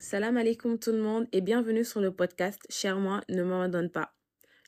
Salam 0.00 0.36
alaikum 0.36 0.78
tout 0.78 0.92
le 0.92 1.02
monde 1.02 1.26
et 1.32 1.40
bienvenue 1.40 1.84
sur 1.84 2.00
le 2.00 2.14
podcast 2.14 2.62
Cher 2.70 3.00
moi, 3.00 3.20
ne 3.28 3.42
m'abandonne 3.42 3.90
pas. 3.90 4.14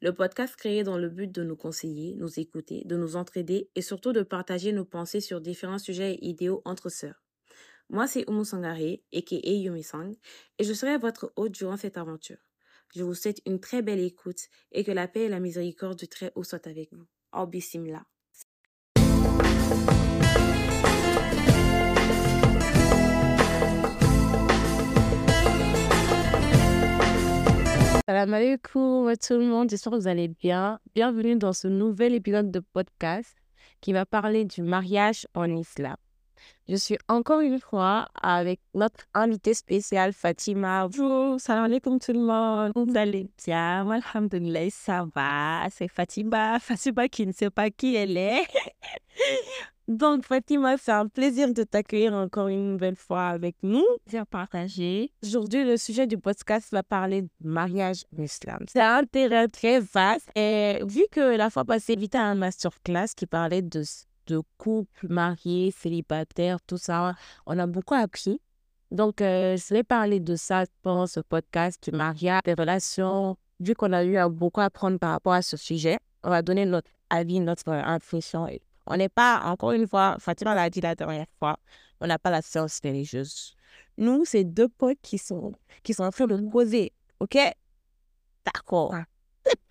Le 0.03 0.13
podcast 0.13 0.57
créé 0.57 0.83
dans 0.83 0.99
le 0.99 1.09
but 1.09 1.31
de 1.31 1.45
nous 1.45 1.55
conseiller, 1.55 2.17
nous 2.17 2.41
écouter, 2.41 2.83
de 2.85 2.97
nous 2.97 3.15
entraider 3.15 3.71
et 3.77 3.81
surtout 3.81 4.13
de 4.13 4.23
partager 4.23 4.73
nos 4.73 4.85
pensées 4.85 5.21
sur 5.21 5.41
différents 5.41 5.79
sujets 5.79 6.15
et 6.15 6.27
idéaux 6.27 6.63
entre 6.65 6.89
sœurs. 6.89 7.23
Moi, 7.91 8.09
c'est 8.09 8.29
Oumu 8.29 8.45
Sangare, 8.45 8.99
aka 9.15 9.37
Yumi 9.37 9.85
Sang, 9.85 10.11
et 10.59 10.65
je 10.65 10.73
serai 10.73 10.99
votre 10.99 11.33
hôte 11.37 11.53
durant 11.53 11.77
cette 11.77 11.97
aventure. 11.97 12.39
Je 12.93 13.05
vous 13.05 13.15
souhaite 13.15 13.41
une 13.47 13.61
très 13.61 13.83
belle 13.83 14.01
écoute 14.01 14.49
et 14.73 14.83
que 14.83 14.91
la 14.91 15.07
paix 15.07 15.27
et 15.27 15.29
la 15.29 15.39
miséricorde 15.39 15.97
du 15.97 16.09
Très-Haut 16.09 16.43
soient 16.43 16.67
avec 16.67 16.93
vous. 16.93 17.07
Oh, 17.33 17.47
bismillah. 17.47 18.05
Salam 28.11 28.35
alaikum 28.35 29.15
tout 29.25 29.35
le 29.35 29.47
monde, 29.47 29.71
j'espère 29.71 29.93
que 29.93 29.97
vous 29.97 30.09
allez 30.09 30.27
bien. 30.27 30.81
Bienvenue 30.97 31.37
dans 31.37 31.53
ce 31.53 31.69
nouvel 31.69 32.13
épisode 32.13 32.51
de 32.51 32.59
podcast 32.59 33.37
qui 33.81 33.93
va 33.93 34.05
parler 34.05 34.45
du 34.45 34.63
mariage 34.63 35.29
en 35.33 35.45
islam. 35.55 35.95
Je 36.69 36.75
suis 36.75 36.99
encore 37.07 37.39
une 37.39 37.61
fois 37.61 38.09
avec 38.21 38.59
notre 38.75 39.05
invitée 39.15 39.55
spéciale 39.55 40.13
Fatima. 40.13 40.89
Bonjour, 40.89 41.39
salam 41.41 41.67
alaikum 41.67 42.01
tout 42.01 42.13
le 42.13 42.19
monde. 42.19 42.73
Vous 42.75 42.97
allez 42.97 43.29
bien, 43.47 43.89
alhamdoulilah, 43.89 44.71
ça 44.71 45.07
va. 45.15 45.69
C'est 45.71 45.87
Fatima, 45.87 46.59
Fatima 46.59 47.07
qui 47.07 47.29
ne 47.29 47.33
sait 47.33 47.51
pas 47.51 47.71
qui 47.71 47.95
elle 47.95 48.17
est. 48.17 48.43
Donc, 49.91 50.25
Fatima, 50.25 50.77
c'est 50.77 50.93
un 50.93 51.09
plaisir 51.09 51.53
de 51.53 51.65
t'accueillir 51.65 52.15
encore 52.15 52.47
une 52.47 52.75
nouvelle 52.75 52.95
fois 52.95 53.27
avec 53.27 53.57
nous. 53.65 53.85
Bien 54.07 54.25
partagé. 54.25 55.11
Aujourd'hui, 55.21 55.65
le 55.65 55.77
sujet 55.77 56.07
du 56.07 56.17
podcast 56.17 56.69
va 56.71 56.85
parler 56.85 57.23
du 57.23 57.29
mariage 57.43 58.05
en 58.17 58.23
islam. 58.23 58.65
C'est 58.69 58.81
un 58.81 59.03
terrain 59.03 59.49
très 59.49 59.81
vaste. 59.81 60.31
Et 60.37 60.79
vu 60.87 61.03
que 61.11 61.37
la 61.37 61.51
fois 61.51 61.65
passée, 61.65 61.97
j'étais 61.99 62.19
à 62.19 62.23
un 62.23 62.37
masterclass 62.37 63.09
qui 63.17 63.27
parlait 63.27 63.63
de, 63.63 63.83
de 64.29 64.41
couples 64.59 65.09
mariés, 65.09 65.73
célibataires, 65.77 66.59
tout 66.65 66.79
ça, 66.79 67.17
on 67.45 67.59
a 67.59 67.67
beaucoup 67.67 67.95
appris. 67.95 68.41
Donc, 68.93 69.21
euh, 69.21 69.57
je 69.57 69.75
vais 69.75 69.83
parler 69.83 70.21
de 70.21 70.37
ça 70.37 70.67
pendant 70.83 71.09
ce 71.09 71.19
podcast, 71.19 71.83
du 71.83 71.91
mariage, 71.91 72.43
des 72.45 72.55
relations. 72.55 73.37
Vu 73.59 73.75
qu'on 73.75 73.93
a 73.93 74.05
eu 74.05 74.17
à 74.19 74.29
beaucoup 74.29 74.61
apprendre 74.61 75.01
par 75.01 75.11
rapport 75.11 75.33
à 75.33 75.43
ce 75.43 75.57
sujet, 75.57 75.99
on 76.23 76.31
va 76.31 76.43
donner 76.43 76.65
notre 76.65 76.93
avis, 77.11 77.41
notre 77.41 77.69
impression 77.73 78.47
on 78.91 78.97
n'est 78.97 79.09
pas, 79.09 79.41
encore 79.45 79.71
une 79.71 79.87
fois, 79.87 80.17
Fatima 80.19 80.55
l'a 80.55 80.69
dit 80.69 80.81
la 80.81 80.97
dernière 80.97 81.27
fois, 81.39 81.59
on 82.01 82.09
n'a 82.09 82.19
pas 82.19 82.31
la 82.31 82.43
science 82.43 82.81
religieuse. 82.83 83.55
Nous, 83.97 84.25
c'est 84.25 84.43
deux 84.43 84.69
potes 84.69 84.99
qui 85.01 85.17
sont, 85.17 85.53
qui 85.85 85.95
sont 85.95 86.03
en 86.03 86.11
train 86.11 86.27
de 86.27 86.37
nous 86.37 86.51
poser. 86.51 86.93
OK? 87.21 87.39
D'accord. 88.45 88.97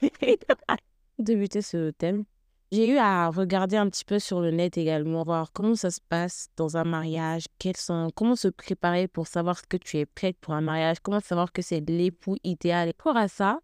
Débuter 1.20 1.62
ce 1.62 1.92
thème. 1.92 2.24
J'ai 2.72 2.88
eu 2.88 2.98
à 2.98 3.30
regarder 3.30 3.76
un 3.76 3.90
petit 3.90 4.06
peu 4.06 4.20
sur 4.20 4.40
le 4.40 4.52
net 4.52 4.78
également, 4.78 5.24
voir 5.24 5.52
comment 5.52 5.76
ça 5.76 5.92
se 5.92 6.00
passe 6.08 6.48
dans 6.56 6.78
un 6.78 6.86
mariage, 6.86 7.46
quels 7.58 7.76
sont, 7.76 8.10
comment 8.16 8.38
se 8.38 8.48
préparer 8.48 9.10
pour 9.10 9.28
savoir 9.28 9.68
que 9.68 9.76
tu 9.76 9.98
es 9.98 10.06
prête 10.06 10.38
pour 10.40 10.54
un 10.54 10.62
mariage, 10.62 11.00
comment 11.02 11.20
savoir 11.20 11.52
que 11.52 11.62
c'est 11.62 11.82
l'époux 11.82 12.38
idéal. 12.46 12.88
Et 12.88 12.94
pour 12.94 13.18
ça, 13.28 13.60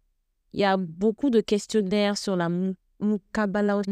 il 0.52 0.60
y 0.60 0.64
a 0.64 0.76
beaucoup 0.76 1.30
de 1.30 1.40
questionnaires 1.40 2.18
sur 2.18 2.36
la 3.62 3.82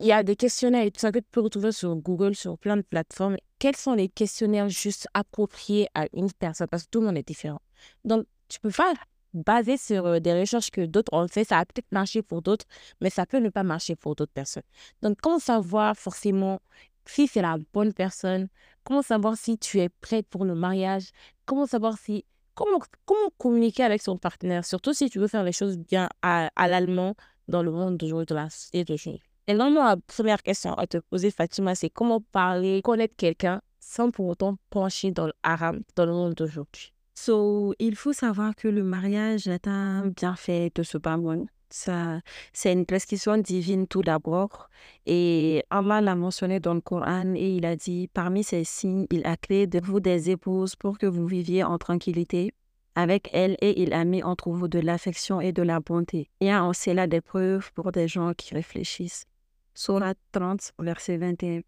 il 0.00 0.06
y 0.06 0.12
a 0.12 0.22
des 0.22 0.36
questionnaires 0.36 0.84
et 0.84 0.90
tout 0.90 1.00
ça 1.00 1.12
que 1.12 1.18
tu 1.18 1.26
peux 1.30 1.40
retrouver 1.40 1.72
sur 1.72 1.94
Google, 1.96 2.34
sur 2.34 2.58
plein 2.58 2.76
de 2.76 2.82
plateformes. 2.82 3.36
Quels 3.58 3.76
sont 3.76 3.94
les 3.94 4.08
questionnaires 4.08 4.68
juste 4.68 5.08
appropriés 5.14 5.88
à 5.94 6.06
une 6.12 6.32
personne? 6.32 6.66
Parce 6.68 6.84
que 6.84 6.90
tout 6.90 7.00
le 7.00 7.06
monde 7.06 7.16
est 7.16 7.26
différent. 7.26 7.60
Donc, 8.04 8.26
tu 8.48 8.60
peux 8.60 8.70
pas 8.70 8.92
baser 9.32 9.76
sur 9.76 10.06
euh, 10.06 10.20
des 10.20 10.38
recherches 10.38 10.70
que 10.70 10.86
d'autres 10.86 11.12
ont 11.12 11.28
fait. 11.28 11.44
Ça 11.44 11.58
a 11.58 11.64
peut-être 11.64 11.92
marché 11.92 12.22
pour 12.22 12.42
d'autres, 12.42 12.66
mais 13.00 13.10
ça 13.10 13.26
peut 13.26 13.38
ne 13.38 13.48
pas 13.48 13.62
marcher 13.62 13.96
pour 13.96 14.14
d'autres 14.16 14.32
personnes. 14.32 14.62
Donc, 15.02 15.18
comment 15.22 15.38
savoir 15.38 15.96
forcément 15.96 16.60
si 17.04 17.26
c'est 17.28 17.42
la 17.42 17.56
bonne 17.72 17.92
personne? 17.92 18.48
Comment 18.84 19.02
savoir 19.02 19.36
si 19.36 19.58
tu 19.58 19.80
es 19.80 19.88
prête 19.88 20.26
pour 20.28 20.44
le 20.44 20.54
mariage? 20.54 21.10
Comment 21.44 21.66
savoir 21.66 21.98
si 21.98 22.24
comment, 22.56 22.80
comment 23.04 23.30
communiquer 23.38 23.84
avec 23.84 24.02
son 24.02 24.16
partenaire, 24.16 24.64
surtout 24.64 24.92
si 24.92 25.08
tu 25.08 25.20
veux 25.20 25.28
faire 25.28 25.44
les 25.44 25.52
choses 25.52 25.78
bien 25.78 26.08
à, 26.22 26.50
à 26.56 26.66
l'allemand, 26.66 27.14
dans 27.48 27.62
le 27.62 27.70
monde 27.70 27.96
d'aujourd'hui, 27.96 28.26
de 28.26 28.34
la 28.34 28.50
société. 28.50 29.20
Et 29.46 29.54
normalement, 29.54 29.84
la 29.84 29.96
première 29.96 30.42
question 30.42 30.74
à 30.74 30.86
te 30.86 30.98
poser, 30.98 31.30
Fatima, 31.30 31.74
c'est 31.74 31.90
comment 31.90 32.20
parler, 32.20 32.82
connaître 32.82 33.14
quelqu'un 33.16 33.60
sans 33.78 34.10
pour 34.10 34.26
autant 34.26 34.56
pencher 34.70 35.12
dans 35.12 35.26
le 35.26 35.32
haram 35.42 35.82
dans 35.94 36.06
le 36.06 36.12
monde 36.12 36.34
d'aujourd'hui? 36.34 36.92
So, 37.14 37.72
il 37.78 37.96
faut 37.96 38.12
savoir 38.12 38.54
que 38.54 38.68
le 38.68 38.82
mariage 38.82 39.46
est 39.46 39.68
un 39.68 40.06
bienfait 40.08 40.70
de 40.74 40.82
ce 40.82 40.98
bas 40.98 41.16
monde. 41.16 41.46
C'est 41.70 42.72
une 42.72 42.86
prescription 42.86 43.38
divine 43.38 43.86
tout 43.86 44.02
d'abord. 44.02 44.68
Et 45.06 45.64
Allah 45.70 46.00
l'a 46.00 46.14
mentionné 46.14 46.60
dans 46.60 46.74
le 46.74 46.80
Coran 46.80 47.34
et 47.34 47.56
il 47.56 47.66
a 47.66 47.74
dit, 47.76 48.08
parmi 48.12 48.44
ces 48.44 48.64
signes, 48.64 49.06
il 49.10 49.26
a 49.26 49.36
créé 49.36 49.66
de 49.66 49.80
vous 49.80 50.00
des 50.00 50.30
épouses 50.30 50.76
pour 50.76 50.98
que 50.98 51.06
vous 51.06 51.26
viviez 51.26 51.64
en 51.64 51.78
tranquillité 51.78 52.52
avec 52.96 53.28
elle 53.32 53.56
et 53.60 53.80
il 53.80 53.92
a 53.92 54.04
mis 54.04 54.22
entre 54.24 54.50
vous 54.50 54.66
de 54.66 54.80
l'affection 54.80 55.40
et 55.40 55.52
de 55.52 55.62
la 55.62 55.78
bonté. 55.78 56.30
Il 56.40 56.48
y 56.48 56.50
a 56.50 56.64
en 56.64 56.72
cela 56.72 57.06
des 57.06 57.20
preuves 57.20 57.70
pour 57.74 57.92
des 57.92 58.08
gens 58.08 58.32
qui 58.34 58.54
réfléchissent. 58.54 59.26
Surat 59.74 60.14
30, 60.32 60.72
verset 60.80 61.18
21. 61.18 61.60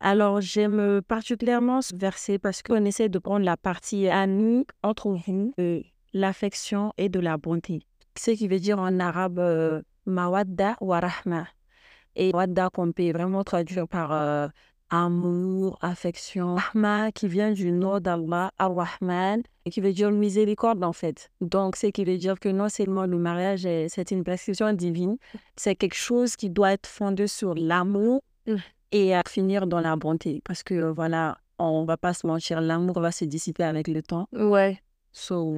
Alors, 0.00 0.42
j'aime 0.42 1.00
particulièrement 1.08 1.80
ce 1.80 1.96
verset 1.96 2.38
parce 2.38 2.62
qu'on 2.62 2.84
essaie 2.84 3.08
de 3.08 3.18
prendre 3.18 3.44
la 3.44 3.56
partie 3.56 4.08
amie 4.08 4.66
entre 4.82 5.10
vous 5.10 5.54
de 5.56 5.82
l'affection 6.12 6.92
et 6.98 7.08
de 7.08 7.20
la 7.20 7.38
bonté. 7.38 7.80
Ce 8.16 8.30
qui 8.32 8.46
veut 8.46 8.60
dire 8.60 8.78
en 8.78 9.00
arabe 9.00 9.38
euh, 9.38 9.80
mawadda 10.04 10.76
wa 10.82 11.00
rahma. 11.00 11.46
Et 12.16 12.32
mawadda 12.32 12.68
qu'on 12.68 12.92
peut 12.92 13.10
vraiment 13.12 13.42
traduire 13.42 13.88
par 13.88 14.12
euh, 14.12 14.48
amour, 14.94 15.78
affection. 15.80 16.56
Rahma 16.56 17.12
qui 17.12 17.28
vient 17.28 17.52
du 17.52 17.72
nom 17.72 18.00
d'Allah, 18.00 18.52
Ar-Rahman, 18.58 19.42
qui 19.70 19.80
veut 19.80 19.92
dire 19.92 20.10
miséricorde 20.10 20.82
en 20.84 20.92
fait. 20.92 21.30
Donc, 21.40 21.76
c'est 21.76 21.92
qui 21.92 22.04
veut 22.04 22.18
dire 22.18 22.38
que 22.38 22.48
non 22.48 22.68
seulement 22.68 23.06
le 23.06 23.18
mariage, 23.18 23.62
c'est 23.88 24.10
une 24.10 24.24
prescription 24.24 24.72
divine, 24.72 25.16
c'est 25.56 25.74
quelque 25.74 25.96
chose 25.96 26.36
qui 26.36 26.50
doit 26.50 26.72
être 26.72 26.86
fondé 26.86 27.26
sur 27.26 27.54
l'amour 27.54 28.22
mm. 28.46 28.56
et 28.92 29.14
à 29.14 29.22
finir 29.28 29.66
dans 29.66 29.80
la 29.80 29.96
bonté. 29.96 30.42
Parce 30.44 30.62
que 30.62 30.90
voilà, 30.90 31.38
on 31.58 31.84
va 31.84 31.96
pas 31.96 32.14
se 32.14 32.26
mentir, 32.26 32.60
l'amour 32.60 33.00
va 33.00 33.12
se 33.12 33.24
dissiper 33.24 33.64
avec 33.64 33.88
le 33.88 34.02
temps. 34.02 34.28
Ouais. 34.32 34.80
So, 35.12 35.56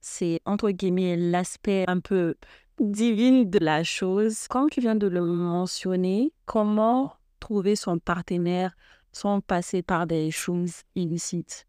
c'est 0.00 0.40
entre 0.46 0.70
guillemets 0.70 1.16
l'aspect 1.16 1.84
un 1.86 2.00
peu 2.00 2.34
divin 2.80 3.42
de 3.42 3.58
la 3.58 3.84
chose. 3.84 4.48
Comme 4.48 4.70
tu 4.70 4.80
viens 4.80 4.94
de 4.94 5.06
le 5.06 5.20
mentionner, 5.20 6.32
comment 6.46 7.12
trouver 7.40 7.74
son 7.76 7.98
partenaire 7.98 8.76
sans 9.12 9.40
passer 9.40 9.82
par 9.82 10.06
des 10.06 10.30
choses 10.30 10.82
illicites. 10.94 11.66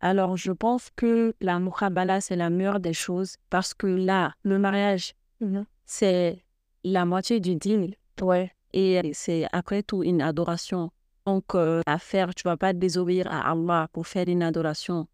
Alors, 0.00 0.36
je 0.36 0.52
pense 0.52 0.90
que 0.96 1.34
la 1.40 1.58
mukhabala, 1.58 2.20
c'est 2.20 2.36
la 2.36 2.50
meilleure 2.50 2.80
des 2.80 2.92
choses 2.92 3.36
parce 3.50 3.74
que 3.74 3.86
là, 3.86 4.34
le 4.42 4.58
mariage, 4.58 5.14
mhm. 5.40 5.64
c'est 5.84 6.44
la 6.84 7.04
moitié 7.04 7.40
du 7.40 7.56
deal. 7.56 7.96
Ouais. 8.20 8.52
Et 8.72 9.12
c'est 9.14 9.46
après 9.52 9.82
tout 9.82 10.02
une 10.02 10.20
adoration. 10.20 10.90
Donc, 11.26 11.54
euh, 11.54 11.80
à 11.86 11.98
faire, 11.98 12.34
tu 12.34 12.42
vas 12.44 12.56
pas 12.56 12.72
désobéir 12.72 13.26
à 13.30 13.50
Allah 13.50 13.88
pour 13.92 14.06
faire 14.06 14.28
une 14.28 14.42
adoration. 14.42 15.06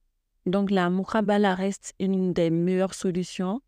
Donc, 0.47 0.71
la 0.71 0.91
mukhabala 0.91 1.55
reste 1.55 1.95
une 2.01 2.33
des 2.33 2.51
meilleures 2.51 2.95
solutions 2.95 3.61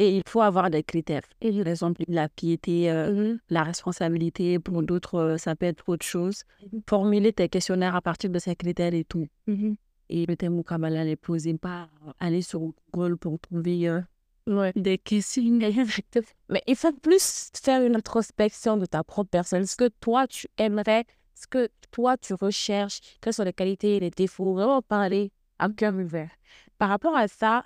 et 0.00 0.16
il 0.16 0.22
faut 0.26 0.40
avoir 0.40 0.70
des 0.70 0.82
critères. 0.82 1.26
Et 1.42 1.52
par 1.52 1.68
exemple, 1.68 2.02
la 2.08 2.30
piété, 2.30 2.90
euh, 2.90 3.12
mhm. 3.12 3.38
la 3.50 3.62
responsabilité, 3.62 4.58
pour 4.58 4.82
d'autres, 4.82 5.16
euh, 5.16 5.36
ça 5.36 5.54
peut 5.54 5.66
être 5.66 5.86
autre 5.90 6.06
chose. 6.06 6.44
Formuler 6.88 7.34
tes 7.34 7.50
questionnaires 7.50 7.94
à 7.94 8.00
partir 8.00 8.30
de 8.30 8.38
ces 8.38 8.56
critères 8.56 8.94
et 8.94 9.04
tout. 9.04 9.26
Mhm. 9.46 9.76
Et 10.08 10.24
le 10.24 10.36
thème 10.36 10.64
Kabbalah, 10.64 11.04
les 11.04 11.16
poser, 11.16 11.52
pas 11.58 11.90
aller 12.18 12.40
sur 12.40 12.72
Google 12.92 13.18
pour 13.18 13.38
trouver 13.40 13.88
euh, 13.88 14.72
des 14.74 14.96
questions. 14.96 15.42
Mais 16.48 16.62
il 16.66 16.76
faut 16.76 16.92
plus 16.92 17.50
faire 17.62 17.82
une 17.82 17.94
introspection 17.94 18.78
de 18.78 18.86
ta 18.86 19.04
propre 19.04 19.28
personne. 19.30 19.66
Ce 19.66 19.76
que 19.76 19.90
toi, 20.00 20.26
tu 20.26 20.48
aimerais, 20.56 21.04
ce 21.34 21.46
que 21.46 21.68
toi, 21.90 22.16
tu 22.16 22.32
recherches, 22.32 23.00
quelles 23.20 23.34
sont 23.34 23.44
les 23.44 23.52
qualités 23.52 23.96
et 23.96 24.00
les 24.00 24.10
défauts. 24.10 24.54
Vraiment 24.54 24.80
parler 24.80 25.30
à 25.58 25.68
cœur 25.68 25.94
ouvert. 25.94 26.30
Par 26.78 26.88
rapport 26.88 27.14
à 27.14 27.28
ça, 27.28 27.64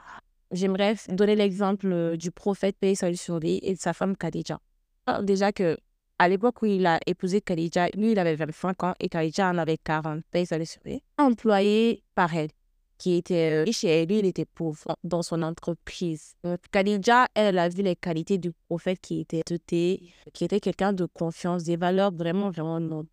j'aimerais 0.55 0.97
donner 1.09 1.37
l'exemple 1.37 1.87
euh, 1.93 2.17
du 2.17 2.31
prophète 2.31 2.77
paix 2.79 2.95
sur 2.95 3.39
lui 3.39 3.61
et 3.63 3.75
de 3.75 3.79
sa 3.79 3.93
femme 3.93 4.17
Khadija. 4.17 4.61
Déjà 5.23 5.53
que 5.53 5.77
à 6.19 6.29
l'époque 6.29 6.63
où 6.63 6.67
il 6.67 6.87
a 6.87 7.01
épousé 7.07 7.41
Khadija, 7.41 7.89
lui, 7.95 8.13
il 8.13 8.19
avait 8.19 8.37
25 8.37 8.85
ans 8.85 8.95
et 9.01 9.09
Khadija 9.09 9.51
en 9.51 9.59
avait 9.59 9.79
40, 9.79 10.23
paix 10.31 10.47
sur 10.47 10.57
lui. 10.85 11.03
Employé 11.19 12.03
par 12.15 12.35
elle, 12.35 12.51
qui 12.99 13.15
était 13.17 13.53
euh, 13.53 13.65
riche 13.65 13.85
et 13.85 14.07
lui, 14.07 14.21
il 14.21 14.27
était 14.27 14.45
pauvre 14.45 14.97
dans 15.03 15.23
son 15.23 15.43
entreprise. 15.43 16.35
Khadija, 16.71 17.27
elle 17.35 17.59
a 17.59 17.69
vu 17.69 17.83
les 17.83 17.97
qualités 17.97 18.39
du 18.39 18.53
prophète 18.69 19.01
qui 19.01 19.21
était 19.21 19.43
doté, 19.47 20.15
qui 20.33 20.45
était 20.45 20.61
quelqu'un 20.61 20.93
de 20.93 21.07
confiance, 21.07 21.65
des 21.65 21.77
valeurs 21.77 22.13
vraiment, 22.13 22.51
vraiment 22.51 22.81
nobles. 22.81 23.09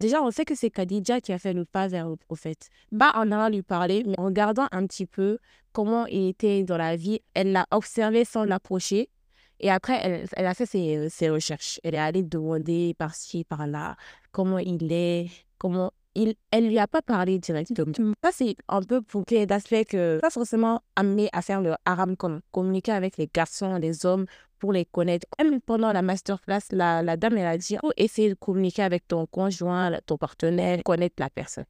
Déjà, 0.00 0.22
on 0.22 0.30
sait 0.30 0.44
que 0.44 0.54
c'est 0.54 0.70
Khadija 0.70 1.20
qui 1.20 1.32
a 1.32 1.38
fait 1.38 1.52
le 1.52 1.64
pas 1.64 1.88
vers 1.88 2.08
le 2.08 2.14
prophète. 2.14 2.68
Bah, 2.92 3.10
en 3.16 3.32
allant 3.32 3.48
lui 3.48 3.62
parler, 3.62 4.04
mais 4.06 4.18
en 4.18 4.26
regardant 4.26 4.68
un 4.70 4.86
petit 4.86 5.06
peu 5.06 5.38
comment 5.72 6.06
il 6.06 6.28
était 6.28 6.62
dans 6.62 6.76
la 6.76 6.94
vie, 6.94 7.20
elle 7.34 7.50
l'a 7.50 7.66
observé 7.72 8.24
sans 8.24 8.44
l'approcher. 8.44 9.10
Et 9.58 9.70
après, 9.70 10.28
elle, 10.36 10.46
a 10.46 10.54
fait 10.54 10.66
ses, 10.66 11.08
ses 11.08 11.30
recherches. 11.30 11.80
Elle 11.82 11.96
est 11.96 11.98
allée 11.98 12.22
demander 12.22 12.94
par-ci, 12.94 13.42
par-là, 13.42 13.96
comment 14.30 14.58
il 14.58 14.92
est, 14.92 15.30
comment 15.58 15.90
il, 16.18 16.34
elle 16.50 16.68
lui 16.68 16.78
a 16.78 16.86
pas 16.86 17.00
parlé 17.00 17.38
directement. 17.38 17.92
Ça, 18.22 18.30
c'est 18.32 18.56
un 18.68 18.82
peu 18.82 19.00
pour 19.00 19.24
qu'il 19.24 19.46
d'aspect 19.46 19.84
que 19.84 20.18
pas 20.20 20.30
forcément 20.30 20.82
amené 20.96 21.28
à 21.32 21.42
faire 21.42 21.60
le 21.60 21.74
haram 21.84 22.16
comme 22.16 22.40
communiquer 22.50 22.92
avec 22.92 23.16
les 23.16 23.30
garçons, 23.32 23.76
les 23.76 24.04
hommes 24.04 24.26
pour 24.58 24.72
les 24.72 24.84
connaître. 24.84 25.26
Même 25.38 25.60
pendant 25.60 25.92
la 25.92 26.02
masterclass, 26.02 26.62
la, 26.72 27.16
dame, 27.16 27.38
elle 27.38 27.46
a 27.46 27.56
dit, 27.56 27.76
faut 27.80 27.92
essayer 27.96 28.30
de 28.30 28.34
communiquer 28.34 28.82
avec 28.82 29.06
ton 29.06 29.26
conjoint, 29.26 29.96
ton 30.06 30.16
partenaire, 30.16 30.82
connaître 30.84 31.16
la 31.18 31.30
personne. 31.30 31.66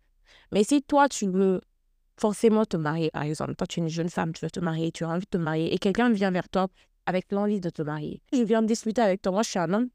Mais 0.53 0.65
si 0.65 0.83
toi, 0.83 1.09
tu 1.09 1.29
veux 1.29 1.61
forcément 2.19 2.65
te 2.65 2.77
marier, 2.77 3.11
par 3.11 3.23
exemple, 3.23 3.55
toi, 3.55 3.67
tu 3.67 3.81
es 3.81 3.83
une 3.83 3.89
jeune 3.89 4.09
femme, 4.09 4.33
tu 4.33 4.45
veux 4.45 4.51
te 4.51 4.61
marier, 4.61 4.91
tu 4.91 5.05
as 5.05 5.09
envie 5.09 5.27
de 5.27 5.27
te 5.27 5.37
marier, 5.37 5.73
et 5.75 5.79
quelqu'un 5.79 6.11
vient 6.11 6.31
vers 6.31 6.49
toi 6.49 6.69
avec 7.07 7.31
l'envie 7.33 7.61
de 7.61 7.71
te 7.71 7.83
marier. 7.83 8.23
Je 8.33 8.43
viens 8.43 8.63
de 8.63 8.67
discuter 8.67 9.03
avec 9.03 9.21
toi, 9.21 9.33
moi, 9.33 9.43
je 9.43 9.51
suis 9.51 9.59
un 9.59 9.73
homme, 9.73 9.89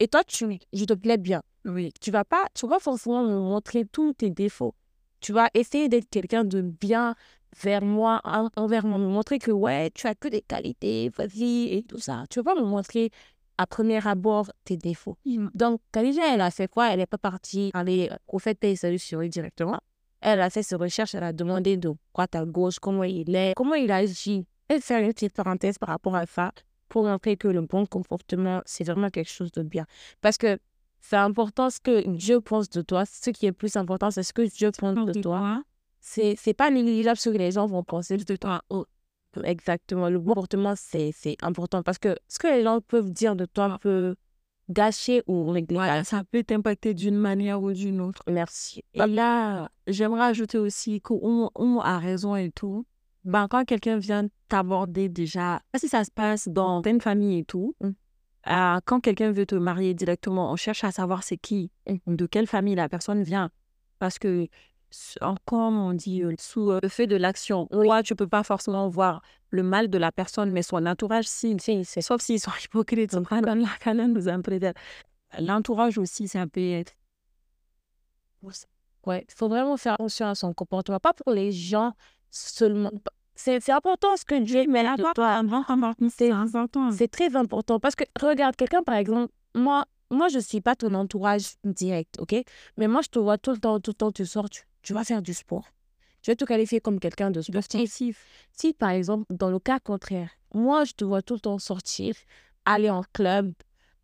et 0.00 0.08
toi, 0.08 0.22
tu, 0.24 0.58
je 0.72 0.84
te 0.84 0.94
plais 0.94 1.18
bien. 1.18 1.42
Oui. 1.64 1.92
Tu 2.00 2.10
vas 2.10 2.24
pas, 2.24 2.46
tu 2.54 2.66
vas 2.66 2.78
forcément 2.78 3.24
me 3.24 3.38
montrer 3.38 3.84
tous 3.84 4.12
tes 4.14 4.30
défauts. 4.30 4.74
Tu 5.20 5.32
vas 5.32 5.48
essayer 5.54 5.88
d'être 5.88 6.08
quelqu'un 6.10 6.44
de 6.44 6.60
bien 6.60 7.14
vers 7.62 7.82
moi, 7.82 8.20
en- 8.24 8.48
envers 8.56 8.84
moi, 8.84 8.98
me 8.98 9.06
montrer 9.06 9.38
que 9.38 9.50
ouais, 9.50 9.90
tu 9.90 10.06
as 10.06 10.14
que 10.14 10.28
des 10.28 10.42
qualités, 10.42 11.10
vas-y, 11.16 11.72
et 11.72 11.82
tout 11.82 11.98
ça. 11.98 12.24
Tu 12.28 12.40
vas 12.40 12.54
pas 12.54 12.60
me 12.60 12.66
montrer 12.66 13.10
à 13.56 13.66
premier 13.66 14.06
abord 14.06 14.50
tes 14.64 14.76
défauts. 14.76 15.16
Donc, 15.54 15.80
Khadija, 15.92 16.34
elle 16.34 16.40
a 16.40 16.50
fait 16.50 16.68
quoi? 16.68 16.90
Elle 16.90 16.98
n'est 16.98 17.06
pas 17.06 17.18
partie 17.18 17.70
aller 17.72 18.10
au 18.12 18.16
prophète 18.26 18.58
paye 18.58 18.76
salut 18.76 18.98
sur 18.98 19.20
lui 19.20 19.30
directement. 19.30 19.78
Elle 20.20 20.40
a 20.40 20.50
fait 20.50 20.62
ses 20.62 20.74
recherches, 20.74 21.14
elle 21.14 21.22
a 21.24 21.32
demandé 21.32 21.76
de 21.76 21.94
droite 22.12 22.34
à 22.34 22.44
gauche 22.44 22.78
comment 22.78 23.04
il 23.04 23.34
est, 23.36 23.52
comment 23.54 23.74
il 23.74 23.92
agit. 23.92 24.46
Elle 24.68 24.80
fait 24.80 25.00
une 25.02 25.12
petite 25.12 25.34
parenthèse 25.34 25.78
par 25.78 25.90
rapport 25.90 26.16
à 26.16 26.26
ça 26.26 26.50
pour 26.94 27.02
montrer 27.02 27.36
que 27.36 27.48
le 27.48 27.62
bon 27.62 27.86
comportement, 27.86 28.62
c'est 28.66 28.84
vraiment 28.84 29.10
quelque 29.10 29.28
chose 29.38 29.50
de 29.50 29.64
bien. 29.64 29.84
Parce 30.20 30.38
que 30.38 30.60
c'est 31.00 31.16
important 31.16 31.68
ce 31.68 31.80
que 31.80 32.06
Dieu 32.08 32.40
pense 32.40 32.70
de 32.70 32.82
toi. 32.82 33.04
Ce 33.04 33.30
qui 33.30 33.46
est 33.46 33.52
plus 33.52 33.74
important, 33.74 34.12
c'est 34.12 34.22
ce 34.22 34.32
que 34.32 34.42
Dieu 34.42 34.70
pense 34.70 35.04
de 35.04 35.20
toi. 35.20 35.64
C'est 35.98 36.36
c'est 36.38 36.54
pas 36.54 36.70
négligeable 36.70 37.18
ce 37.18 37.30
que 37.30 37.36
les 37.36 37.50
gens 37.50 37.66
vont 37.66 37.82
penser 37.82 38.16
de 38.16 38.36
toi. 38.36 38.62
Oh, 38.70 38.84
exactement. 39.42 40.08
Le 40.08 40.20
bon 40.20 40.34
comportement, 40.34 40.74
c'est 40.76 41.10
c'est 41.12 41.36
important 41.42 41.82
parce 41.82 41.98
que 41.98 42.14
ce 42.28 42.38
que 42.38 42.46
les 42.46 42.62
gens 42.62 42.80
peuvent 42.80 43.10
dire 43.10 43.34
de 43.34 43.44
toi 43.44 43.76
peut 43.80 44.14
gâcher 44.70 45.24
ou 45.26 45.50
régler. 45.50 45.78
Voilà, 45.78 46.04
ça 46.04 46.22
peut 46.22 46.44
t'impacter 46.44 46.94
d'une 46.94 47.16
manière 47.16 47.60
ou 47.60 47.72
d'une 47.72 48.00
autre. 48.00 48.22
Merci. 48.28 48.84
Et 48.94 49.04
là, 49.04 49.68
j'aimerais 49.88 50.26
ajouter 50.26 50.58
aussi 50.58 51.00
qu'on 51.00 51.50
on 51.56 51.80
a 51.80 51.98
raison 51.98 52.36
et 52.36 52.52
tout. 52.52 52.86
Ben, 53.24 53.48
quand 53.48 53.64
quelqu'un 53.64 53.96
vient 53.98 54.26
t'aborder 54.48 55.08
déjà, 55.08 55.60
si 55.76 55.88
ça 55.88 56.04
se 56.04 56.10
passe 56.10 56.48
dans 56.48 56.82
une 56.82 57.00
famille 57.00 57.38
et 57.38 57.44
tout, 57.44 57.74
Mm. 57.80 57.90
euh, 58.50 58.78
quand 58.84 59.00
quelqu'un 59.00 59.30
veut 59.32 59.46
te 59.46 59.54
marier 59.54 59.94
directement, 59.94 60.52
on 60.52 60.56
cherche 60.56 60.84
à 60.84 60.92
savoir 60.92 61.22
c'est 61.22 61.38
qui, 61.38 61.70
Mm. 61.86 62.16
de 62.16 62.26
quelle 62.26 62.46
famille 62.46 62.74
la 62.74 62.88
personne 62.88 63.22
vient. 63.22 63.50
Parce 63.98 64.18
que, 64.18 64.46
comme 65.46 65.76
on 65.78 65.94
dit, 65.94 66.22
euh, 66.22 66.34
sous 66.38 66.70
euh, 66.70 66.80
le 66.82 66.88
feu 66.88 67.06
de 67.06 67.16
l'action, 67.16 67.66
toi, 67.68 68.02
tu 68.02 68.14
peux 68.14 68.28
pas 68.28 68.42
forcément 68.42 68.88
voir 68.88 69.22
le 69.50 69.62
mal 69.62 69.88
de 69.88 69.98
la 69.98 70.12
personne, 70.12 70.50
mais 70.50 70.62
son 70.62 70.84
entourage, 70.84 71.26
si. 71.26 71.56
Si, 71.58 71.84
Sauf 72.02 72.20
s'ils 72.20 72.40
sont 72.40 72.50
hypocrites. 72.64 73.16
L'entourage 75.40 75.96
aussi, 75.98 76.28
ça 76.28 76.46
peut 76.46 76.60
être. 76.60 76.92
Ouais, 79.06 79.24
il 79.28 79.34
faut 79.34 79.48
vraiment 79.48 79.76
faire 79.76 79.94
attention 79.94 80.26
à 80.26 80.34
son 80.34 80.52
comportement, 80.54 80.98
pas 81.00 81.12
pour 81.12 81.32
les 81.32 81.50
gens 81.52 81.92
seulement. 82.34 82.90
C'est 83.36 83.70
important 83.70 84.16
ce 84.16 84.24
que 84.24 84.36
Dieu 84.36 84.66
met 84.68 84.82
là 84.82 84.96
toi. 84.96 85.12
C'est 86.92 87.10
très 87.10 87.34
important 87.36 87.80
parce 87.80 87.94
que 87.94 88.04
regarde, 88.20 88.56
quelqu'un 88.56 88.82
par 88.82 88.94
exemple, 88.96 89.32
moi, 89.54 89.86
moi 90.10 90.28
je 90.28 90.38
suis 90.38 90.60
pas 90.60 90.76
ton 90.76 90.94
entourage 90.94 91.54
direct, 91.64 92.16
ok? 92.20 92.34
Mais 92.76 92.88
moi 92.88 93.00
je 93.02 93.08
te 93.08 93.18
vois 93.18 93.38
tout 93.38 93.50
le 93.52 93.58
temps, 93.58 93.80
tout 93.80 93.90
le 93.90 93.94
temps, 93.96 94.12
tu 94.12 94.24
sors, 94.26 94.48
tu, 94.48 94.62
tu 94.82 94.92
vas 94.94 95.04
faire 95.04 95.22
du 95.22 95.34
sport. 95.34 95.64
Je 96.22 96.30
vais 96.30 96.36
te 96.36 96.44
qualifier 96.44 96.80
comme 96.80 97.00
quelqu'un 97.00 97.30
de 97.30 97.40
sportif. 97.42 97.92
Si 98.52 98.72
par 98.72 98.90
exemple, 98.90 99.26
dans 99.30 99.50
le 99.50 99.58
cas 99.58 99.78
contraire, 99.78 100.30
moi 100.54 100.84
je 100.84 100.92
te 100.92 101.04
vois 101.04 101.22
tout 101.22 101.34
le 101.34 101.40
temps 101.40 101.58
sortir, 101.58 102.14
aller 102.64 102.90
en 102.90 103.02
club 103.12 103.52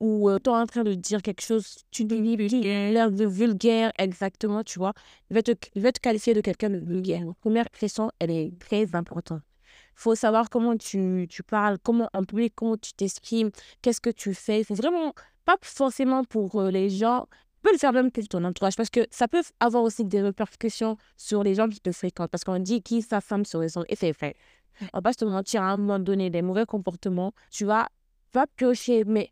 ou 0.00 0.30
euh, 0.30 0.38
tu 0.42 0.50
es 0.50 0.52
en 0.52 0.66
train 0.66 0.82
de 0.82 0.94
dire 0.94 1.22
quelque 1.22 1.42
chose, 1.42 1.84
tu 1.90 2.04
dis 2.04 2.36
l'air 2.36 3.10
de 3.12 3.26
vulgaire, 3.26 3.92
exactement, 3.98 4.64
tu 4.64 4.78
vois, 4.78 4.94
je 5.30 5.34
vais 5.34 5.42
te, 5.42 5.52
je 5.76 5.80
vais 5.80 5.92
te 5.92 6.00
qualifier 6.00 6.34
de 6.34 6.40
quelqu'un 6.40 6.70
de 6.70 6.78
vulgaire. 6.78 7.24
La 7.26 7.34
première 7.34 7.70
question, 7.70 8.10
elle 8.18 8.30
est 8.30 8.58
très 8.58 8.94
importante. 8.94 9.42
Il 9.66 10.02
faut 10.02 10.14
savoir 10.14 10.48
comment 10.48 10.76
tu, 10.76 11.26
tu 11.28 11.42
parles, 11.42 11.78
comment 11.82 12.08
en 12.14 12.24
public, 12.24 12.54
comment 12.56 12.78
tu 12.78 12.94
t'exprimes, 12.94 13.50
qu'est-ce 13.82 14.00
que 14.00 14.10
tu 14.10 14.32
fais. 14.32 14.60
Il 14.60 14.64
faut 14.64 14.74
vraiment, 14.74 15.12
pas 15.44 15.56
forcément 15.60 16.24
pour 16.24 16.60
euh, 16.60 16.70
les 16.70 16.88
gens, 16.88 17.26
tu 17.30 17.60
peux 17.62 17.72
le 17.72 17.78
faire 17.78 17.92
même 17.92 18.10
pour 18.10 18.26
ton 18.26 18.42
entourage 18.44 18.76
parce 18.76 18.88
que 18.88 19.06
ça 19.10 19.28
peut 19.28 19.42
avoir 19.60 19.82
aussi 19.82 20.04
des 20.04 20.22
répercussions 20.22 20.96
sur 21.18 21.42
les 21.42 21.54
gens 21.54 21.68
qui 21.68 21.80
te 21.80 21.92
fréquentent 21.92 22.30
parce 22.30 22.44
qu'on 22.44 22.58
dit 22.58 22.82
qui 22.82 23.02
sa 23.02 23.20
femme 23.20 23.42
les 23.54 23.76
autres 23.76 23.86
et 23.90 23.96
c'est 23.96 24.12
vrai. 24.12 24.34
On 24.94 24.98
va 24.98 25.02
pas 25.02 25.12
se 25.12 25.18
te 25.18 25.24
mentir, 25.26 25.62
à 25.62 25.72
un 25.72 25.76
moment 25.76 25.98
donné, 25.98 26.30
des 26.30 26.40
mauvais 26.40 26.64
comportements, 26.64 27.32
tu 27.50 27.66
vas, 27.66 27.88
vas 28.32 28.46
piocher, 28.56 29.04
mais 29.04 29.30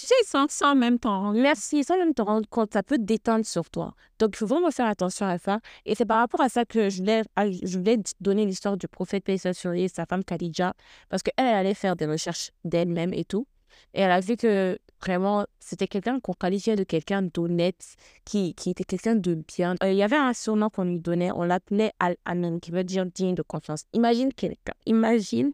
Tu 0.00 0.06
sais, 0.06 0.14
sans, 0.24 0.50
sans 0.50 0.74
même 0.74 0.98
temps. 0.98 1.32
Merci, 1.32 1.84
sans 1.84 1.98
même 1.98 2.14
te 2.14 2.22
rendre 2.22 2.48
compte, 2.48 2.72
ça 2.72 2.82
peut 2.82 2.96
te 2.96 3.02
détendre 3.02 3.44
sur 3.44 3.68
toi. 3.68 3.92
Donc, 4.18 4.30
il 4.32 4.38
faut 4.38 4.46
vraiment 4.46 4.70
faire 4.70 4.86
attention 4.86 5.26
à 5.26 5.36
ça. 5.36 5.60
Et 5.84 5.94
c'est 5.94 6.06
par 6.06 6.20
rapport 6.20 6.40
à 6.40 6.48
ça 6.48 6.64
que 6.64 6.88
je 6.88 7.00
voulais, 7.00 7.22
je 7.36 7.76
voulais 7.76 7.98
donner 8.18 8.46
l'histoire 8.46 8.78
du 8.78 8.88
prophète 8.88 9.24
salut 9.36 9.54
sur 9.54 9.72
lui 9.72 9.90
sa 9.90 10.06
femme 10.06 10.24
Khadija, 10.24 10.72
parce 11.10 11.22
qu'elle 11.22 11.34
elle 11.36 11.54
allait 11.54 11.74
faire 11.74 11.96
des 11.96 12.06
recherches 12.06 12.50
d'elle-même 12.64 13.12
et 13.12 13.26
tout. 13.26 13.46
Et 13.92 14.00
elle 14.00 14.10
a 14.10 14.20
vu 14.20 14.38
que 14.38 14.78
vraiment, 15.04 15.44
c'était 15.58 15.86
quelqu'un 15.86 16.18
qu'on 16.18 16.32
qualifiait 16.32 16.76
de 16.76 16.84
quelqu'un 16.84 17.20
d'honnête, 17.20 17.94
qui, 18.24 18.54
qui 18.54 18.70
était 18.70 18.84
quelqu'un 18.84 19.16
de 19.16 19.34
bien. 19.34 19.74
Il 19.82 19.92
y 19.92 20.02
avait 20.02 20.16
un 20.16 20.32
surnom 20.32 20.70
qu'on 20.70 20.84
lui 20.84 20.98
donnait, 20.98 21.30
on 21.32 21.42
l'appelait 21.42 21.92
Al-Amin, 21.98 22.58
qui 22.58 22.70
veut 22.70 22.84
dire 22.84 23.04
digne 23.04 23.34
de 23.34 23.42
confiance. 23.42 23.84
Imagine 23.92 24.32
quelqu'un, 24.32 24.72
imagine, 24.86 25.52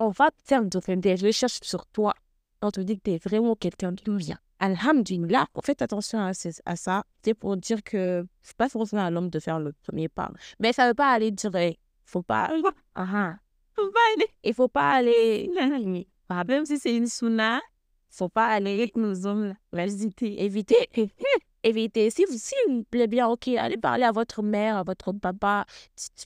on 0.00 0.08
va 0.08 0.30
faire 0.44 0.64
de- 0.64 0.94
des 0.94 1.14
recherches 1.14 1.58
sur 1.62 1.84
toi 1.88 2.14
on 2.64 2.70
te 2.70 2.80
dit 2.80 2.96
que 2.98 3.02
tu 3.04 3.10
es 3.12 3.18
vraiment 3.18 3.54
quelqu'un 3.54 3.92
de 3.92 4.16
bien. 4.16 4.38
Alhamdulillah, 4.58 5.46
faites 5.62 5.82
attention 5.82 6.18
à, 6.20 6.32
ce- 6.34 6.60
à 6.64 6.76
ça. 6.76 7.04
C'est 7.22 7.34
pour 7.34 7.56
dire 7.56 7.82
que 7.82 8.26
c'est 8.42 8.56
pas 8.56 8.68
forcément 8.68 9.04
à 9.04 9.10
l'homme 9.10 9.28
de 9.30 9.38
faire 9.38 9.58
le 9.60 9.72
premier 9.72 10.08
pas. 10.08 10.30
Mais 10.58 10.72
ça 10.72 10.88
veut 10.88 10.94
pas 10.94 11.10
aller 11.12 11.30
dire, 11.30 11.54
eh, 11.56 11.78
faut 12.04 12.22
pas. 12.22 12.50
Ah. 12.94 13.36
Faut 13.76 13.90
pas 13.90 14.00
aller. 14.16 14.26
Il 14.44 14.54
faut 14.54 14.68
pas 14.68 14.90
aller. 14.92 15.50
Même 16.48 16.64
si 16.64 16.78
c'est 16.78 16.96
une 16.96 17.06
sunna, 17.08 17.60
Faut 18.10 18.28
pas 18.28 18.46
aller. 18.46 18.74
avec 18.74 18.96
nos 18.96 19.26
hommes, 19.26 19.54
là, 19.72 19.84
Éviter. 19.86 20.42
Éviter. 20.44 20.88
Éviter. 21.66 22.10
Si 22.10 22.24
vous, 22.26 22.36
si 22.36 22.54
vous 22.68 22.84
plaît 22.84 23.06
bien, 23.06 23.26
ok, 23.26 23.48
allez 23.48 23.76
parler 23.78 24.04
à 24.04 24.12
votre 24.12 24.42
mère, 24.42 24.76
à 24.76 24.82
votre 24.82 25.12
papa. 25.12 25.64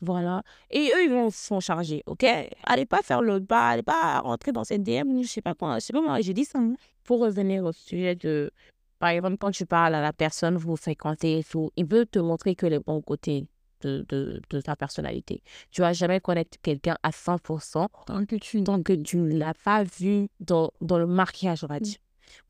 Voilà. 0.03 0.43
Et 0.71 0.91
eux, 0.95 1.05
ils 1.05 1.11
vont 1.11 1.31
s'en 1.31 1.61
charger, 1.61 2.03
ok? 2.07 2.25
Allez 2.65 2.87
pas 2.87 3.03
faire 3.03 3.23
le 3.23 3.39
bas, 3.39 3.69
allez 3.69 3.83
pas 3.85 4.19
rentrer 4.21 4.51
dans 4.53 4.65
ces 4.65 4.79
DM, 4.79 5.23
je 5.23 5.29
sais 5.29 5.41
pas 5.41 5.55
quoi. 5.55 5.79
Je 5.79 5.87
sais 5.87 5.93
pas 5.93 6.01
moi, 6.03 6.21
j'ai 6.21 6.35
dit 6.35 6.45
ça. 6.45 6.59
hein. 6.59 6.75
Pour 7.05 7.21
revenir 7.21 7.65
au 7.65 7.73
sujet 7.73 8.15
de. 8.17 8.51
Par 8.99 9.11
exemple, 9.11 9.37
quand 9.39 9.53
tu 9.53 9.65
parles 9.65 9.95
à 9.95 10.03
la 10.03 10.13
personne, 10.13 10.57
vous 10.57 10.75
fréquentez 10.77 11.39
et 11.39 11.45
tout, 11.45 11.71
il 11.77 11.87
veut 11.87 12.05
te 12.05 12.19
montrer 12.19 12.57
que 12.57 12.67
les 12.67 12.81
bons 12.81 13.01
côtés 13.01 13.47
de, 13.83 14.05
de, 14.09 14.43
de 14.51 14.61
ta 14.61 14.75
personnalité. 14.75 15.41
Tu 15.71 15.83
vas 15.83 15.93
jamais 15.93 16.19
connaître 16.21 16.59
quelqu'un 16.61 16.97
à 17.05 17.11
100% 17.11 17.87
tant 18.07 18.25
que 18.27 18.35
tu 18.35 18.65
tant 18.65 18.83
que 18.83 18.93
tu 18.93 19.19
ne 19.19 19.39
l'as 19.39 19.55
pas 19.55 19.85
vu 19.85 20.27
dans, 20.41 20.73
dans 20.81 20.99
le 20.99 21.07
mariage, 21.07 21.63
on 21.63 21.69
va 21.69 21.79
dire. 21.79 21.99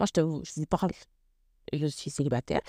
Moi, 0.00 0.06
je 0.06 0.12
te 0.12 0.20
je 0.20 0.52
vous 0.60 0.66
parle, 0.66 0.90
je 1.72 1.86
suis 1.86 2.10
célibataire. 2.10 2.60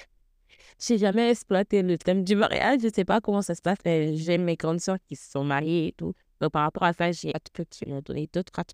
J'ai 0.80 0.98
jamais 0.98 1.32
exploité 1.32 1.82
le 1.82 1.98
thème 1.98 2.24
du 2.24 2.36
mariage, 2.36 2.80
je 2.82 2.90
sais 2.94 3.06
pas 3.06 3.20
comment 3.20 3.42
ça 3.42 3.54
se 3.56 3.62
passe, 3.62 3.80
mais 3.84 4.16
j'ai 4.16 4.38
mes 4.38 4.56
grandes 4.56 4.80
soeurs 4.80 5.00
qui 5.08 5.16
se 5.16 5.30
sont 5.32 5.44
mariées 5.44 5.88
et 5.88 5.92
tout. 5.92 6.14
Donc, 6.40 6.52
par 6.52 6.64
rapport 6.64 6.84
à 6.84 6.94
ça, 6.94 7.12
j'ai 7.12 7.36
hâte 7.36 7.50
que 7.54 7.64
tu 7.64 7.86
m'as 7.90 8.02
donné 8.02 8.30
d'autres 8.32 8.52
hâte. 8.58 8.74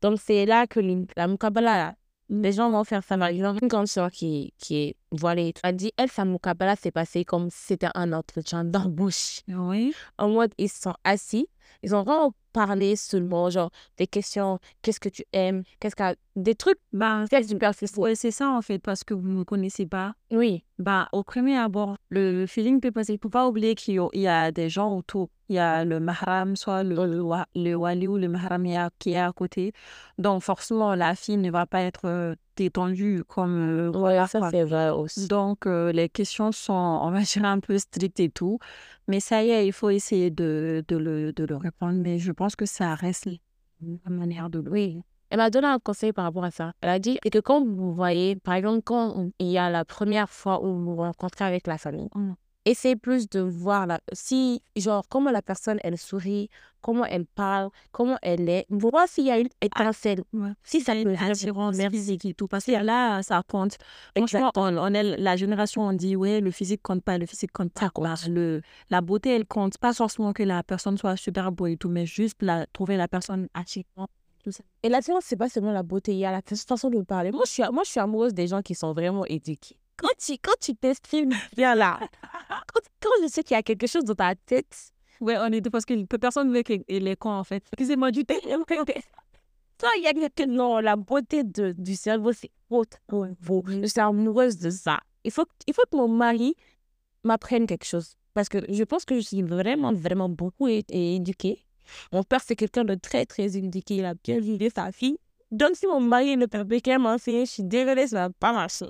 Donc, 0.00 0.20
c'est 0.20 0.46
là 0.46 0.66
que 0.66 0.80
la 1.16 1.26
Mukabala, 1.26 1.96
les 2.28 2.52
gens 2.52 2.70
vont 2.70 2.84
faire 2.84 3.02
ça. 3.02 3.18
Par 3.18 3.28
exemple, 3.28 3.58
une 3.62 3.68
grande 3.68 3.88
soeur 3.88 4.10
qui, 4.10 4.52
qui 4.58 4.76
est 4.76 4.96
voilée, 5.10 5.48
et 5.48 5.52
tout, 5.52 5.60
a 5.64 5.72
dit, 5.72 5.92
elle, 5.96 6.10
sa 6.10 6.24
Mukabala 6.24 6.76
s'est 6.76 6.90
passé 6.90 7.24
comme 7.24 7.50
si 7.50 7.58
c'était 7.66 7.88
un 7.94 8.12
entretien 8.12 8.64
d'embauche 8.64 9.40
Oui. 9.48 9.94
en 10.18 10.28
mode 10.28 10.52
ils 10.58 10.68
sont 10.68 10.94
assis, 11.04 11.48
ils 11.82 11.94
ont 11.94 12.04
parlé 12.52 12.96
seulement, 12.96 13.50
genre 13.50 13.70
des 13.98 14.06
questions, 14.06 14.58
qu'est-ce 14.82 15.00
que 15.00 15.08
tu 15.08 15.24
aimes, 15.32 15.62
qu'est-ce 15.80 15.96
que 15.96 16.16
des 16.36 16.54
trucs 16.54 16.78
Bah, 16.92 17.24
superficiels. 17.46 18.02
ouais, 18.02 18.14
c'est 18.14 18.30
ça 18.30 18.50
en 18.50 18.62
fait, 18.62 18.78
parce 18.78 19.04
que 19.04 19.14
vous 19.14 19.28
ne 19.28 19.34
me 19.38 19.44
connaissez 19.44 19.86
pas. 19.86 20.14
Oui, 20.30 20.64
Bah, 20.78 21.08
au 21.12 21.22
premier 21.22 21.56
abord, 21.58 21.96
le, 22.08 22.32
le 22.40 22.46
feeling 22.46 22.80
peut 22.80 22.90
passer. 22.90 23.12
Il 23.12 23.16
ne 23.16 23.20
faut 23.20 23.28
pas 23.28 23.46
oublier 23.46 23.74
qu'il 23.74 23.94
y 23.94 23.98
a- 23.98 24.08
il 24.14 24.20
y 24.22 24.26
a 24.28 24.50
des 24.50 24.68
gens 24.68 24.96
autour. 24.96 25.28
Il 25.48 25.56
y 25.56 25.58
a 25.58 25.84
le 25.84 26.00
mahram, 26.00 26.56
soit 26.56 26.82
le, 26.82 26.94
le, 27.06 27.20
wa- 27.20 27.46
le 27.54 27.74
wali 27.74 28.08
ou 28.08 28.16
le 28.16 28.28
mahram 28.28 28.66
qui 28.98 29.12
est 29.12 29.18
à 29.18 29.30
côté. 29.32 29.72
Donc, 30.18 30.42
forcément, 30.42 30.94
la 30.94 31.14
fille 31.14 31.36
ne 31.36 31.50
va 31.50 31.66
pas 31.66 31.82
être 31.82 32.06
euh, 32.06 32.34
détendu 32.56 33.22
comme 33.28 33.56
euh, 33.58 33.90
Voilà, 33.90 34.26
ça 34.26 34.38
quoi. 34.40 34.50
c'est 34.50 34.64
vrai 34.64 34.88
aussi. 34.90 35.28
Donc, 35.28 35.66
euh, 35.66 35.92
les 35.92 36.08
questions 36.08 36.50
sont, 36.52 36.72
on 36.72 37.10
va 37.10 37.20
dire, 37.20 37.44
un 37.44 37.60
peu 37.60 37.76
strictes 37.78 38.18
et 38.20 38.30
tout. 38.30 38.58
Mais 39.08 39.20
ça 39.20 39.44
y 39.44 39.50
est, 39.50 39.66
il 39.66 39.72
faut 39.72 39.90
essayer 39.90 40.30
de, 40.30 40.82
de 40.88 40.96
le, 40.96 41.32
de 41.34 41.44
le 41.44 41.56
répondre. 41.56 41.98
Mais 42.02 42.18
je 42.18 42.32
pense 42.32 42.41
que 42.50 42.66
ça 42.66 42.94
reste 42.94 43.28
la 43.80 44.10
manière 44.10 44.50
de 44.50 44.60
le 44.60 44.70
Oui. 44.70 45.02
Elle 45.30 45.38
m'a 45.38 45.48
donné 45.48 45.66
un 45.66 45.78
conseil 45.78 46.12
par 46.12 46.24
rapport 46.24 46.44
à 46.44 46.50
ça. 46.50 46.72
Elle 46.82 46.90
a 46.90 46.98
dit 46.98 47.18
que 47.18 47.38
quand 47.38 47.64
vous 47.64 47.94
voyez, 47.94 48.36
par 48.36 48.54
exemple, 48.54 48.82
quand 48.82 49.30
il 49.38 49.46
y 49.48 49.56
a 49.56 49.70
la 49.70 49.84
première 49.84 50.28
fois 50.28 50.62
où 50.62 50.66
vous 50.78 50.94
vous 50.94 50.96
rencontrez 50.96 51.44
avec 51.44 51.66
la 51.66 51.78
famille, 51.78 52.08
Mm. 52.14 52.34
Essayez 52.64 52.96
plus 52.96 53.28
de 53.28 53.40
voir 53.40 53.86
la, 53.86 54.00
si, 54.12 54.62
genre, 54.76 55.04
comment 55.08 55.30
la 55.30 55.42
personne, 55.42 55.78
elle 55.82 55.98
sourit, 55.98 56.48
comment 56.80 57.04
elle 57.04 57.26
parle, 57.26 57.70
comment 57.92 58.18
elle 58.22 58.48
est. 58.48 58.66
Voir 58.68 59.08
s'il 59.08 59.24
y 59.26 59.30
a 59.30 59.38
une 59.38 59.48
étincelle. 59.60 60.22
Ouais. 60.32 60.50
Si 60.62 60.80
ça 60.80 60.94
une 60.94 61.04
peut 61.04 61.24
attirance 61.24 61.76
physique 61.90 62.24
et 62.24 62.34
tout. 62.34 62.48
Parce 62.48 62.64
que 62.64 62.72
là, 62.72 63.22
ça 63.22 63.42
compte. 63.46 63.78
Franchement, 64.16 64.50
on, 64.56 64.76
on 64.76 64.94
est 64.94 65.16
la 65.16 65.36
génération, 65.36 65.82
on 65.82 65.92
dit, 65.92 66.16
ouais, 66.16 66.40
le 66.40 66.50
physique 66.50 66.82
compte 66.82 67.02
pas, 67.02 67.18
le 67.18 67.26
physique 67.26 67.52
compte 67.52 67.72
pas. 67.72 67.90
Le, 68.28 68.62
la 68.90 69.00
beauté, 69.00 69.30
elle 69.34 69.46
compte. 69.46 69.78
Pas 69.78 69.92
forcément 69.92 70.32
que 70.32 70.42
la 70.42 70.62
personne 70.62 70.98
soit 70.98 71.16
super 71.16 71.52
beau 71.52 71.66
et 71.66 71.76
tout, 71.76 71.88
mais 71.88 72.06
juste 72.06 72.42
la, 72.42 72.66
trouver 72.66 72.96
la 72.96 73.08
personne 73.08 73.48
attirante. 73.54 74.10
Tout 74.44 74.50
ça. 74.50 74.64
Et 74.82 74.88
l'attirance, 74.88 75.22
c'est 75.24 75.36
pas 75.36 75.48
seulement 75.48 75.70
la 75.70 75.84
beauté, 75.84 76.12
il 76.12 76.18
y 76.18 76.24
a 76.24 76.32
la 76.32 76.42
façon 76.42 76.90
de 76.90 77.00
parler. 77.02 77.30
Moi, 77.30 77.44
je 77.46 77.52
suis, 77.52 77.62
moi, 77.72 77.84
je 77.84 77.90
suis 77.90 78.00
amoureuse 78.00 78.34
des 78.34 78.48
gens 78.48 78.60
qui 78.60 78.74
sont 78.74 78.92
vraiment 78.92 79.24
éduqués. 79.26 79.76
Quand 79.96 80.08
tu, 80.18 80.32
quand 80.32 80.58
tu 80.60 80.74
t'exprimes 80.74 81.32
bien 81.56 81.76
là, 81.76 82.00
quand, 83.02 83.10
je 83.22 83.28
sais 83.28 83.42
qu'il 83.42 83.54
y 83.54 83.58
a 83.58 83.62
quelque 83.62 83.86
chose 83.86 84.04
dans 84.04 84.14
ta 84.14 84.34
tête, 84.34 84.74
Ouais, 85.20 85.36
on 85.38 85.46
est 85.52 85.60
deux 85.60 85.70
parce 85.70 85.84
que 85.84 85.94
personne 86.16 86.48
ne 86.50 86.54
veut 86.56 86.62
qu'il 86.62 86.82
est 87.08 87.16
con, 87.16 87.30
en 87.30 87.44
fait. 87.44 87.62
Excusez-moi 87.72 88.10
du 88.10 88.24
thé. 88.24 88.40
toi, 89.78 89.90
il 89.96 90.02
y 90.02 90.06
a 90.08 90.12
quelque 90.12 90.44
non, 90.48 90.78
la 90.78 90.96
beauté 90.96 91.44
de, 91.44 91.72
du 91.78 91.94
cerveau, 91.94 92.32
c'est 92.32 92.50
autre. 92.70 92.98
beau. 93.08 93.62
Je 93.68 93.86
suis 93.86 94.00
amoureuse 94.00 94.58
de 94.58 94.70
ça. 94.70 94.98
Il 95.24 95.30
faut, 95.30 95.44
que- 95.44 95.50
il 95.68 95.74
faut 95.74 95.82
que 95.90 95.96
mon 95.96 96.08
mari 96.08 96.54
m'apprenne 97.24 97.66
quelque 97.66 97.84
chose. 97.84 98.16
Parce 98.34 98.48
que 98.48 98.58
je 98.68 98.82
pense 98.84 99.04
que 99.04 99.14
je 99.14 99.20
suis 99.20 99.42
vraiment, 99.42 99.92
vraiment 99.92 100.28
beaucoup 100.28 100.66
é- 100.66 100.82
et 100.88 101.16
éduquée. 101.16 101.64
Mon 102.12 102.22
père, 102.24 102.40
c'est 102.44 102.56
quelqu'un 102.56 102.84
de 102.84 102.94
très, 102.94 103.26
très 103.26 103.56
éduqué. 103.56 103.96
Il 103.96 104.04
a 104.04 104.14
bien 104.14 104.36
élevé 104.36 104.70
sa 104.74 104.90
fille. 104.90 105.18
Donc, 105.50 105.76
si 105.76 105.86
mon 105.86 106.00
mari 106.00 106.36
ne 106.36 106.46
peut 106.46 106.64
pas 106.66 106.98
m'enseigner, 106.98 107.44
je 107.44 107.50
suis 107.50 107.62
désolée, 107.64 108.06
ça 108.08 108.16
ne 108.16 108.26
va 108.28 108.30
pas 108.30 108.52
marcher. 108.52 108.86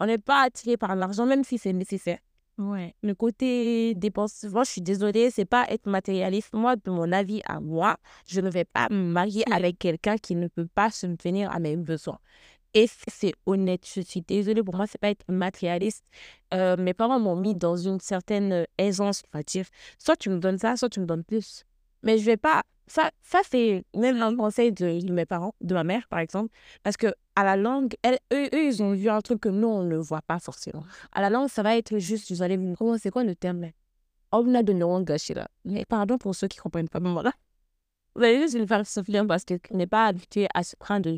On 0.00 0.06
n'est 0.06 0.18
pas 0.18 0.42
attiré 0.44 0.76
par 0.76 0.96
l'argent, 0.96 1.26
même 1.26 1.44
si 1.44 1.58
c'est 1.58 1.72
nécessaire. 1.74 2.18
Ouais. 2.58 2.94
Le 3.02 3.14
côté 3.14 3.94
dépense, 3.94 4.44
moi, 4.44 4.64
je 4.64 4.70
suis 4.70 4.80
désolée, 4.80 5.30
c'est 5.30 5.44
pas 5.44 5.66
être 5.68 5.86
matérialiste. 5.86 6.54
Moi, 6.54 6.76
de 6.76 6.90
mon 6.90 7.12
avis 7.12 7.42
à 7.44 7.60
moi, 7.60 7.98
je 8.26 8.40
ne 8.40 8.48
vais 8.48 8.64
pas 8.64 8.88
me 8.90 8.96
marier 8.96 9.44
avec 9.52 9.78
quelqu'un 9.78 10.16
qui 10.16 10.34
ne 10.36 10.48
peut 10.48 10.66
pas 10.66 10.90
subvenir 10.90 11.50
à 11.50 11.58
mes 11.58 11.76
besoins. 11.76 12.18
Et 12.72 12.88
c'est 13.08 13.32
honnête, 13.46 13.86
je 13.94 14.00
suis 14.02 14.22
désolée, 14.22 14.62
pour 14.62 14.74
moi, 14.74 14.86
c'est 14.86 15.00
pas 15.00 15.10
être 15.10 15.24
matérialiste. 15.28 16.04
Euh, 16.52 16.76
mes 16.76 16.94
parents 16.94 17.18
m'ont 17.18 17.36
mis 17.36 17.54
dans 17.54 17.76
une 17.76 18.00
certaine 18.00 18.52
euh, 18.52 18.64
aisance, 18.78 19.22
on 19.32 19.38
va 19.38 19.42
dire. 19.42 19.66
Soit 19.98 20.16
tu 20.16 20.30
me 20.30 20.38
donnes 20.38 20.58
ça, 20.58 20.76
soit 20.76 20.90
tu 20.90 21.00
me 21.00 21.06
donnes 21.06 21.24
plus. 21.24 21.64
Mais 22.02 22.18
je 22.18 22.24
vais 22.24 22.36
pas. 22.36 22.62
Ça, 22.88 23.10
ça 23.22 23.40
c'est 23.50 23.84
même 23.94 24.22
un 24.22 24.36
conseil 24.36 24.72
de, 24.72 25.04
de 25.04 25.12
mes 25.12 25.26
parents, 25.26 25.54
de 25.60 25.74
ma 25.74 25.84
mère, 25.84 26.06
par 26.08 26.20
exemple. 26.20 26.52
Parce 26.82 26.96
que 26.96 27.08
à 27.34 27.44
la 27.44 27.56
langue, 27.56 27.94
elle, 28.02 28.18
eux, 28.32 28.48
ils 28.52 28.82
ont 28.82 28.92
vu 28.92 29.08
un 29.08 29.20
truc 29.20 29.40
que 29.40 29.48
nous, 29.48 29.68
on 29.68 29.82
ne 29.82 29.96
voit 29.96 30.22
pas 30.22 30.38
forcément. 30.38 30.84
À 31.12 31.20
la 31.20 31.30
langue, 31.30 31.48
ça 31.48 31.62
va 31.62 31.76
être 31.76 31.98
juste, 31.98 32.30
vous 32.32 32.42
allez 32.42 32.56
vous 32.56 32.74
comment 32.76 32.96
c'est 32.98 33.10
quoi 33.10 33.24
le 33.24 33.34
terme 33.34 33.62
là? 33.62 33.68
On 34.32 34.54
a 34.54 34.62
donné 34.62 34.82
un 34.82 35.02
gâchis 35.02 35.34
là. 35.34 35.48
Mais 35.64 35.84
pardon 35.84 36.18
pour 36.18 36.34
ceux 36.34 36.48
qui 36.48 36.58
comprennent 36.58 36.88
pas, 36.88 37.00
mais 37.00 37.12
voilà. 37.12 37.32
Vous 38.14 38.22
allez 38.22 38.40
juste 38.40 38.58
le 38.58 38.66
faire 38.66 38.86
souffler 38.86 39.22
parce 39.26 39.44
qu'on 39.44 39.76
n'est 39.76 39.86
pas 39.86 40.06
habitué 40.06 40.48
à 40.54 40.62
se 40.62 40.74
prendre 40.76 41.10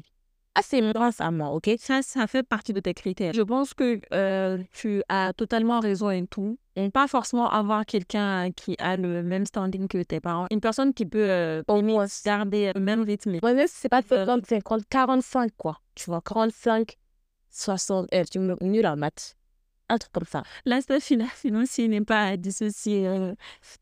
assez 0.58 0.80
récemment, 0.80 1.54
ok? 1.54 1.70
Ça, 1.78 2.02
ça 2.02 2.26
fait 2.26 2.42
partie 2.42 2.72
de 2.72 2.80
tes 2.80 2.94
critères. 2.94 3.32
Je 3.32 3.42
pense 3.42 3.74
que 3.74 4.00
euh, 4.12 4.58
tu 4.72 5.02
as 5.08 5.32
totalement 5.32 5.80
raison 5.80 6.10
et 6.10 6.26
tout. 6.26 6.58
Et 6.76 6.90
pas 6.90 7.08
forcément 7.08 7.50
avoir 7.50 7.84
quelqu'un 7.86 8.50
qui 8.52 8.76
a 8.78 8.96
le 8.96 9.22
même 9.22 9.46
standing 9.46 9.88
que 9.88 10.02
tes 10.02 10.20
parents. 10.20 10.46
Une 10.50 10.60
personne 10.60 10.94
qui 10.94 11.06
peut 11.06 11.28
euh, 11.28 11.62
Au 11.66 11.82
moins, 11.82 12.06
garder 12.24 12.72
le 12.74 12.80
même 12.80 13.02
rythme. 13.02 13.38
Ouais, 13.42 13.66
c'est 13.66 13.88
pas 13.88 14.02
50, 14.02 14.46
50, 14.46 14.82
45 14.88 15.50
quoi. 15.56 15.80
Tu 15.96 16.04
vois, 16.10 16.20
45, 16.20 16.96
60, 17.50 18.06
euh, 18.14 18.24
tu 18.30 18.38
me 18.38 18.54
nul 18.60 18.86
en 18.86 18.96
maths. 18.96 19.34
Un 19.88 19.96
truc 19.96 20.12
comme 20.12 20.24
ça. 20.26 20.42
L'aspect 20.66 21.00
fina- 21.00 21.24
financier 21.34 21.88
n'est 21.88 22.02
pas 22.04 22.24
à 22.26 22.36
dissocier 22.36 23.08
euh, 23.08 23.34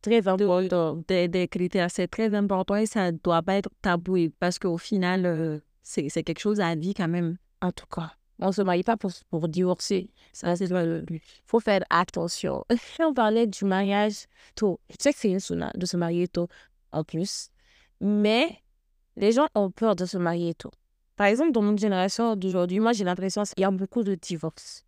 très 0.03 0.27
important. 0.29 1.03
des, 1.09 1.27
des 1.29 1.49
critères. 1.49 1.91
C'est 1.91 2.07
très 2.07 2.33
important 2.35 2.77
et 2.77 2.87
ça 2.87 3.11
ne 3.11 3.19
doit 3.19 3.43
pas 3.43 3.57
être 3.57 3.69
tabou 3.83 4.17
parce 4.39 4.59
qu'au 4.61 4.79
final, 4.79 5.27
euh, 5.27 5.59
c'est 5.87 6.09
c'est 6.09 6.25
quelque 6.25 6.41
chose 6.41 6.61
à 6.61 6.75
vie 6.75 6.95
quand 6.95 7.07
même. 7.09 7.39
En 7.63 7.71
tout 7.71 7.87
cas, 7.87 8.11
on 8.41 8.51
se 8.51 8.61
marie 8.61 8.83
pas 8.83 8.97
pour, 8.97 9.13
pour 9.31 9.49
divorcer. 9.49 10.11
Ça, 10.33 10.57
c'est 10.57 10.67
le 10.69 11.01
but. 11.01 11.23
faut 11.47 11.61
faire 11.61 11.83
attention. 11.91 12.65
On 13.01 13.15
parlait 13.15 13.47
du 13.47 13.65
mariage 13.65 14.27
tôt. 14.57 14.81
Je 14.91 14.97
sais 14.99 15.13
que 15.13 15.19
c'est 15.19 15.31
une 15.31 15.41
sunna 15.41 15.71
de 15.75 15.87
se 15.87 15.97
marier 15.97 16.27
tôt 16.29 16.49
en 16.93 17.05
plus, 17.05 17.51
mais 18.01 18.59
les 19.17 19.31
gens 19.33 19.47
ont 19.55 19.71
peur 19.71 19.95
de 19.95 20.07
se 20.07 20.19
marier 20.19 20.55
tôt. 20.55 20.73
Par 21.15 21.29
exemple, 21.29 21.53
dans 21.53 21.63
notre 21.63 21.81
génération 21.81 22.35
d'aujourd'hui, 22.35 22.81
moi 22.81 22.93
j'ai 22.93 23.05
l'impression 23.05 23.45
qu'il 23.45 23.61
y 23.61 23.65
a 23.65 23.71
beaucoup 23.71 24.03
de 24.03 24.17
divorces. 24.17 24.85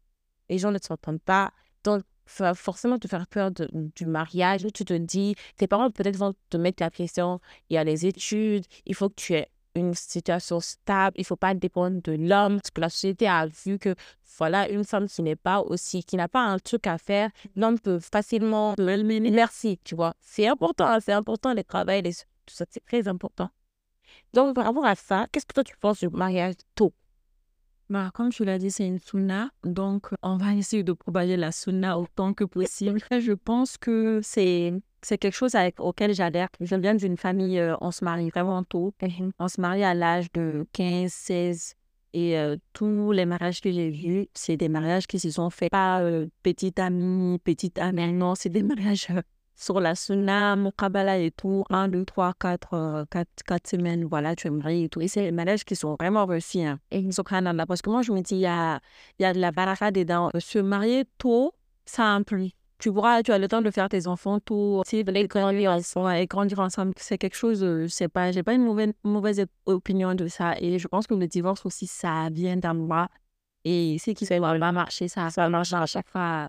Les 0.50 0.58
gens 0.58 0.72
ne 0.72 0.78
s'entendent 0.82 1.22
pas. 1.22 1.52
Donc, 1.84 2.02
va 2.38 2.54
forcément 2.54 2.98
te 2.98 3.08
faire 3.08 3.26
peur 3.28 3.50
de- 3.52 3.70
du 3.94 4.04
mariage. 4.04 4.66
Tu 4.74 4.84
te 4.84 4.94
dis, 4.94 5.34
tes 5.56 5.66
parents 5.66 5.90
peut-être 5.90 6.16
vont 6.16 6.34
te 6.50 6.56
mettre 6.56 6.82
la 6.82 6.90
pression. 6.90 7.40
Il 7.70 7.74
y 7.74 7.76
a 7.78 7.84
les 7.84 8.04
études, 8.04 8.66
il 8.84 8.94
faut 8.94 9.08
que 9.08 9.14
tu 9.14 9.34
aies 9.34 9.48
une 9.74 9.94
situation 9.94 10.60
stable, 10.60 11.14
il 11.16 11.22
ne 11.22 11.26
faut 11.26 11.36
pas 11.36 11.54
dépendre 11.54 12.00
de 12.02 12.12
l'homme. 12.12 12.56
Parce 12.60 12.70
que 12.70 12.80
la 12.80 12.90
société 12.90 13.28
a 13.28 13.46
vu 13.46 13.78
que 13.78 13.94
voilà, 14.38 14.68
une 14.70 14.84
femme 14.84 15.06
qui 15.06 15.22
n'est 15.22 15.36
pas 15.36 15.60
aussi, 15.60 16.04
qui 16.04 16.16
n'a 16.16 16.28
pas 16.28 16.44
un 16.44 16.58
truc 16.58 16.86
à 16.86 16.98
faire, 16.98 17.30
l'homme 17.56 17.78
peut 17.78 17.98
facilement 17.98 18.74
le. 18.78 19.02
Merci, 19.30 19.78
tu 19.84 19.94
vois. 19.94 20.14
C'est 20.20 20.46
important, 20.46 20.98
c'est 21.00 21.12
important 21.12 21.52
les 21.52 21.64
travail, 21.64 22.02
les... 22.02 22.12
tout 22.12 22.54
ça, 22.54 22.64
c'est 22.70 22.84
très 22.84 23.08
important. 23.08 23.50
Donc, 24.34 24.54
par 24.54 24.64
rapport 24.64 24.86
à 24.86 24.94
ça, 24.94 25.26
qu'est-ce 25.32 25.46
que 25.46 25.54
toi 25.54 25.64
tu 25.64 25.76
penses 25.76 26.00
du 26.00 26.08
mariage 26.08 26.54
tôt? 26.74 26.92
Bah, 27.90 28.10
comme 28.12 28.30
tu 28.30 28.44
l'as 28.44 28.58
dit, 28.58 28.70
c'est 28.70 28.86
une 28.86 28.98
sunna. 28.98 29.50
Donc, 29.64 30.10
on 30.22 30.36
va 30.36 30.54
essayer 30.54 30.82
de 30.82 30.92
propager 30.92 31.38
la 31.38 31.52
sunna 31.52 31.98
autant 31.98 32.34
que 32.34 32.44
possible. 32.44 33.00
Je 33.10 33.32
pense 33.32 33.78
que 33.78 34.20
c'est 34.22 34.74
c'est 35.02 35.18
quelque 35.18 35.34
chose 35.34 35.54
avec, 35.54 35.80
auquel 35.80 36.14
j'adhère. 36.14 36.48
Je 36.60 36.76
viens 36.76 36.94
d'une 36.94 37.16
famille, 37.16 37.58
euh, 37.58 37.76
on 37.80 37.90
se 37.90 38.04
marie 38.04 38.30
vraiment 38.30 38.62
tôt. 38.64 38.94
On 39.38 39.48
se 39.48 39.60
marie 39.60 39.84
à 39.84 39.94
l'âge 39.94 40.32
de 40.32 40.66
15, 40.72 41.12
16. 41.12 41.74
Et 42.14 42.38
euh, 42.38 42.56
tous 42.72 43.12
les 43.12 43.26
mariages 43.26 43.60
que 43.60 43.70
j'ai 43.70 43.90
vus, 43.90 44.28
c'est 44.34 44.56
des 44.56 44.68
mariages 44.68 45.06
qui 45.06 45.18
se 45.18 45.30
sont 45.30 45.50
faits 45.50 45.70
pas 45.70 46.00
euh, 46.00 46.26
petite 46.42 46.78
amie, 46.78 47.38
petite 47.38 47.78
amie. 47.78 48.12
Non, 48.12 48.34
c'est 48.34 48.48
des 48.48 48.62
mariages 48.64 49.08
euh, 49.10 49.20
sur 49.54 49.80
la 49.80 49.94
sunna, 49.94 50.56
Mukabala 50.56 51.18
et 51.18 51.30
tout. 51.30 51.64
Un, 51.68 51.88
deux, 51.88 52.04
trois, 52.04 52.32
quatre, 52.38 52.74
euh, 52.74 53.04
quatre, 53.10 53.42
quatre 53.46 53.68
semaines, 53.68 54.04
voilà, 54.04 54.34
tu 54.34 54.46
es 54.46 54.50
marié 54.50 54.84
et 54.84 54.88
tout. 54.88 55.00
Et 55.00 55.08
c'est 55.08 55.22
des 55.22 55.32
mariages 55.32 55.64
qui 55.64 55.76
sont 55.76 55.96
vraiment 55.98 56.24
réussis. 56.26 56.64
Hein. 56.64 56.78
Subhanallah, 57.10 57.66
parce 57.66 57.82
que 57.82 57.90
moi, 57.90 58.02
je 58.02 58.12
me 58.12 58.20
dis, 58.20 58.36
il 58.36 58.40
y 58.40 58.46
a, 58.46 58.80
il 59.18 59.22
y 59.22 59.26
a 59.26 59.34
de 59.34 59.38
la 59.38 59.50
baraka 59.50 59.90
dedans. 59.90 60.30
Se 60.38 60.58
marier 60.58 61.04
tôt, 61.18 61.52
ça 61.84 62.04
implique. 62.04 62.57
Tu 62.78 62.92
pourras, 62.92 63.22
tu 63.22 63.32
as 63.32 63.38
le 63.38 63.48
temps 63.48 63.60
de 63.60 63.70
faire 63.72 63.88
tes 63.88 64.06
enfants 64.06 64.38
tôt, 64.38 64.82
si 64.86 65.02
les 65.02 65.26
grandir 65.26 65.72
ensemble, 65.72 66.26
grandir 66.26 66.60
ensemble, 66.60 66.92
c'est 66.96 67.18
quelque 67.18 67.34
chose, 67.34 67.64
euh, 67.64 67.82
je 67.82 67.88
sais 67.88 68.08
pas, 68.08 68.30
j'ai 68.30 68.44
pas 68.44 68.54
une 68.54 68.64
mauvaise, 68.64 68.92
mauvaise 69.02 69.44
opinion 69.66 70.14
de 70.14 70.28
ça. 70.28 70.54
Et 70.60 70.78
je 70.78 70.86
pense 70.86 71.08
que 71.08 71.14
le 71.14 71.26
divorce 71.26 71.66
aussi, 71.66 71.88
ça 71.88 72.28
vient 72.30 72.56
d'en 72.56 72.74
bas. 72.76 73.08
Et 73.64 73.96
c'est 73.98 74.14
qui 74.14 74.24
va 74.26 74.72
marcher, 74.72 75.08
ça, 75.08 75.30
ça 75.30 75.48
marche 75.48 75.72
à 75.72 75.86
chaque 75.86 76.08
fois. 76.08 76.48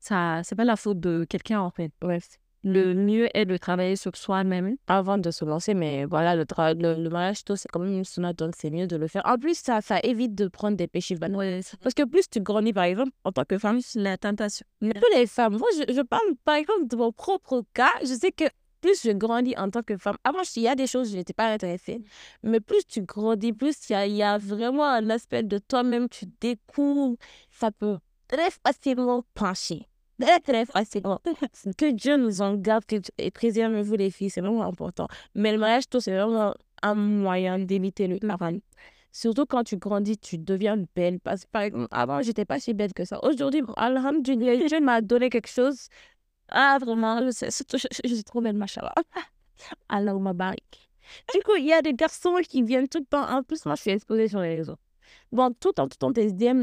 Ça, 0.00 0.42
c'est 0.44 0.56
pas 0.56 0.64
la 0.64 0.76
faute 0.76 1.00
de 1.00 1.24
quelqu'un, 1.28 1.60
en 1.60 1.70
fait. 1.70 1.92
Ouais, 2.02 2.20
Le 2.64 2.94
mieux 2.94 3.28
est 3.36 3.44
de 3.44 3.56
travailler 3.56 3.96
sur 3.96 4.16
soi-même. 4.16 4.76
avant 4.86 5.18
de 5.18 5.30
se 5.30 5.44
lancer, 5.44 5.74
mais 5.74 6.04
voilà, 6.04 6.34
le, 6.34 6.44
le, 6.74 7.02
le 7.02 7.08
mariage 7.10 7.44
tôt, 7.44 7.56
c'est 7.56 7.68
quand 7.68 7.80
même 7.80 7.98
une 7.98 8.04
sunna, 8.04 8.32
donc 8.32 8.54
c'est 8.56 8.70
mieux 8.70 8.86
de 8.86 8.96
le 8.96 9.06
faire. 9.06 9.22
En 9.24 9.36
plus, 9.38 9.58
ça, 9.58 9.80
ça 9.80 10.00
évite 10.02 10.34
de 10.34 10.48
prendre 10.48 10.76
des 10.76 10.88
péchés. 10.88 11.16
Ouais, 11.20 11.60
Parce 11.82 11.94
que 11.94 12.04
plus 12.04 12.28
tu 12.28 12.40
grandis, 12.40 12.72
par 12.72 12.84
exemple, 12.84 13.12
en 13.24 13.32
tant 13.32 13.44
que 13.44 13.58
femme, 13.58 13.80
la 13.94 14.18
tentation. 14.18 14.66
Tous 14.80 15.14
les 15.14 15.26
femmes. 15.26 15.56
Moi, 15.58 15.68
je, 15.76 15.92
je 15.94 16.00
parle 16.02 16.34
par 16.44 16.56
exemple 16.56 16.86
de 16.88 16.96
mon 16.96 17.12
propre 17.12 17.64
cas. 17.74 17.90
Je 18.02 18.14
sais 18.14 18.32
que 18.32 18.44
plus 18.80 19.02
je 19.02 19.10
grandis 19.10 19.54
en 19.56 19.70
tant 19.70 19.82
que 19.82 19.96
femme, 19.96 20.16
avant, 20.24 20.42
il 20.56 20.62
y 20.62 20.68
a 20.68 20.74
des 20.74 20.86
choses, 20.86 21.10
je 21.10 21.16
n'étais 21.16 21.32
pas 21.32 21.50
intéressée. 21.52 22.00
Mais 22.42 22.60
plus 22.60 22.84
tu 22.86 23.02
grandis, 23.02 23.52
plus 23.52 23.76
il 23.88 23.92
y 23.92 23.96
a, 23.96 24.06
il 24.06 24.14
y 24.14 24.22
a 24.22 24.38
vraiment 24.38 24.84
un 24.84 25.10
aspect 25.10 25.42
de 25.42 25.58
toi-même, 25.58 26.08
tu 26.08 26.26
découvres. 26.40 27.16
Ça 27.50 27.70
peut 27.70 27.98
très 28.28 28.50
facilement 28.64 29.24
pencher. 29.34 29.86
Très, 30.20 30.40
très 30.40 30.66
facilement. 30.66 31.20
que 31.76 31.90
Dieu 31.92 32.16
nous 32.16 32.42
en 32.42 32.54
garde 32.54 32.84
que, 32.84 32.96
et 33.18 33.30
préservez-vous 33.30 33.94
les 33.94 34.10
filles, 34.10 34.30
c'est 34.30 34.40
vraiment 34.40 34.64
important. 34.64 35.06
Mais 35.34 35.52
le 35.52 35.58
mariage 35.58 35.88
tôt, 35.88 36.00
c'est 36.00 36.16
vraiment 36.16 36.54
un 36.82 36.94
moyen 36.94 37.58
d'éviter 37.58 38.06
le 38.06 38.18
travail. 38.18 38.60
Surtout 39.12 39.46
quand 39.46 39.64
tu 39.64 39.76
grandis, 39.76 40.18
tu 40.18 40.38
deviens 40.38 40.76
belle. 40.94 41.20
Parce 41.20 41.44
que, 41.44 41.50
par 41.50 41.62
exemple, 41.62 41.88
avant, 41.90 42.22
j'étais 42.22 42.44
pas 42.44 42.60
si 42.60 42.74
belle 42.74 42.92
que 42.92 43.04
ça. 43.04 43.22
Aujourd'hui, 43.24 43.62
Alhamdulillah, 43.76 44.56
Dieu 44.68 44.80
m'a 44.80 45.00
donné 45.00 45.30
quelque 45.30 45.48
chose. 45.48 45.88
Ah, 46.48 46.78
vraiment, 46.80 47.24
je, 47.24 47.30
sais, 47.30 47.48
je 48.04 48.14
suis 48.14 48.24
trop 48.24 48.40
belle, 48.40 48.56
machallah. 48.56 48.94
Allahumma 49.88 50.32
barik. 50.32 50.88
Du 51.34 51.40
coup, 51.42 51.56
il 51.56 51.66
y 51.66 51.72
a 51.72 51.82
des 51.82 51.94
garçons 51.94 52.36
qui 52.46 52.62
viennent 52.62 52.88
tout 52.88 52.98
le 52.98 53.06
temps. 53.06 53.28
En 53.28 53.42
plus, 53.42 53.64
moi, 53.64 53.74
je 53.76 53.82
suis 53.82 53.90
exposée 53.90 54.28
sur 54.28 54.40
les 54.40 54.56
réseaux. 54.56 54.76
Bon, 55.32 55.52
tout 55.58 55.78
en 55.80 55.88
tout 55.88 55.98
ton 55.98 56.12
SDM, 56.12 56.62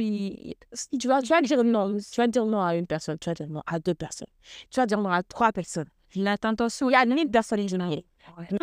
si 0.73 0.97
tu 0.97 1.07
vas, 1.07 1.21
tu 1.21 1.29
vas 1.29 1.41
dire 1.41 1.63
non. 1.63 1.97
Tu 1.97 2.17
vas 2.17 2.27
dire 2.27 2.45
non 2.45 2.61
à 2.61 2.75
une 2.75 2.87
personne, 2.87 3.17
tu 3.19 3.29
vas 3.29 3.35
dire 3.35 3.47
non 3.49 3.61
à 3.65 3.79
deux 3.79 3.93
personnes. 3.93 4.27
Tu 4.69 4.79
vas 4.79 4.85
dire 4.85 4.99
non 4.99 5.09
à 5.09 5.23
trois 5.23 5.51
personnes. 5.51 5.89
La 6.15 6.37
tentation, 6.37 6.89
il 6.89 6.93
y 6.93 6.95
a 6.95 7.03
une 7.03 7.29
personne 7.29 7.65
qui 7.65 7.75
À 7.75 7.83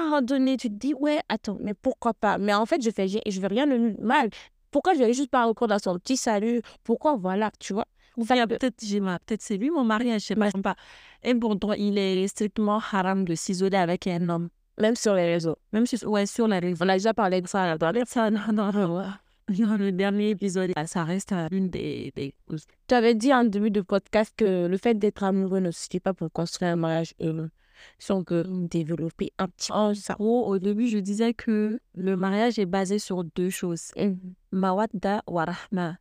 un 0.01 0.05
moment 0.05 0.23
donné, 0.23 0.57
tu 0.57 0.69
te 0.69 0.75
dis, 0.75 0.95
ouais, 0.95 1.21
attends, 1.29 1.59
mais 1.61 1.75
pourquoi 1.75 2.15
pas? 2.15 2.39
Mais 2.39 2.55
en 2.55 2.65
fait, 2.67 2.83
je 2.83 2.91
fais, 2.91 3.07
je 3.09 3.41
veux 3.41 3.47
rien 3.47 3.67
de 3.67 3.95
mal. 4.01 4.31
Pourquoi 4.71 4.95
je 4.95 5.01
vais 5.01 5.13
juste 5.13 5.31
pas 5.31 5.45
recours 5.45 5.71
à 5.71 5.79
son 5.79 5.99
petit 5.99 6.17
salut? 6.17 6.63
Pourquoi, 6.83 7.17
voilà, 7.17 7.51
tu 7.59 7.75
vois? 7.75 7.87
Peut-être 8.17 8.77
peut 8.77 9.37
c'est 9.39 9.57
lui 9.57 9.71
mon 9.71 9.85
mari, 9.85 10.13
je 10.15 10.19
sais 10.19 10.35
pas. 10.35 10.77
Et 11.23 11.35
pour 11.35 11.59
toi, 11.59 11.77
il 11.77 11.97
est 11.99 12.27
strictement 12.29 12.81
haram 12.93 13.25
de 13.25 13.35
s'isoler 13.35 13.77
avec 13.77 14.07
un 14.07 14.29
homme. 14.29 14.49
Même 14.79 14.97
sur 14.97 15.15
les 15.15 15.27
réseaux. 15.27 15.57
Même 15.73 15.87
sur, 15.87 16.11
ouais, 16.11 16.27
sur 16.27 16.49
les 16.49 16.59
réseaux. 16.59 16.85
On 16.85 16.89
a 16.89 16.95
déjà 16.95 17.15
parlé 17.15 17.41
de 17.41 17.47
ça 17.47 17.77
dans, 17.77 17.93
ça, 18.07 18.31
dans, 18.31 18.53
dans, 18.53 18.73
dans 18.73 19.13
le 19.79 19.91
dernier 19.91 20.31
épisode. 20.31 20.73
Ça 20.87 21.05
reste 21.05 21.35
une 21.51 21.69
des, 21.69 22.13
des 22.15 22.35
Tu 22.89 22.95
avais 22.95 23.15
dit 23.15 23.33
en 23.33 23.45
début 23.45 23.71
de 23.71 23.81
podcast 23.81 24.33
que 24.37 24.67
le 24.67 24.77
fait 24.77 24.95
d'être 24.95 25.25
amoureux 25.25 25.61
ne 25.61 25.71
suffit 25.71 26.01
pas 26.01 26.15
pour 26.15 26.31
construire 26.31 26.73
un 26.73 26.77
mariage 26.77 27.15
heureux. 27.21 27.51
Si 27.99 28.13
on 28.13 28.23
peut 28.23 28.45
développer 28.47 29.33
un 29.39 29.49
petit 29.49 29.73
peu 29.73 29.95
ça. 29.95 30.17
Au 30.21 30.59
début, 30.59 30.87
je 30.87 30.99
disais 30.99 31.35
que 31.35 31.81
le 31.95 32.17
mariage 32.17 32.59
est 32.59 32.67
basé 32.67 32.99
sur 32.99 33.25
deux 33.25 33.51
choses. 33.51 33.91
Mm 33.97 34.13
Mawadda 34.53 35.23
wa 35.27 35.47
rahma. 35.47 35.97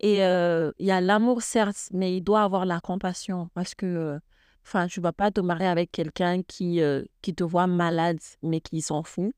Et 0.00 0.22
euh, 0.24 0.70
il 0.78 0.86
y 0.86 0.90
a 0.90 1.00
l'amour, 1.00 1.42
certes, 1.42 1.88
mais 1.92 2.16
il 2.16 2.20
doit 2.20 2.42
avoir 2.42 2.66
la 2.66 2.80
compassion 2.80 3.48
parce 3.54 3.74
que 3.74 4.20
enfin, 4.66 4.86
tu 4.86 5.00
ne 5.00 5.02
vas 5.02 5.12
pas 5.12 5.30
te 5.30 5.40
marier 5.40 5.66
avec 5.66 5.92
quelqu'un 5.92 6.42
qui, 6.42 6.80
euh, 6.80 7.02
qui 7.22 7.34
te 7.34 7.44
voit 7.44 7.66
malade, 7.66 8.18
mais 8.42 8.60
qui 8.60 8.80
s'en 8.82 9.02
fout. 9.02 9.32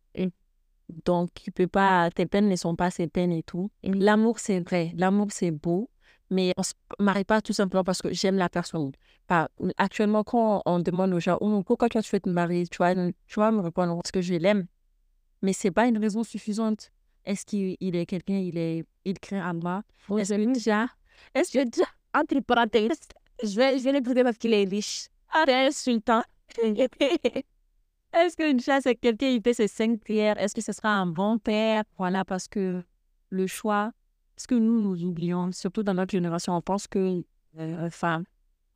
Donc, 0.88 1.31
tu 1.35 1.50
peux 1.50 1.66
pas, 1.66 2.11
tes 2.11 2.26
peines 2.26 2.49
ne 2.49 2.57
sont 2.57 2.76
pas 2.76 2.90
ses 2.90 3.07
peines 3.09 3.33
et 3.33 3.43
tout. 3.43 3.71
Mmh. 3.83 3.95
L'amour, 3.95 4.38
c'est 4.38 4.61
vrai. 4.61 4.93
L'amour, 4.97 5.28
c'est 5.31 5.50
beau. 5.50 5.90
Mais 6.31 6.52
on 6.57 6.61
ne 6.61 6.64
se 6.64 6.73
marie 6.99 7.25
pas 7.25 7.40
tout 7.40 7.52
simplement 7.52 7.85
parce 7.85 8.02
que 8.02 8.12
j'aime 8.12 8.37
la 8.37 8.49
personne. 8.49 8.93
Pas, 9.26 9.49
actuellement, 9.76 10.25
quand 10.25 10.62
on 10.66 10.81
demande 10.81 11.12
aux 11.12 11.21
gens, 11.21 11.38
oh, 11.40 11.62
pourquoi 11.62 11.88
tu 11.88 11.99
veux 11.99 12.21
te 12.21 12.28
marier, 12.28 12.66
tu 12.66 12.78
vas, 12.78 12.95
tu 12.95 13.40
vas 13.40 13.52
me 13.52 13.61
répondre 13.61 13.95
parce 13.97 14.11
que 14.11 14.21
je 14.21 14.35
l'aime. 14.35 14.66
Mais 15.43 15.52
ce 15.52 15.69
n'est 15.69 15.73
pas 15.73 15.87
une 15.87 15.99
raison 15.99 16.25
suffisante. 16.25 16.90
Est-ce 17.25 17.45
qu'il 17.45 17.76
est 17.81 18.07
quelqu'un, 18.07 18.38
il 18.38 18.57
est, 18.59 18.85
il 19.05 19.19
crée 19.19 19.40
en 19.40 19.55
moi? 19.55 19.83
Est-ce 20.16 20.35
que 20.35 20.52
déjà, 20.52 20.87
est-ce 21.35 21.52
que 21.52 21.64
déjà, 21.64 21.87
entre 22.14 22.40
parenthèses, 22.40 23.00
je 23.43 23.57
vais, 23.57 23.78
je 23.78 23.85
vais 23.85 24.25
parce 24.25 24.38
qu'il 24.38 24.55
est 24.55 24.64
riche. 24.64 25.09
C'est 25.45 25.66
insultant. 25.66 26.23
Est-ce 28.17 28.37
que 28.37 28.51
déjà, 28.53 28.81
c'est 28.81 28.95
quelqu'un, 28.95 29.29
il 29.29 29.43
fait 29.43 29.53
ses 29.53 29.69
cinq 29.69 30.01
prières 30.01 30.39
Est-ce 30.39 30.55
que 30.55 30.63
ce 30.63 30.73
sera 30.73 30.89
un 30.89 31.07
bon 31.07 31.39
père? 31.39 31.85
Voilà, 31.99 32.25
parce 32.25 32.49
que 32.49 32.83
le 33.29 33.47
choix, 33.47 33.93
parce 34.35 34.47
que 34.47 34.55
nous, 34.55 34.81
nous 34.81 35.05
oublions, 35.05 35.53
surtout 35.53 35.83
dans 35.83 35.93
notre 35.93 36.13
génération, 36.13 36.55
on 36.57 36.63
pense 36.63 36.87
que, 36.87 37.23
euh, 37.59 37.87
enfin, 37.87 38.23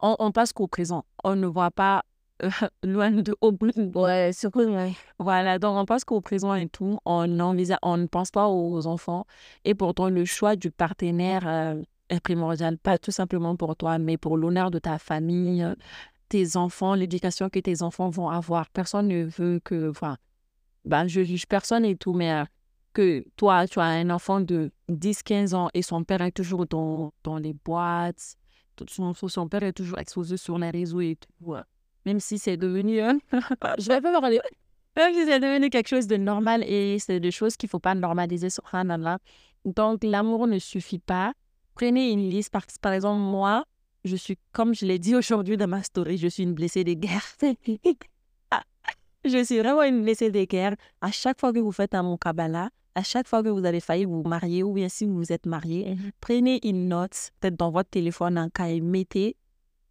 on, 0.01 0.15
on 0.19 0.31
passe 0.31 0.53
qu'au 0.53 0.67
présent. 0.67 1.07
On 1.25 1.37
ne 1.37 1.47
voit 1.47 1.71
pas 1.71 2.05
loin 2.83 3.11
de 3.11 3.35
au 3.41 3.53
bout. 3.53 3.71
Ouais, 3.95 4.33
surtout, 4.35 4.61
ouais. 4.61 4.93
Voilà, 5.19 5.59
donc 5.59 5.75
on 5.77 5.87
pense 5.87 6.05
qu'au 6.05 6.21
présent 6.21 6.55
et 6.55 6.69
tout, 6.69 6.99
on, 7.07 7.41
envisage, 7.41 7.79
on 7.83 7.97
ne 7.97 8.07
pense 8.07 8.31
pas 8.31 8.47
aux 8.47 8.87
enfants. 8.87 9.25
Et 9.65 9.75
pourtant, 9.75 10.11
le 10.11 10.27
choix 10.27 10.55
du 10.55 10.71
partenaire 10.71 11.47
euh, 11.47 11.83
est 12.11 12.21
primordial, 12.21 12.77
pas 12.77 12.99
tout 12.99 13.11
simplement 13.11 13.57
pour 13.57 13.75
toi, 13.75 13.99
mais 13.99 14.19
pour 14.19 14.37
l'honneur 14.37 14.71
de 14.71 14.79
ta 14.79 14.99
famille, 14.99 15.67
tes 16.31 16.57
enfants, 16.57 16.95
l'éducation 16.95 17.51
que 17.51 17.59
tes 17.59 17.83
enfants 17.83 18.09
vont 18.09 18.31
avoir. 18.31 18.71
Personne 18.71 19.09
ne 19.09 19.25
veut 19.25 19.61
que, 19.63 19.91
enfin, 19.91 20.17
ben, 20.87 21.07
je 21.07 21.23
juge 21.23 21.47
personne 21.47 21.85
et 21.85 21.97
tout, 21.97 22.15
mais 22.15 22.33
euh, 22.33 22.45
que 22.95 23.25
toi, 23.37 23.67
tu 23.67 23.79
as 23.79 23.85
un 23.85 24.09
enfant 24.09 24.41
de 24.41 24.73
10-15 24.89 25.55
ans 25.55 25.69
et 25.75 25.83
son 25.83 26.05
père 26.05 26.23
est 26.23 26.33
toujours 26.33 26.67
dans, 26.67 27.13
dans 27.23 27.37
les 27.37 27.53
boîtes, 27.53 28.37
son, 28.89 29.13
son 29.13 29.49
père 29.49 29.63
est 29.63 29.75
toujours 29.75 29.99
exposé 29.99 30.39
sur 30.39 30.59
les 30.59 30.71
réseaux 30.71 31.03
et 31.03 31.17
tout 31.17 31.55
même 32.07 32.21
si 32.21 32.39
c'est 32.39 32.57
devenu, 32.57 33.03
euh, 33.03 33.13
je 33.79 33.89
vais 33.89 34.01
pas 34.01 34.21
parler, 34.21 34.41
même 34.97 35.15
si 35.15 35.25
c'est 35.27 35.41
devenu 35.41 35.71
quelque 35.71 35.89
chose 35.89 36.07
de 36.07 36.17
normal 36.17 36.65
et 36.65 36.99
c'est 36.99 37.21
des 37.21 37.31
choses 37.31 37.57
qu'il 37.57 37.69
faut 37.69 37.79
pas 37.79 37.95
normaliser 37.95 38.49
là. 38.73 39.19
Donc, 39.65 40.03
l'amour 40.03 40.47
ne 40.47 40.59
suffit 40.59 40.99
pas. 40.99 41.35
Prenez 41.75 42.11
une 42.11 42.29
liste. 42.31 42.51
Par, 42.51 42.65
par 42.81 42.93
exemple, 42.93 43.21
moi, 43.21 43.65
je 44.05 44.17
suis, 44.17 44.39
comme 44.53 44.75
je 44.75 44.87
l'ai 44.87 44.99
dit 44.99 45.15
aujourd'hui 45.15 45.57
dans 45.57 45.69
ma 45.69 45.83
story, 45.83 46.17
je 46.17 46.29
suis 46.29 46.43
une 46.43 46.55
blessée 46.55 46.85
de 46.85 46.95
guerre. 46.95 47.25
je 49.25 49.45
suis 49.45 49.59
vraiment 49.59 49.83
une 49.83 50.03
blessée 50.03 50.31
de 50.31 50.45
guerre. 50.45 50.75
À 51.01 51.11
chaque 51.11 51.41
fois 51.41 51.53
que 51.53 51.59
vous 51.59 51.73
faites 51.73 51.95
un 51.95 52.17
Kabbalah, 52.17 52.71
à 52.95 53.03
chaque 53.03 53.29
fois 53.29 53.43
que 53.43 53.49
vous 53.49 53.65
avez 53.65 53.81
failli 53.81 54.05
vous 54.05 54.23
marier 54.23 54.63
ou 54.63 54.73
bien 54.73 54.89
si 54.89 55.05
vous 55.05 55.17
vous 55.17 55.33
êtes 55.33 55.47
marié, 55.47 55.95
mhm. 55.95 56.11
prenez 56.21 56.61
une 56.67 56.89
note, 56.89 57.31
peut-être 57.41 57.57
dans 57.57 57.71
votre 57.71 57.91
téléphone, 57.91 58.39
un 58.39 58.49
cahier, 58.49 58.81
mettez 58.81 59.37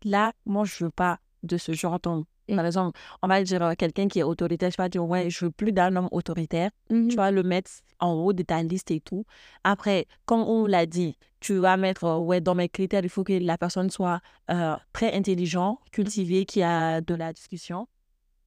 là, 0.03 0.33
moi, 0.45 0.65
je 0.65 0.85
veux 0.85 0.91
pas 0.91 1.19
de 1.43 1.57
ce 1.57 1.73
genre. 1.73 1.99
Donc, 1.99 2.25
par 2.55 2.65
exemple, 2.65 2.99
on 3.21 3.27
va 3.27 3.43
dire 3.43 3.61
euh, 3.61 3.73
quelqu'un 3.77 4.07
qui 4.07 4.19
est 4.19 4.23
autoritaire, 4.23 4.71
tu 4.71 4.77
vas 4.77 4.89
dire, 4.89 5.05
ouais, 5.05 5.29
je 5.29 5.45
veux 5.45 5.51
plus 5.51 5.71
d'un 5.71 5.95
homme 5.95 6.09
autoritaire. 6.11 6.71
Tu 6.89 6.95
mmh 6.95 7.09
vas 7.15 7.31
le 7.31 7.43
mettre 7.43 7.71
en 7.99 8.13
haut 8.13 8.33
de 8.33 8.43
ta 8.43 8.61
liste 8.63 8.91
et 8.91 8.99
tout. 8.99 9.25
Après, 9.63 10.07
comme 10.25 10.41
on 10.41 10.65
l'a 10.65 10.85
dit, 10.85 11.17
tu 11.39 11.57
vas 11.57 11.77
mettre, 11.77 12.05
euh, 12.05 12.17
ouais, 12.17 12.41
dans 12.41 12.55
mes 12.55 12.69
critères, 12.69 13.03
il 13.03 13.09
faut 13.09 13.23
que 13.23 13.33
la 13.33 13.57
personne 13.57 13.89
soit 13.89 14.21
euh, 14.49 14.75
très 14.93 15.13
intelligent, 15.13 15.79
cultivé, 15.91 16.45
qui 16.45 16.61
a 16.61 17.01
de 17.01 17.15
la 17.15 17.33
discussion. 17.33 17.87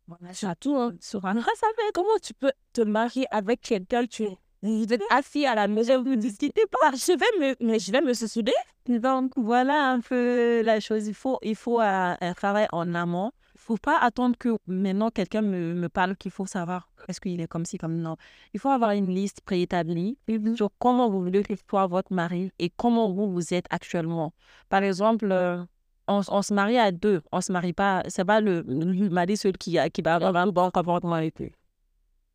Voilà, 0.06 0.34
tu 0.34 0.46
as 0.46 0.54
tout, 0.54 0.74
hein, 0.76 0.92
sur 1.00 1.24
un... 1.24 1.34
Ça 1.40 1.66
fait 1.76 1.92
comment 1.94 2.18
tu 2.22 2.34
peux 2.34 2.52
te 2.72 2.82
marier 2.82 3.26
avec 3.30 3.60
quelqu'un, 3.60 4.06
tu 4.06 4.26
vous 4.62 4.92
êtes 4.92 5.02
assis 5.10 5.44
à 5.44 5.56
la 5.56 5.66
maison, 5.66 6.04
vous 6.04 6.10
ne 6.10 6.16
discutez 6.16 6.62
pas. 6.70 6.92
Je 6.92 7.18
vais 7.18 7.40
me, 7.40 7.56
mais 7.60 7.80
je 7.80 7.90
vais 7.90 8.00
me 8.00 8.14
souder. 8.14 8.52
Donc, 8.86 9.32
voilà 9.36 9.90
un 9.90 10.00
peu 10.00 10.62
la 10.62 10.78
chose. 10.78 11.08
Il 11.08 11.14
faut, 11.14 11.38
il 11.42 11.56
faut 11.56 11.80
un, 11.80 12.16
travail 12.36 12.68
en 12.70 12.94
amont. 12.94 13.32
Il 13.62 13.70
ne 13.72 13.76
faut 13.76 13.80
pas 13.80 13.98
attendre 14.00 14.36
que 14.36 14.56
maintenant 14.66 15.10
quelqu'un 15.10 15.40
me, 15.40 15.72
me 15.74 15.88
parle 15.88 16.16
qu'il 16.16 16.32
faut 16.32 16.46
savoir 16.46 16.88
est-ce 17.06 17.20
qu'il 17.20 17.40
est 17.40 17.46
comme 17.46 17.64
ci, 17.64 17.78
comme 17.78 17.96
non. 17.96 18.16
Il 18.54 18.58
faut 18.58 18.70
avoir 18.70 18.90
une 18.90 19.06
liste 19.06 19.40
préétablie 19.42 20.18
sur 20.56 20.70
comment 20.80 21.08
vous 21.08 21.22
voulez 21.22 21.44
que 21.44 21.54
soit 21.70 21.86
votre 21.86 22.12
mari 22.12 22.50
et 22.58 22.70
comment 22.76 23.12
vous, 23.12 23.30
vous 23.30 23.54
êtes 23.54 23.66
actuellement. 23.70 24.32
Par 24.68 24.82
exemple, 24.82 25.28
euh, 25.30 25.62
on, 26.08 26.22
on, 26.28 26.42
se 26.42 26.52
marie 26.52 26.76
à 26.76 26.90
deux. 26.90 27.22
On 27.30 27.40
se 27.40 27.52
marie 27.52 27.72
pas. 27.72 28.02
Ce 28.08 28.20
n'est 28.20 28.24
pas 28.24 28.40
le, 28.40 28.64
le, 28.66 29.08
mari 29.10 29.36
seul 29.36 29.56
qui, 29.56 29.78
qui 29.92 30.02
va 30.02 30.16
avoir 30.16 30.34
un 30.34 30.48
bon 30.48 30.72
comportement 30.72 31.14
avec 31.14 31.40
eux 31.40 31.50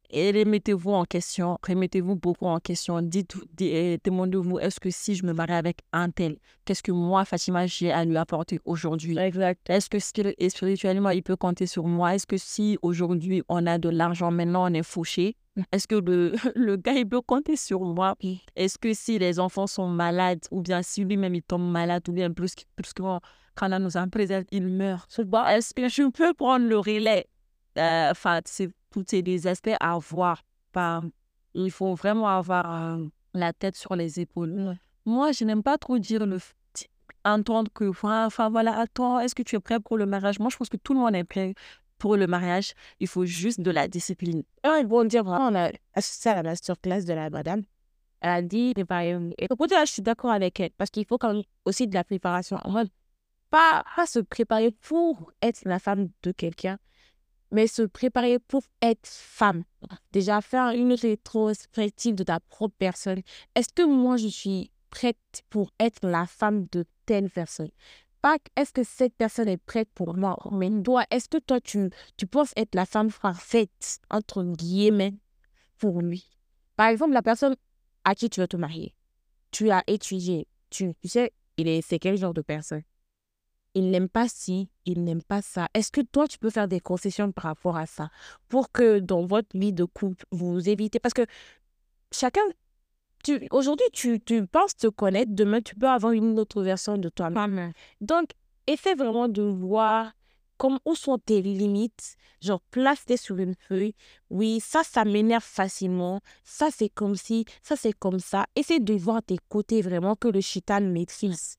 et 0.09 0.31
remettez-vous 0.31 0.91
en 0.91 1.05
question, 1.05 1.57
remettez-vous 1.67 2.15
beaucoup 2.15 2.45
en 2.45 2.59
question. 2.59 3.01
Dites, 3.01 3.35
eh, 3.59 3.97
demandez-vous, 4.03 4.59
est-ce 4.59 4.79
que 4.79 4.89
si 4.89 5.15
je 5.15 5.25
me 5.25 5.33
marie 5.33 5.53
avec 5.53 5.79
un 5.93 6.09
tel, 6.09 6.37
qu'est-ce 6.65 6.83
que 6.83 6.91
moi, 6.91 7.25
Fatima, 7.25 7.67
j'ai 7.67 7.91
à 7.91 8.05
lui 8.05 8.17
apporter 8.17 8.59
aujourd'hui? 8.65 9.17
Exact. 9.17 9.69
Est-ce 9.69 9.89
que 9.89 9.99
spirituellement, 9.99 11.09
il 11.09 11.23
peut 11.23 11.35
compter 11.35 11.65
sur 11.65 11.85
moi? 11.85 12.15
Est-ce 12.15 12.27
que 12.27 12.37
si 12.37 12.77
aujourd'hui, 12.81 13.43
on 13.49 13.65
a 13.67 13.77
de 13.77 13.89
l'argent, 13.89 14.31
maintenant, 14.31 14.69
on 14.69 14.73
est 14.73 14.83
fauché? 14.83 15.35
Est-ce 15.71 15.87
que 15.87 15.95
le, 15.95 16.33
le 16.55 16.75
gars, 16.77 16.93
il 16.93 17.07
peut 17.07 17.21
compter 17.21 17.55
sur 17.55 17.81
moi? 17.81 18.15
Est-ce 18.55 18.77
que 18.77 18.93
si 18.93 19.19
les 19.19 19.39
enfants 19.39 19.67
sont 19.67 19.87
malades, 19.87 20.41
ou 20.51 20.61
bien 20.61 20.81
si 20.81 21.03
lui-même, 21.03 21.35
il 21.35 21.43
tombe 21.43 21.69
malade, 21.69 22.07
ou 22.07 22.11
bien 22.11 22.31
plus, 22.31 22.53
plus 22.75 22.93
que 22.93 23.03
quand 23.57 23.73
on 23.73 23.79
nous 23.79 23.97
en 23.97 24.07
présente, 24.07 24.45
il 24.51 24.67
meurt, 24.67 25.09
est-ce 25.19 25.73
que 25.73 25.89
je 25.89 26.09
peux 26.11 26.33
prendre 26.33 26.67
le 26.67 26.77
relais? 26.77 27.25
Euh, 27.77 28.11
Enfin, 28.11 28.39
c'est 28.45 28.69
tous 28.91 29.05
ces 29.07 29.47
aspects 29.47 29.75
à 29.79 29.97
voir. 29.97 30.43
Il 31.53 31.71
faut 31.71 31.95
vraiment 31.95 32.27
avoir 32.27 32.95
euh, 32.95 33.05
la 33.33 33.53
tête 33.53 33.75
sur 33.75 33.95
les 33.95 34.19
épaules. 34.19 34.77
Moi, 35.05 35.31
je 35.31 35.43
n'aime 35.45 35.63
pas 35.63 35.77
trop 35.77 35.97
dire 35.97 36.25
le 36.25 36.37
entendre 37.25 37.71
que, 37.73 37.91
enfin 38.03 38.49
voilà, 38.49 38.77
attends, 38.79 39.19
est-ce 39.19 39.35
que 39.35 39.43
tu 39.43 39.55
es 39.55 39.59
prêt 39.59 39.79
pour 39.79 39.97
le 39.97 40.05
mariage? 40.05 40.39
Moi, 40.39 40.49
je 40.51 40.57
pense 40.57 40.69
que 40.69 40.77
tout 40.77 40.93
le 40.93 40.99
monde 40.99 41.15
est 41.15 41.23
prêt 41.23 41.53
pour 41.97 42.15
le 42.15 42.27
mariage. 42.27 42.73
Il 42.99 43.07
faut 43.07 43.25
juste 43.25 43.59
de 43.61 43.71
la 43.71 43.87
discipline. 43.87 44.43
Ah, 44.63 44.77
ils 44.79 44.87
vont 44.87 45.03
dire 45.03 45.23
vraiment, 45.23 45.47
on 45.47 45.55
a 45.55 45.71
assisté 45.93 46.29
à 46.29 46.35
la 46.35 46.43
masterclass 46.43 47.03
de 47.03 47.13
la 47.13 47.29
madame. 47.29 47.63
Elle 48.21 48.29
a 48.29 48.41
dit, 48.41 48.73
et 48.75 49.47
pour 49.47 49.67
je 49.69 49.91
suis 49.91 50.01
d'accord 50.01 50.31
avec 50.31 50.59
elle, 50.59 50.71
parce 50.71 50.89
qu'il 50.89 51.05
faut 51.05 51.17
quand 51.17 51.33
même 51.33 51.43
aussi 51.65 51.87
de 51.87 51.93
la 51.93 52.03
préparation. 52.03 52.57
Pas, 53.49 53.83
pas 53.95 54.05
se 54.05 54.19
préparer 54.19 54.71
pour 54.71 55.31
être 55.41 55.61
la 55.65 55.79
femme 55.79 56.09
de 56.23 56.31
quelqu'un, 56.31 56.79
mais 57.51 57.67
se 57.67 57.83
préparer 57.83 58.39
pour 58.39 58.63
être 58.81 59.07
femme. 59.07 59.63
Déjà, 60.11 60.41
faire 60.41 60.69
une 60.69 60.93
rétrospective 60.93 62.15
de 62.15 62.23
ta 62.23 62.39
propre 62.39 62.75
personne. 62.77 63.21
Est-ce 63.55 63.69
que 63.73 63.83
moi, 63.83 64.17
je 64.17 64.27
suis 64.27 64.71
prête 64.89 65.17
pour 65.49 65.71
être 65.79 66.05
la 66.07 66.25
femme 66.25 66.67
de 66.71 66.85
telle 67.05 67.29
personne? 67.29 67.69
Pas 68.21 68.37
est-ce 68.55 68.73
que 68.73 68.83
cette 68.83 69.13
personne 69.13 69.47
est 69.47 69.57
prête 69.57 69.89
pour 69.93 70.15
moi, 70.17 70.37
mais 70.51 70.69
toi, 70.81 71.05
est-ce 71.11 71.29
que 71.29 71.37
toi, 71.37 71.61
tu, 71.61 71.89
tu 72.17 72.25
penses 72.25 72.51
être 72.57 72.73
la 72.75 72.85
femme 72.85 73.11
parfaite, 73.11 73.99
entre 74.09 74.43
guillemets, 74.43 75.13
pour 75.77 76.01
lui? 76.01 76.27
Par 76.75 76.87
exemple, 76.87 77.13
la 77.13 77.21
personne 77.21 77.55
à 78.03 78.15
qui 78.15 78.29
tu 78.29 78.39
veux 78.39 78.47
te 78.47 78.57
marier, 78.57 78.95
tu 79.51 79.69
as 79.69 79.83
étudié, 79.87 80.47
tu, 80.69 80.93
tu 81.01 81.07
sais, 81.07 81.31
il 81.57 81.67
est, 81.67 81.81
c'est 81.81 81.99
quel 81.99 82.17
genre 82.17 82.33
de 82.33 82.41
personne? 82.41 82.83
Il 83.77 83.91
n'aime 83.91 84.09
pas 84.09 84.27
ci, 84.27 84.69
il 84.85 85.03
n'aime 85.03 85.21
pas 85.21 85.43
ça. 85.43 85.67
Est-ce 85.75 85.91
que 85.91 86.01
toi, 86.01 86.27
tu 86.27 86.39
peux 86.39 86.49
faire 86.49 86.67
des 86.67 86.79
concessions 86.79 87.31
par 87.31 87.43
rapport 87.43 87.77
à 87.77 87.85
ça 87.85 88.09
pour 88.49 88.71
que 88.71 88.97
dans 88.97 89.23
votre 89.25 89.55
vie 89.55 89.71
de 89.71 89.83
couple, 89.83 90.25
vous 90.31 90.67
évitez? 90.67 90.99
Parce 90.99 91.13
que 91.13 91.27
chacun, 92.11 92.41
tu, 93.23 93.47
aujourd'hui, 93.51 93.85
tu, 93.93 94.19
tu 94.19 94.47
penses 94.47 94.75
te 94.75 94.87
connaître, 94.87 95.31
demain, 95.31 95.61
tu 95.61 95.75
peux 95.75 95.87
avoir 95.87 96.13
une 96.13 96.39
autre 96.39 96.63
version 96.63 96.97
de 96.97 97.09
toi-même. 97.09 97.71
Donc, 98.01 98.29
essaie 98.65 98.95
vraiment 98.95 99.27
de 99.27 99.43
voir 99.43 100.13
comme, 100.57 100.79
où 100.85 100.95
sont 100.95 101.19
tes 101.19 101.43
limites. 101.43 102.15
Genre, 102.41 102.61
place-les 102.71 103.17
sur 103.17 103.37
une 103.37 103.53
feuille. 103.53 103.93
Oui, 104.31 104.59
ça, 104.59 104.81
ça 104.83 105.05
m'énerve 105.05 105.43
facilement. 105.43 106.21
Ça, 106.43 106.69
c'est 106.75 106.89
comme 106.89 107.15
si, 107.15 107.45
ça, 107.61 107.75
c'est 107.75 107.93
comme 107.93 108.19
ça. 108.19 108.47
Essaie 108.55 108.79
de 108.79 108.95
voir 108.95 109.21
tes 109.21 109.37
côtés 109.49 109.83
vraiment 109.83 110.15
que 110.15 110.29
le 110.29 110.41
chitan 110.41 110.81
maîtrise. 110.81 111.57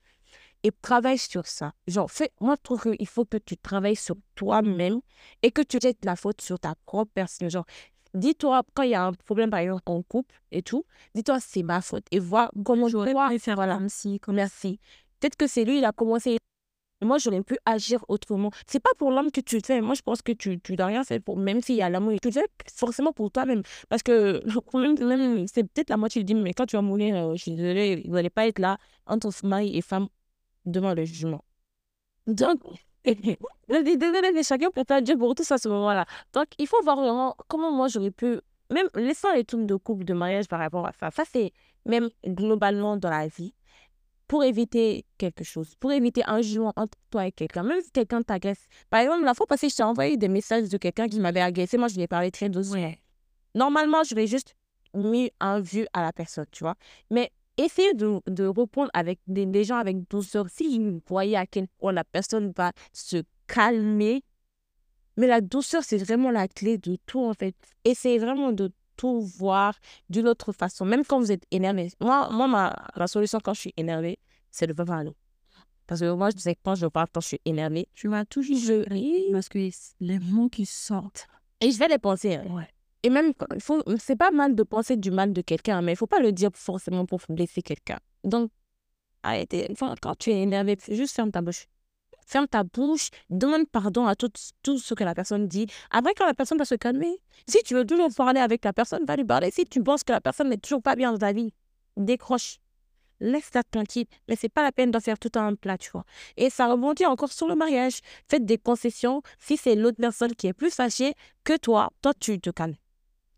Et 0.64 0.72
travaille 0.82 1.18
sur 1.18 1.46
ça. 1.46 1.72
Genre, 1.86 2.10
fais, 2.10 2.32
moi, 2.40 2.56
je 2.56 2.62
trouve 2.62 2.82
qu'il 2.82 3.06
faut 3.06 3.24
que 3.24 3.36
tu 3.36 3.56
travailles 3.56 3.96
sur 3.96 4.16
toi-même 4.34 5.00
et 5.42 5.50
que 5.50 5.62
tu 5.62 5.78
jettes 5.80 6.04
la 6.04 6.16
faute 6.16 6.40
sur 6.40 6.58
ta 6.58 6.74
propre 6.84 7.12
personne. 7.14 7.48
Genre, 7.48 7.64
dis-toi, 8.14 8.62
quand 8.74 8.82
il 8.82 8.90
y 8.90 8.94
a 8.94 9.04
un 9.04 9.12
problème, 9.12 9.50
par 9.50 9.60
exemple, 9.60 9.82
en 9.86 10.02
couple 10.02 10.34
et 10.50 10.62
tout, 10.62 10.84
dis-toi, 11.14 11.38
c'est 11.40 11.62
ma 11.62 11.80
faute. 11.80 12.06
Et 12.10 12.18
vois 12.18 12.50
comment 12.64 12.88
je 12.88 12.98
vais 12.98 13.38
faire 13.38 13.54
voilà. 13.54 13.78
comme 14.20 14.34
Merci. 14.34 14.80
Peut-être 15.20 15.36
que 15.36 15.46
c'est 15.46 15.64
lui, 15.64 15.78
il 15.78 15.84
a 15.84 15.92
commencé 15.92 16.38
moi, 17.00 17.18
j'aurais 17.18 17.42
pu 17.42 17.56
agir 17.64 18.04
autrement. 18.08 18.50
C'est 18.66 18.80
pas 18.80 18.90
pour 18.98 19.10
l'homme 19.12 19.30
que 19.30 19.40
tu 19.40 19.56
le 19.56 19.62
fais. 19.64 19.80
Moi, 19.80 19.94
je 19.94 20.02
pense 20.02 20.20
que 20.20 20.32
tu, 20.32 20.58
tu 20.60 20.74
dois 20.74 20.86
rien 20.86 21.04
faire 21.04 21.20
pour, 21.20 21.36
même 21.36 21.60
s'il 21.60 21.76
y 21.76 21.82
a 21.82 21.88
l'amour, 21.88 22.14
tu 22.20 22.28
le 22.28 22.32
fais 22.32 22.46
forcément 22.74 23.12
pour 23.12 23.30
toi-même. 23.30 23.62
Parce 23.88 24.02
que 24.02 24.42
même, 25.06 25.46
c'est 25.46 25.62
peut-être 25.62 25.90
la 25.90 25.96
moitié 25.96 26.24
du 26.24 26.34
dit, 26.34 26.40
mais 26.40 26.52
quand 26.54 26.66
tu 26.66 26.76
vas 26.76 26.82
mourir, 26.82 27.14
euh, 27.16 27.36
je 27.36 27.42
suis 27.42 27.52
désolée, 27.52 28.02
vous 28.06 28.14
n'allez 28.14 28.30
pas 28.30 28.46
être 28.48 28.58
là 28.58 28.78
entre 29.06 29.30
mari 29.46 29.76
et 29.76 29.82
femme 29.82 30.08
devant 30.70 30.94
le 30.94 31.04
jugement. 31.04 31.44
Donc, 32.26 32.60
désolé, 33.04 34.42
chacun 34.42 34.70
peut 34.70 34.84
faire 34.86 35.02
Dieu 35.02 35.16
pour 35.16 35.34
tout 35.34 35.44
ça 35.44 35.54
à 35.54 35.58
ce 35.58 35.68
moment-là. 35.68 36.04
Donc, 36.32 36.46
il 36.58 36.66
faut 36.66 36.82
voir 36.82 36.96
vraiment 36.96 37.36
comment 37.48 37.72
moi 37.72 37.88
j'aurais 37.88 38.10
pu, 38.10 38.38
même 38.70 38.88
laissant 38.94 39.32
les 39.34 39.44
trucs 39.44 39.66
de 39.66 39.76
couple, 39.76 40.04
de 40.04 40.14
mariage 40.14 40.46
par 40.46 40.60
rapport 40.60 40.86
à 40.86 40.92
ça. 40.92 41.10
Ça, 41.10 41.24
c'est 41.30 41.52
même 41.86 42.08
globalement 42.26 42.96
dans 42.96 43.10
la 43.10 43.28
vie 43.28 43.54
pour 44.26 44.44
éviter 44.44 45.06
quelque 45.16 45.42
chose, 45.42 45.74
pour 45.80 45.90
éviter 45.90 46.22
un 46.26 46.42
jugement 46.42 46.74
entre 46.76 46.98
toi 47.10 47.26
et 47.26 47.32
quelqu'un, 47.32 47.62
même 47.62 47.80
si 47.80 47.90
quelqu'un 47.90 48.22
t'agresse. 48.22 48.66
Par 48.90 49.00
exemple, 49.00 49.24
la 49.24 49.32
fois 49.32 49.46
passée, 49.46 49.70
je 49.70 49.76
t'ai 49.76 49.82
envoyé 49.82 50.18
des 50.18 50.28
messages 50.28 50.68
de 50.68 50.76
quelqu'un 50.76 51.08
qui 51.08 51.18
m'avait 51.18 51.40
agressé. 51.40 51.78
Moi, 51.78 51.88
je 51.88 51.94
lui 51.94 52.02
ai 52.02 52.08
parlé 52.08 52.30
très 52.30 52.50
doucement. 52.50 52.92
Normalement, 53.54 54.04
je 54.04 54.14
vais 54.14 54.26
juste 54.26 54.54
mis 54.92 55.30
un 55.40 55.60
vue 55.60 55.86
à 55.94 56.02
la 56.02 56.12
personne, 56.12 56.46
tu 56.52 56.62
vois. 56.62 56.74
Mais 57.10 57.32
essayez 57.58 57.94
de, 57.94 58.20
de 58.26 58.46
répondre 58.46 58.90
avec 58.94 59.18
des, 59.26 59.64
gens 59.64 59.76
avec 59.76 60.08
douceur. 60.08 60.46
Si 60.48 60.78
vous 60.78 61.02
voyez 61.06 61.36
à 61.36 61.46
quel 61.46 61.68
point 61.78 61.92
la 61.92 62.04
personne 62.04 62.52
va 62.56 62.72
se 62.92 63.22
calmer, 63.46 64.22
mais 65.16 65.26
la 65.26 65.40
douceur, 65.40 65.82
c'est 65.82 65.98
vraiment 65.98 66.30
la 66.30 66.46
clé 66.48 66.78
de 66.78 66.96
tout, 67.04 67.20
en 67.20 67.34
fait. 67.34 67.56
Essayez 67.84 68.18
vraiment 68.18 68.52
de 68.52 68.70
tout 68.96 69.20
voir 69.20 69.74
d'une 70.08 70.28
autre 70.28 70.52
façon, 70.52 70.84
même 70.84 71.04
quand 71.04 71.18
vous 71.18 71.32
êtes 71.32 71.44
énervé. 71.50 71.90
Moi, 72.00 72.28
moi 72.30 72.46
ma, 72.48 73.06
solution 73.06 73.38
quand 73.42 73.54
je 73.54 73.60
suis 73.60 73.74
énervée, 73.76 74.18
c'est 74.50 74.66
de 74.66 74.72
pas 74.72 74.84
parler. 74.84 75.12
Parce 75.86 76.00
que 76.00 76.12
moi, 76.12 76.30
je 76.30 76.36
disais 76.36 76.54
que 76.54 76.60
quand 76.64 76.74
je 76.74 76.86
parle, 76.86 77.08
quand 77.12 77.20
je 77.20 77.28
suis 77.28 77.40
énervée, 77.44 77.88
tu 77.94 78.08
vas 78.08 78.24
toujours 78.24 78.58
jurer 78.58 79.28
parce 79.32 79.48
que 79.48 79.58
les 80.00 80.18
mots 80.18 80.48
qui 80.48 80.66
sortent. 80.66 81.26
Et 81.60 81.70
je 81.70 81.78
vais 81.78 81.88
les 81.88 81.98
penser. 81.98 82.34
Hein. 82.34 82.46
Ouais. 82.50 82.68
Et 83.02 83.10
même, 83.10 83.32
il 83.54 83.60
faut, 83.60 83.82
c'est 83.98 84.16
pas 84.16 84.30
mal 84.30 84.54
de 84.54 84.62
penser 84.62 84.96
du 84.96 85.10
mal 85.10 85.32
de 85.32 85.40
quelqu'un, 85.40 85.82
mais 85.82 85.92
il 85.92 85.96
faut 85.96 86.06
pas 86.06 86.20
le 86.20 86.32
dire 86.32 86.50
forcément 86.54 87.06
pour 87.06 87.20
blesser 87.28 87.62
quelqu'un. 87.62 87.98
Donc, 88.24 88.50
arrêtez. 89.22 89.72
Quand 90.02 90.16
tu 90.18 90.30
es 90.30 90.42
énervé, 90.42 90.76
juste 90.88 91.14
ferme 91.14 91.30
ta 91.30 91.40
bouche 91.40 91.66
ferme 92.28 92.46
ta 92.46 92.62
bouche, 92.62 93.08
demande 93.30 93.68
pardon 93.68 94.06
à 94.06 94.14
tout, 94.14 94.30
tout 94.62 94.78
ce 94.78 94.94
que 94.94 95.02
la 95.02 95.14
personne 95.14 95.48
dit. 95.48 95.66
Après, 95.90 96.12
quand 96.14 96.26
la 96.26 96.34
personne 96.34 96.58
va 96.58 96.64
se 96.64 96.74
calmer, 96.74 97.18
si 97.46 97.62
tu 97.64 97.74
veux 97.74 97.86
toujours 97.86 98.10
parler 98.14 98.40
avec 98.40 98.64
la 98.64 98.72
personne, 98.72 99.04
va 99.06 99.16
lui 99.16 99.24
parler. 99.24 99.50
Si 99.50 99.64
tu 99.64 99.82
penses 99.82 100.04
que 100.04 100.12
la 100.12 100.20
personne 100.20 100.50
n'est 100.50 100.58
toujours 100.58 100.82
pas 100.82 100.94
bien 100.94 101.12
dans 101.12 101.18
ta 101.18 101.32
vie, 101.32 101.52
décroche. 101.96 102.58
Laisse-la 103.20 103.64
tranquille. 103.64 104.06
Mais 104.28 104.36
c'est 104.36 104.48
pas 104.48 104.62
la 104.62 104.70
peine 104.70 104.92
d'en 104.92 105.00
faire 105.00 105.18
tout 105.18 105.32
un 105.34 105.56
plat, 105.56 105.76
tu 105.76 105.90
vois. 105.90 106.04
Et 106.36 106.50
ça 106.50 106.70
rebondit 106.70 107.04
encore 107.04 107.32
sur 107.32 107.48
le 107.48 107.56
mariage. 107.56 107.98
Faites 108.28 108.44
des 108.44 108.58
concessions. 108.58 109.22
Si 109.40 109.56
c'est 109.56 109.74
l'autre 109.74 109.96
personne 109.98 110.36
qui 110.36 110.46
est 110.46 110.52
plus 110.52 110.72
fâchée 110.72 111.14
que 111.42 111.56
toi, 111.56 111.90
toi, 112.00 112.12
tu 112.14 112.38
te 112.38 112.50
calmes. 112.50 112.76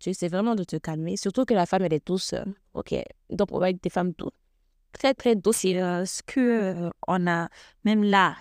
Tu 0.01 0.11
essaies 0.11 0.29
vraiment 0.29 0.55
de 0.55 0.65
te 0.65 0.77
calmer. 0.77 1.17
Surtout 1.17 1.45
que 1.45 1.55
la 1.55 1.67
femme, 1.67 1.83
elle 1.83 1.93
est 1.93 2.07
douce. 2.07 2.35
OK. 2.75 2.95
Donc, 3.31 3.49
on 3.53 3.59
va 3.59 3.71
être 3.71 3.83
des 3.83 3.91
femmes 3.91 4.13
douces. 4.19 4.33
Très, 4.93 5.15
très 5.15 5.37
douces. 5.37 5.65
Euh, 5.67 6.05
ce 6.05 6.23
que 6.23 6.41
euh, 6.41 6.91
on 7.07 7.27
a, 7.29 7.49
même 7.85 8.03
là, 8.03 8.35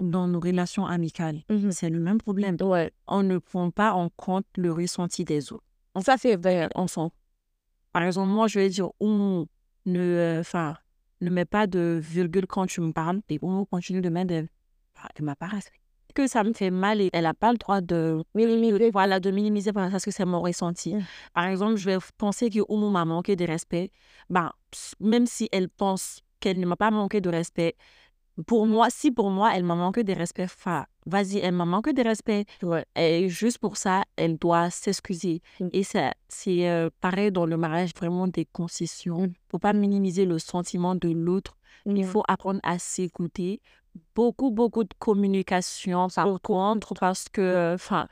dans 0.00 0.28
nos 0.28 0.40
relations 0.40 0.86
amicales. 0.86 1.42
Mmh 1.48 1.70
c'est 1.70 1.90
le 1.90 1.98
même 1.98 2.18
problème. 2.18 2.56
Ouais. 2.60 2.92
On 3.06 3.22
ne 3.22 3.38
prend 3.38 3.70
pas 3.70 3.92
en 3.92 4.08
compte 4.10 4.46
le 4.56 4.72
ressenti 4.72 5.24
des 5.24 5.52
autres. 5.52 5.64
Ça, 6.00 6.16
c'est 6.16 6.36
vrai, 6.36 6.68
enfant. 6.74 7.12
Par 7.92 8.02
exemple, 8.02 8.30
moi, 8.30 8.46
je 8.46 8.60
vais 8.60 8.68
dire, 8.68 8.90
on 9.00 9.46
ne, 9.86 10.00
euh, 10.00 10.40
enfin, 10.40 10.76
ne 11.20 11.30
met 11.30 11.44
pas 11.44 11.66
de 11.66 11.98
virgule 12.00 12.46
quand 12.46 12.66
tu 12.66 12.80
me 12.80 12.92
parles, 12.92 13.20
et 13.28 13.38
on 13.42 13.64
continue 13.64 14.00
de 14.00 14.08
mettre 14.08 14.28
de, 14.28 14.46
de 15.18 15.24
ma 15.24 15.34
part. 15.34 15.54
Que 16.18 16.26
ça 16.26 16.42
me 16.42 16.52
fait 16.52 16.72
mal 16.72 17.00
et 17.00 17.10
elle 17.12 17.22
n'a 17.22 17.32
pas 17.32 17.52
le 17.52 17.58
droit 17.58 17.80
de 17.80 18.24
minimiser, 18.34 18.90
voilà, 18.90 19.20
de 19.20 19.30
minimiser 19.30 19.72
parce 19.72 20.04
que 20.04 20.10
c'est 20.10 20.24
mon 20.24 20.40
ressenti. 20.40 20.96
Mmh. 20.96 21.04
Par 21.32 21.44
exemple, 21.44 21.76
je 21.76 21.84
vais 21.84 21.98
penser 22.16 22.50
que 22.50 22.58
Oumu 22.68 22.90
m'a 22.90 23.04
manqué 23.04 23.36
de 23.36 23.44
respect. 23.44 23.92
Ben, 24.28 24.50
même 24.98 25.26
si 25.26 25.48
elle 25.52 25.68
pense 25.68 26.22
qu'elle 26.40 26.58
ne 26.58 26.66
m'a 26.66 26.74
pas 26.74 26.90
manqué 26.90 27.20
de 27.20 27.30
respect, 27.30 27.76
pour 28.48 28.66
moi, 28.66 28.88
si 28.90 29.12
pour 29.12 29.30
moi, 29.30 29.52
elle 29.54 29.62
m'a 29.62 29.76
manqué 29.76 30.02
de 30.02 30.12
respect, 30.12 30.48
vas-y, 31.06 31.38
elle 31.38 31.54
m'a 31.54 31.64
manqué 31.64 31.92
de 31.92 32.02
respect. 32.02 32.46
Et 32.96 33.28
juste 33.28 33.58
pour 33.58 33.76
ça, 33.76 34.02
elle 34.16 34.38
doit 34.38 34.70
s'excuser. 34.70 35.40
Mmh. 35.60 35.68
Et 35.72 35.84
c'est 35.84 36.68
euh, 36.68 36.90
pareil 37.00 37.30
dans 37.30 37.46
le 37.46 37.56
mariage, 37.56 37.90
vraiment 37.96 38.26
des 38.26 38.44
concessions. 38.44 39.20
Il 39.20 39.28
ne 39.28 39.34
faut 39.52 39.60
pas 39.60 39.72
minimiser 39.72 40.24
le 40.24 40.40
sentiment 40.40 40.96
de 40.96 41.10
l'autre. 41.10 41.56
Il 41.86 42.04
faut 42.04 42.24
apprendre 42.26 42.58
à 42.64 42.80
s'écouter. 42.80 43.60
Beaucoup, 44.14 44.50
beaucoup 44.50 44.84
de 44.84 44.94
communication 44.98 46.08
par 46.08 46.40
contre, 46.40 46.94
parce 46.94 47.28
que, 47.28 47.74
enfin, 47.74 48.08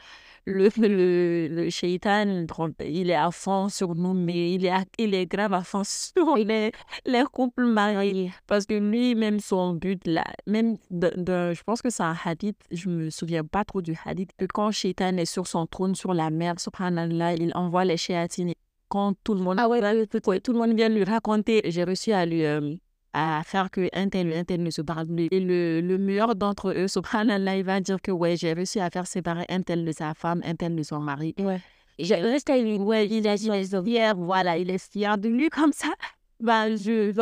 le, 0.46 0.68
le, 0.76 1.48
le 1.48 1.70
shaitan, 1.70 2.46
il 2.80 3.10
est 3.10 3.14
à 3.14 3.30
fond 3.30 3.68
sur 3.68 3.94
nous, 3.94 4.14
mais 4.14 4.54
il 4.54 4.64
est, 4.64 4.72
il 4.98 5.14
est 5.14 5.26
grave 5.26 5.52
à 5.52 5.62
fond 5.62 5.82
sur 5.84 6.36
les, 6.36 6.72
les 7.04 7.24
couples 7.32 7.64
mariés. 7.64 8.32
Parce 8.46 8.66
que 8.66 8.74
lui, 8.74 9.14
même 9.14 9.40
son 9.40 9.74
but, 9.74 10.06
là, 10.06 10.24
même, 10.46 10.76
de, 10.90 11.52
je 11.52 11.62
pense 11.64 11.82
que 11.82 11.90
c'est 11.90 12.02
un 12.02 12.16
hadith, 12.24 12.58
je 12.70 12.88
me 12.88 13.10
souviens 13.10 13.44
pas 13.44 13.64
trop 13.64 13.82
du 13.82 13.98
hadith, 14.04 14.30
que 14.38 14.46
quand 14.46 14.70
shaitan 14.70 15.16
est 15.16 15.24
sur 15.24 15.46
son 15.46 15.66
trône, 15.66 15.94
sur 15.94 16.14
la 16.14 16.30
mer, 16.30 16.54
subhanallah, 16.58 17.34
il 17.34 17.52
envoie 17.54 17.84
les 17.84 17.96
shayatines. 17.96 18.52
Quand 18.88 19.14
tout 19.24 19.34
le 19.34 19.40
monde, 19.40 19.56
ah 19.58 19.68
ouais, 19.68 20.06
tout 20.06 20.52
le 20.52 20.58
monde 20.58 20.76
vient 20.76 20.88
lui 20.88 21.02
raconter, 21.02 21.60
j'ai 21.64 21.82
réussi 21.82 22.12
à 22.12 22.24
lui, 22.24 22.44
euh, 22.44 22.76
à 23.16 23.42
faire 23.44 23.70
que 23.70 23.88
un 23.94 24.08
tel 24.08 24.32
un 24.32 24.44
tel 24.44 24.62
ne 24.62 24.70
se 24.70 24.82
parle 24.82 25.06
plus. 25.06 25.28
Et 25.30 25.40
le, 25.40 25.80
le 25.80 25.98
meilleur 25.98 26.34
d'entre 26.36 26.72
eux, 26.76 26.86
subhanallah, 26.96 27.56
il 27.56 27.64
va 27.64 27.80
dire 27.80 28.00
que 28.02 28.12
ouais, 28.12 28.36
j'ai 28.36 28.52
réussi 28.52 28.78
à 28.78 28.90
faire 28.90 29.06
séparer 29.06 29.46
un 29.48 29.62
tel 29.62 29.84
de 29.84 29.92
sa 29.92 30.12
femme, 30.14 30.42
un 30.44 30.54
tel 30.54 30.76
de 30.76 30.82
son 30.82 31.00
mari. 31.00 31.34
Ouais. 31.38 31.60
J'ai 31.98 32.16
resté 32.16 32.52
à 32.52 32.58
lui, 32.58 32.76
ouais, 32.76 33.06
il 33.08 33.26
est 33.26 33.38
fier, 33.38 34.14
voilà, 34.16 34.58
il 34.58 34.70
est 34.70 34.92
fier 34.92 35.16
de 35.16 35.28
lui 35.28 35.48
comme 35.48 35.72
ça. 35.72 35.88
Ben, 36.38 36.76
je, 36.76 37.12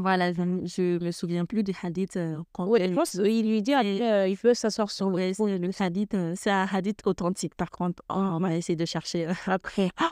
voilà, 0.00 0.32
je, 0.32 0.42
je 0.68 1.04
me 1.04 1.10
souviens 1.10 1.44
plus 1.46 1.64
du 1.64 1.72
hadith. 1.82 2.16
Euh, 2.16 2.36
je 2.56 2.94
pense 2.94 3.10
qu'il 3.10 3.50
lui 3.50 3.60
dit, 3.60 3.74
euh, 3.74 4.28
il 4.28 4.36
veut 4.36 4.54
s'asseoir 4.54 4.88
sur 4.88 5.10
le 5.10 5.82
hadith. 5.82 6.14
Euh, 6.14 6.32
c'est 6.36 6.52
un 6.52 6.68
hadith 6.70 7.04
authentique, 7.06 7.56
par 7.56 7.72
contre. 7.72 8.04
Oh, 8.08 8.14
on 8.14 8.38
va 8.38 8.54
essayer 8.54 8.76
de 8.76 8.84
chercher 8.84 9.26
après. 9.46 9.90
Ah 9.96 10.10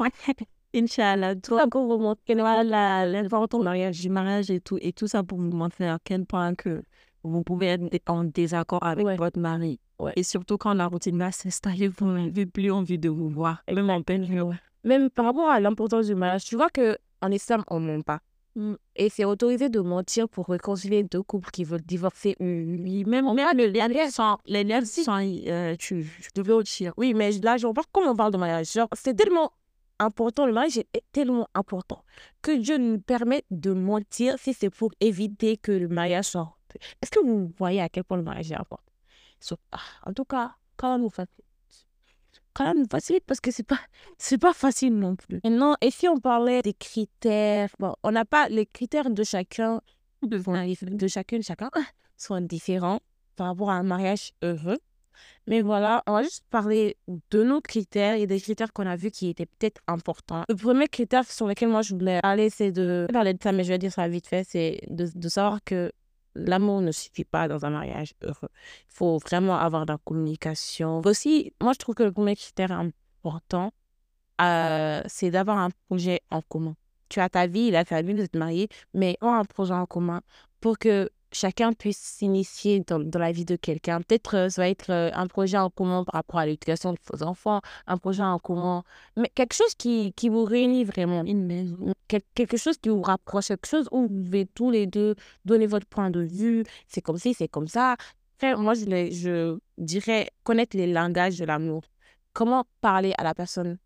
Inch'Allah, 0.74 1.36
tout 1.36 1.56
ça 1.56 1.66
pour 1.68 1.86
vous 1.86 1.98
montrer 1.98 2.34
l'importance 2.34 3.60
du 4.00 4.08
mariage, 4.10 4.50
et 4.50 4.60
tout, 4.60 4.78
et 4.80 4.92
tout 4.92 5.06
ça 5.06 5.22
pour 5.22 5.38
vous 5.38 5.50
montrer 5.50 5.88
à 5.88 5.98
quel 6.02 6.26
point 6.26 6.54
que 6.54 6.82
vous 7.22 7.42
pouvez 7.42 7.68
être 7.68 8.10
en 8.10 8.24
désaccord 8.24 8.82
avec 8.82 9.06
votre 9.16 9.38
mari. 9.38 9.80
Et 10.16 10.22
surtout 10.22 10.58
quand 10.58 10.74
la 10.74 10.86
routine 10.86 11.18
va 11.18 11.30
s'installer, 11.32 11.88
vous 11.88 12.06
n'avez 12.06 12.46
plus 12.46 12.70
envie 12.70 12.98
de 12.98 13.08
vous 13.08 13.28
voir. 13.28 13.62
Même 13.72 13.90
en 13.90 14.02
peine. 14.02 14.26
Même 14.82 15.08
par 15.10 15.26
rapport 15.26 15.48
à 15.48 15.60
l'importance 15.60 16.06
du 16.06 16.14
mariage, 16.14 16.44
tu 16.44 16.56
vois 16.56 16.68
qu'en 16.68 17.30
islam, 17.30 17.62
on 17.68 17.80
ne 17.80 17.96
ment 17.96 18.02
pas. 18.02 18.20
Mm. 18.56 18.74
Et 18.96 19.08
c'est 19.08 19.24
autorisé 19.24 19.68
de 19.68 19.80
mentir 19.80 20.28
pour 20.28 20.46
réconcilier 20.48 21.02
deux 21.02 21.22
couples 21.22 21.50
qui 21.50 21.64
veulent 21.64 21.82
divorcer. 21.82 22.36
Oui, 22.38 23.04
même 23.04 23.26
mais 23.34 23.54
les 23.54 23.70
liens 23.70 24.10
sont, 24.10 24.36
les 24.46 24.62
liens 24.62 24.84
sont, 24.84 25.18
euh, 25.46 25.74
tu, 25.76 26.06
tu 26.20 26.28
devais 26.34 26.62
dire. 26.62 26.92
Oui, 26.96 27.14
mais 27.14 27.32
là, 27.42 27.56
je 27.56 27.66
vois 27.66 27.82
comment 27.92 28.10
on 28.10 28.16
parle 28.16 28.32
de 28.32 28.38
mariage. 28.38 28.78
c'est 28.92 29.14
tellement 29.14 29.52
important, 29.98 30.46
le 30.46 30.52
mariage 30.52 30.78
est 30.78 31.04
tellement 31.12 31.48
important 31.54 32.04
que 32.42 32.52
Dieu 32.56 32.78
nous 32.78 33.00
permet 33.00 33.44
de 33.50 33.72
mentir 33.72 34.38
si 34.38 34.52
c'est 34.54 34.70
pour 34.70 34.90
éviter 35.00 35.56
que 35.56 35.72
le 35.72 35.88
mariage 35.88 36.26
soit. 36.26 36.56
Est-ce 37.00 37.10
que 37.10 37.24
vous 37.24 37.52
voyez 37.56 37.80
à 37.80 37.88
quel 37.88 38.04
point 38.04 38.16
le 38.16 38.22
mariage 38.22 38.50
est 38.50 38.56
important? 38.56 38.82
Ah, 39.72 39.78
En 40.04 40.12
tout 40.12 40.24
cas, 40.24 40.54
quand 40.76 40.98
nous 40.98 41.10
facilite. 41.10 41.44
Quand 42.52 42.72
nous 42.74 42.86
facilite 42.90 43.24
parce 43.24 43.40
que 43.40 43.50
c'est 43.50 43.66
pas 43.66 43.80
c'est 44.16 44.38
pas 44.38 44.52
facile 44.52 44.96
non 44.96 45.16
plus. 45.16 45.40
Maintenant, 45.42 45.76
et 45.80 45.90
si 45.90 46.08
on 46.08 46.18
parlait 46.18 46.62
des 46.62 46.74
critères, 46.74 47.70
bon, 47.80 47.94
on 48.04 48.12
n'a 48.12 48.24
pas 48.24 48.48
les 48.48 48.66
critères 48.66 49.10
de 49.10 49.24
chacun 49.24 49.80
de, 50.22 50.38
de 50.96 51.08
chacune 51.08 51.42
chacun 51.42 51.70
sont 52.16 52.40
différents 52.40 53.00
par 53.36 53.48
rapport 53.48 53.70
à 53.70 53.74
un 53.74 53.82
mariage 53.82 54.32
heureux. 54.42 54.78
Mais 55.46 55.62
voilà, 55.62 56.02
on 56.06 56.12
va 56.12 56.22
juste 56.22 56.44
parler 56.50 56.96
de 57.30 57.42
nos 57.42 57.60
critères 57.60 58.14
et 58.14 58.26
des 58.26 58.40
critères 58.40 58.72
qu'on 58.72 58.86
a 58.86 58.96
vus 58.96 59.10
qui 59.10 59.28
étaient 59.28 59.46
peut-être 59.46 59.80
importants. 59.86 60.44
Le 60.48 60.54
premier 60.54 60.88
critère 60.88 61.24
sur 61.30 61.46
lequel 61.46 61.68
moi 61.68 61.82
je 61.82 61.94
voulais 61.94 62.20
parler, 62.20 62.50
c'est 62.50 62.72
de 62.72 63.06
parler 63.12 63.34
de 63.34 63.42
ça, 63.42 63.52
mais 63.52 63.64
je 63.64 63.68
vais 63.68 63.78
dire 63.78 63.92
ça 63.92 64.08
vite 64.08 64.26
fait, 64.26 64.44
c'est 64.48 64.80
de, 64.88 65.08
de 65.14 65.28
savoir 65.28 65.58
que 65.64 65.92
l'amour 66.34 66.80
ne 66.80 66.92
suffit 66.92 67.24
pas 67.24 67.48
dans 67.48 67.64
un 67.64 67.70
mariage 67.70 68.14
heureux. 68.22 68.48
Il 68.90 68.94
faut 68.94 69.18
vraiment 69.18 69.56
avoir 69.56 69.86
de 69.86 69.92
la 69.92 69.98
communication. 69.98 71.00
Aussi, 71.04 71.52
moi 71.60 71.72
je 71.72 71.78
trouve 71.78 71.94
que 71.94 72.02
le 72.02 72.12
premier 72.12 72.36
critère 72.36 72.72
important, 72.72 73.72
euh, 74.40 75.02
c'est 75.06 75.30
d'avoir 75.30 75.58
un 75.58 75.70
projet 75.88 76.20
en 76.30 76.42
commun. 76.42 76.74
Tu 77.08 77.20
as 77.20 77.28
ta 77.28 77.46
vie, 77.46 77.66
il 77.68 77.76
a 77.76 77.84
ta 77.84 78.02
vie, 78.02 78.14
vous 78.14 78.22
êtes 78.22 78.34
mariés, 78.34 78.68
mais 78.92 79.16
on 79.20 79.28
a 79.28 79.36
un 79.36 79.44
projet 79.44 79.74
en 79.74 79.86
commun 79.86 80.22
pour 80.60 80.78
que 80.78 81.10
chacun 81.34 81.72
puisse 81.72 81.98
s'initier 81.98 82.80
dans, 82.80 82.98
la 83.18 83.32
vie 83.32 83.44
de 83.44 83.56
quelqu'un. 83.56 84.00
Peut-être 84.00 84.36
euh, 84.36 84.48
ça 84.48 84.62
va 84.62 84.68
être 84.68 84.90
euh, 84.90 85.10
un 85.14 85.26
projet 85.26 85.58
en 85.58 85.70
commun 85.70 86.04
par 86.04 86.14
rapport 86.14 86.40
à 86.40 86.46
l'éducation 86.46 86.92
de 86.92 86.98
vos 87.12 87.22
enfants, 87.22 87.60
un 87.86 87.98
projet 87.98 88.22
en 88.22 88.38
commun, 88.38 88.84
mais 89.16 89.30
quelque 89.34 89.54
chose 89.54 89.74
qui, 89.74 90.12
qui 90.14 90.28
vous 90.28 90.44
réunit 90.44 90.84
vraiment, 90.84 91.24
une 91.24 91.44
maison, 91.44 91.92
quelque 92.08 92.56
chose 92.56 92.78
qui 92.78 92.88
vous 92.88 93.02
rapproche, 93.02 93.48
quelque 93.48 93.66
chose 93.66 93.88
où 93.90 94.02
vous 94.02 94.08
pouvez 94.08 94.46
tous 94.46 94.70
les 94.70 94.86
deux 94.86 95.14
donner 95.44 95.66
votre 95.66 95.86
point 95.86 96.10
de 96.10 96.20
vue, 96.20 96.64
c'est 96.88 97.00
comme 97.00 97.18
ci, 97.18 97.34
c'est 97.34 97.48
comme 97.48 97.68
ça. 97.68 97.96
Moi, 98.42 98.74
je, 98.74 98.84
je 99.10 99.58
dirais 99.78 100.30
connaître 100.42 100.76
les 100.76 100.86
langages 100.86 101.38
de 101.38 101.44
l'amour. 101.46 101.82
Comment 102.34 102.64
parler 102.80 103.14
à 103.16 103.24
la 103.24 103.32
personne 103.32 103.78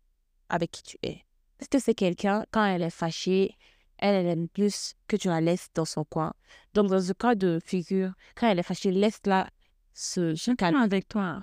avec 0.49 0.71
qui 0.71 0.83
tu 0.83 0.97
es. 1.03 1.23
Est-ce 1.59 1.69
que 1.69 1.79
c'est 1.79 1.93
quelqu'un, 1.93 2.45
quand 2.51 2.65
elle 2.65 2.81
est 2.81 2.89
fâchée, 2.89 3.55
elle, 3.99 4.15
elle 4.15 4.27
aime 4.27 4.47
plus 4.47 4.95
que 5.07 5.15
tu 5.15 5.27
la 5.27 5.41
laisses 5.41 5.69
dans 5.73 5.85
son 5.85 6.03
coin. 6.03 6.33
Donc, 6.73 6.87
dans 6.87 7.01
ce 7.01 7.13
cas 7.13 7.35
de 7.35 7.59
figure, 7.63 8.13
quand 8.35 8.47
elle 8.47 8.59
est 8.59 8.63
fâchée, 8.63 8.91
laisse-la 8.91 9.49
se 9.93 10.55
calmer 10.55 10.79
avec 10.79 11.07
toi. 11.07 11.41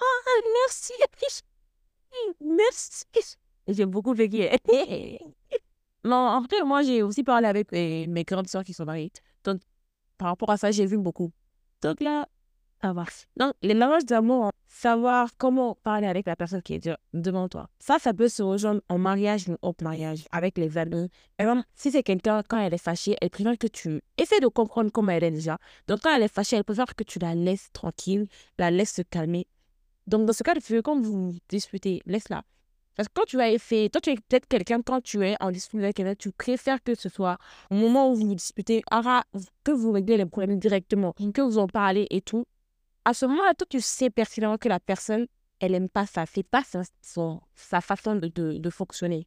Oh, 0.00 0.40
merci. 0.66 0.92
Merci. 2.40 3.04
J'ai 3.68 3.86
beaucoup 3.86 4.14
vécu. 4.14 4.38
non, 6.04 6.16
en 6.16 6.42
vrai, 6.42 6.62
moi, 6.64 6.82
j'ai 6.82 7.02
aussi 7.02 7.24
parlé 7.24 7.46
avec 7.46 7.72
mes 7.72 8.24
grandes 8.24 8.48
soeurs 8.48 8.64
qui 8.64 8.74
sont 8.74 8.84
mariées. 8.84 9.12
Donc, 9.44 9.60
par 10.18 10.28
rapport 10.28 10.50
à 10.50 10.56
ça, 10.56 10.70
j'ai 10.70 10.86
vu 10.86 10.98
beaucoup. 10.98 11.32
Donc 11.82 12.00
là, 12.00 12.28
donc, 13.36 13.54
les 13.62 13.72
langages 13.72 14.04
d'amour, 14.04 14.50
savoir 14.68 15.30
comment 15.38 15.76
parler 15.82 16.06
avec 16.06 16.26
la 16.26 16.36
personne 16.36 16.60
qui 16.60 16.74
est 16.74 16.90
devant 17.14 17.48
toi. 17.48 17.68
Ça, 17.78 17.98
ça 17.98 18.12
peut 18.12 18.28
se 18.28 18.42
rejoindre 18.42 18.82
en 18.90 18.98
mariage 18.98 19.48
ou 19.48 19.56
hors 19.62 19.74
mariage, 19.80 20.26
avec 20.32 20.58
les 20.58 20.76
amis. 20.76 21.08
Et 21.38 21.44
si 21.74 21.90
c'est 21.90 22.02
quelqu'un, 22.02 22.42
quand 22.46 22.58
elle 22.58 22.74
est 22.74 22.78
fâchée, 22.78 23.16
elle 23.22 23.30
préfère 23.30 23.56
que 23.56 23.68
tu 23.68 24.02
essaies 24.18 24.40
de 24.40 24.48
comprendre 24.48 24.90
comment 24.90 25.12
elle 25.12 25.24
est 25.24 25.30
déjà. 25.30 25.56
Donc, 25.88 26.00
quand 26.02 26.14
elle 26.14 26.24
est 26.24 26.32
fâchée, 26.32 26.56
elle 26.56 26.64
préfère 26.64 26.94
que 26.94 27.04
tu 27.04 27.18
la 27.18 27.34
laisses 27.34 27.70
tranquille, 27.72 28.26
la 28.58 28.70
laisses 28.70 28.94
se 28.94 29.02
calmer. 29.02 29.46
Donc, 30.06 30.26
dans 30.26 30.34
ce 30.34 30.42
cas 30.42 30.54
de 30.54 30.60
figure, 30.60 30.82
quand 30.82 31.00
vous 31.00 31.34
disputez, 31.48 32.02
laisse-la. 32.04 32.42
Parce 32.96 33.08
que 33.08 33.14
quand 33.14 33.26
tu 33.26 33.40
as 33.40 33.58
fait, 33.58 33.88
toi, 33.88 34.00
tu 34.00 34.10
es 34.10 34.14
peut-être 34.14 34.46
quelqu'un, 34.46 34.80
quand 34.82 35.00
tu 35.00 35.26
es 35.26 35.36
en 35.40 35.50
dispute 35.50 35.80
avec 35.80 35.96
quelqu'un, 35.96 36.14
tu 36.14 36.30
préfères 36.30 36.80
que 36.82 36.94
ce 36.94 37.08
soit 37.08 37.38
au 37.70 37.74
moment 37.74 38.10
où 38.10 38.14
vous 38.14 38.28
vous 38.28 38.34
disputez, 38.34 38.82
que 39.64 39.72
vous 39.72 39.90
réglez 39.90 40.16
les 40.16 40.26
problèmes 40.26 40.58
directement, 40.58 41.12
que 41.12 41.40
vous 41.40 41.58
en 41.58 41.66
parlez 41.66 42.06
et 42.10 42.20
tout 42.20 42.44
à 43.04 43.14
ce 43.14 43.26
moment-là, 43.26 43.54
toi, 43.54 43.66
tu 43.68 43.80
sais 43.80 44.10
pertinemment 44.10 44.58
que 44.58 44.68
la 44.68 44.80
personne, 44.80 45.26
elle 45.60 45.72
n'aime 45.72 45.88
pas 45.88 46.06
ça. 46.06 46.24
C'est 46.26 46.42
pas 46.42 46.62
sa, 46.64 46.82
sa 47.54 47.80
façon 47.80 48.16
de, 48.16 48.28
de, 48.28 48.70
fonctionner. 48.70 49.26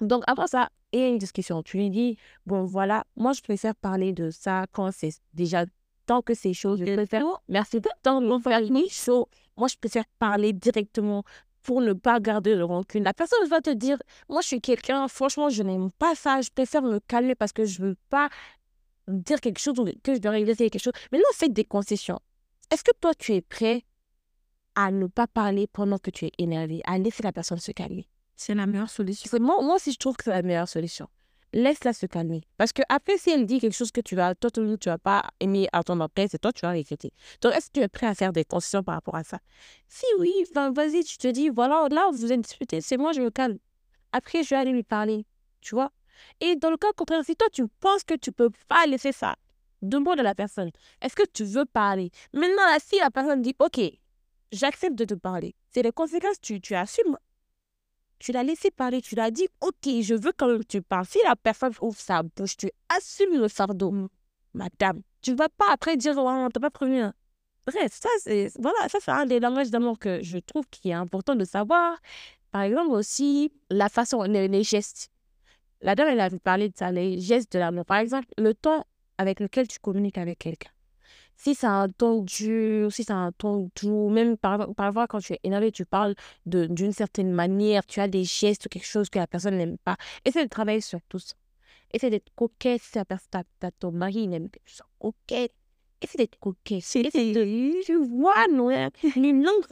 Donc, 0.00 0.24
après 0.26 0.48
ça, 0.48 0.70
il 0.92 1.00
y 1.00 1.02
a 1.04 1.08
une 1.08 1.18
discussion. 1.18 1.62
Tu 1.62 1.76
lui 1.76 1.90
dis, 1.90 2.16
bon, 2.46 2.64
voilà, 2.64 3.04
moi, 3.16 3.32
je 3.32 3.40
préfère 3.40 3.74
parler 3.74 4.12
de 4.12 4.30
ça 4.30 4.66
quand 4.72 4.90
c'est 4.92 5.12
déjà, 5.34 5.64
tant 6.06 6.22
que 6.22 6.34
c'est 6.34 6.52
chaud, 6.52 6.76
je 6.76 6.84
préfère, 6.84 7.24
merci, 7.48 7.80
tant 8.02 8.20
que 8.20 8.42
faire 8.42 8.60
chaud, 8.90 9.28
moi, 9.56 9.68
je 9.68 9.76
préfère 9.76 10.04
parler 10.18 10.52
directement 10.52 11.24
pour 11.62 11.80
ne 11.80 11.94
pas 11.94 12.20
garder 12.20 12.54
le 12.54 12.64
rancune. 12.64 13.02
La 13.02 13.12
personne 13.12 13.46
va 13.48 13.60
te 13.60 13.70
dire, 13.70 13.98
moi, 14.28 14.40
je 14.40 14.46
suis 14.46 14.60
quelqu'un, 14.60 15.08
franchement, 15.08 15.48
je 15.48 15.62
n'aime 15.62 15.90
pas 15.90 16.14
ça, 16.14 16.40
je 16.40 16.50
préfère 16.50 16.82
me 16.82 17.00
calmer 17.00 17.34
parce 17.34 17.52
que 17.52 17.64
je 17.64 17.82
ne 17.82 17.88
veux 17.88 17.96
pas 18.08 18.28
dire 19.08 19.40
quelque 19.40 19.58
chose 19.58 19.78
ou 19.78 19.84
que 20.02 20.14
je 20.14 20.20
dois 20.20 20.30
régler 20.30 20.54
quelque 20.54 20.78
chose. 20.78 20.92
Mais 21.10 21.18
là, 21.18 21.24
faites 21.34 21.52
des 21.52 21.64
concessions. 21.64 22.20
Est-ce 22.70 22.82
que 22.82 22.92
toi, 23.00 23.14
tu 23.14 23.32
es 23.32 23.40
prêt 23.40 23.84
à 24.74 24.90
ne 24.90 25.06
pas 25.06 25.26
parler 25.26 25.66
pendant 25.66 25.98
que 25.98 26.10
tu 26.10 26.26
es 26.26 26.32
énervé, 26.38 26.82
à 26.84 26.98
laisser 26.98 27.22
la 27.22 27.32
personne 27.32 27.58
se 27.58 27.72
calmer? 27.72 28.08
C'est 28.34 28.54
la 28.54 28.66
meilleure 28.66 28.90
solution. 28.90 29.30
Moi, 29.40 29.62
moi 29.62 29.76
aussi, 29.76 29.92
je 29.92 29.98
trouve 29.98 30.16
que 30.16 30.24
c'est 30.24 30.30
la 30.30 30.42
meilleure 30.42 30.68
solution. 30.68 31.08
Laisse-la 31.52 31.92
se 31.92 32.06
calmer. 32.06 32.42
Parce 32.58 32.72
que 32.72 32.82
après, 32.88 33.16
si 33.18 33.30
elle 33.30 33.46
dit 33.46 33.60
quelque 33.60 33.72
chose 33.72 33.92
que 33.92 34.00
tu 34.00 34.16
vas, 34.16 34.34
toi, 34.34 34.50
tu 34.50 34.88
vas 34.88 34.98
pas 34.98 35.24
aimer 35.40 35.68
attendre 35.72 36.02
après, 36.02 36.26
c'est 36.28 36.38
toi, 36.38 36.52
tu 36.52 36.60
vas 36.62 36.72
regretter. 36.72 37.12
Donc, 37.40 37.54
est-ce 37.54 37.68
que 37.68 37.74
tu 37.74 37.80
es 37.80 37.88
prêt 37.88 38.08
à 38.08 38.14
faire 38.14 38.32
des 38.32 38.44
concessions 38.44 38.82
par 38.82 38.96
rapport 38.96 39.14
à 39.14 39.24
ça? 39.24 39.38
Si 39.88 40.04
oui, 40.18 40.32
ben, 40.54 40.72
vas-y, 40.72 41.04
tu 41.04 41.16
te 41.16 41.28
dis, 41.28 41.48
voilà, 41.48 41.86
là, 41.90 42.08
vous 42.12 42.30
êtes 42.30 42.40
disputé, 42.40 42.80
c'est 42.80 42.96
moi, 42.96 43.12
je 43.12 43.20
me 43.20 43.30
calme. 43.30 43.58
Après, 44.12 44.42
je 44.42 44.50
vais 44.50 44.56
aller 44.56 44.72
lui 44.72 44.82
parler, 44.82 45.24
tu 45.60 45.74
vois? 45.74 45.92
Et 46.40 46.56
dans 46.56 46.70
le 46.70 46.76
cas 46.76 46.92
contraire, 46.96 47.24
si 47.24 47.36
toi, 47.36 47.48
tu 47.52 47.68
penses 47.80 48.02
que 48.02 48.14
tu 48.14 48.32
peux 48.32 48.50
pas 48.68 48.84
laisser 48.86 49.12
ça, 49.12 49.36
Demande 49.82 50.20
à 50.20 50.22
la 50.22 50.34
personne, 50.34 50.70
est-ce 51.00 51.14
que 51.14 51.26
tu 51.32 51.44
veux 51.44 51.66
parler? 51.66 52.10
Maintenant, 52.32 52.62
si 52.84 52.98
la 52.98 53.10
personne 53.10 53.42
dit, 53.42 53.54
OK, 53.58 53.80
j'accepte 54.52 54.94
de 54.94 55.04
te 55.04 55.14
parler, 55.14 55.54
c'est 55.70 55.82
les 55.82 55.92
conséquences, 55.92 56.40
tu, 56.40 56.60
tu 56.60 56.74
assumes. 56.74 57.16
Tu 58.18 58.32
l'as 58.32 58.42
laissé 58.42 58.70
parler, 58.70 59.02
tu 59.02 59.14
l'as 59.14 59.30
dit, 59.30 59.46
OK, 59.60 60.00
je 60.00 60.14
veux 60.14 60.32
quand 60.34 60.48
même 60.48 60.60
que 60.60 60.66
tu 60.66 60.80
parles. 60.80 61.04
Si 61.04 61.18
la 61.24 61.36
personne 61.36 61.74
ouvre 61.82 61.98
sa 61.98 62.22
bouche, 62.22 62.56
tu 62.56 62.70
assumes 62.88 63.38
le 63.38 63.48
fardeau. 63.48 64.08
Madame, 64.54 65.02
tu 65.20 65.32
ne 65.32 65.36
vas 65.36 65.50
pas 65.50 65.70
après 65.70 65.98
dire, 65.98 66.14
oh, 66.16 66.26
on 66.26 66.48
t'a 66.48 66.60
pas 66.60 66.70
prévenu. 66.70 67.00
Hein. 67.00 67.12
Bref, 67.66 67.92
ça, 67.92 68.08
c'est 68.20 68.50
voilà, 68.58 68.88
ça, 68.88 68.98
c'est 69.02 69.10
un 69.10 69.26
des 69.26 69.40
langages 69.40 69.70
d'amour 69.70 69.98
que 69.98 70.22
je 70.22 70.38
trouve 70.38 70.64
qui 70.70 70.88
est 70.90 70.94
important 70.94 71.34
de 71.34 71.44
savoir. 71.44 71.98
Par 72.52 72.62
exemple, 72.62 72.92
aussi, 72.92 73.52
la 73.70 73.90
façon, 73.90 74.22
les, 74.22 74.48
les 74.48 74.62
gestes. 74.62 75.10
La 75.82 75.94
dame, 75.94 76.08
elle 76.08 76.20
a 76.20 76.30
parlé 76.30 76.70
de 76.70 76.76
ça, 76.76 76.90
les 76.90 77.20
gestes 77.20 77.52
de 77.52 77.58
l'amour. 77.58 77.84
Par 77.84 77.98
exemple, 77.98 78.28
le 78.38 78.54
temps 78.54 78.86
avec 79.18 79.40
lequel 79.40 79.68
tu 79.68 79.78
communiques 79.78 80.18
avec 80.18 80.38
quelqu'un. 80.38 80.70
Si 81.36 81.54
c'est 81.54 81.66
un 81.66 81.88
ton 81.88 82.22
dur, 82.22 82.90
si 82.90 83.04
c'est 83.04 83.12
un 83.12 83.30
ton 83.32 83.70
doux, 83.80 84.08
même 84.08 84.38
par, 84.38 84.74
parfois 84.74 85.06
quand 85.06 85.20
tu 85.20 85.34
es 85.34 85.40
énervé, 85.44 85.70
tu 85.70 85.84
parles 85.84 86.14
d'une 86.46 86.92
certaine 86.92 87.30
manière, 87.30 87.84
tu 87.84 88.00
as 88.00 88.08
des 88.08 88.24
gestes 88.24 88.66
ou 88.66 88.68
quelque 88.70 88.86
chose 88.86 89.10
que 89.10 89.18
la 89.18 89.26
personne 89.26 89.56
n'aime 89.58 89.76
pas. 89.78 89.96
Essaie 90.24 90.44
de 90.44 90.48
travailler 90.48 90.80
sur 90.80 91.00
tout 91.08 91.18
ça. 91.18 91.34
Essaie 91.92 92.10
d'être 92.10 92.30
coquette 92.34 92.82
si 92.82 92.92
ta, 92.92 93.70
ton 93.78 93.92
mari 93.92 94.26
n'aime 94.28 94.48
pas. 94.48 94.58
Coquette. 94.98 95.52
Essaie 96.00 96.18
d'être 96.18 96.38
coquette. 96.38 96.78
Essaie 96.78 97.02
de, 97.02 97.84
tu 97.84 97.96
vois, 97.96 98.46
non, 98.48 98.70
une 99.16 99.44
langue. 99.44 99.64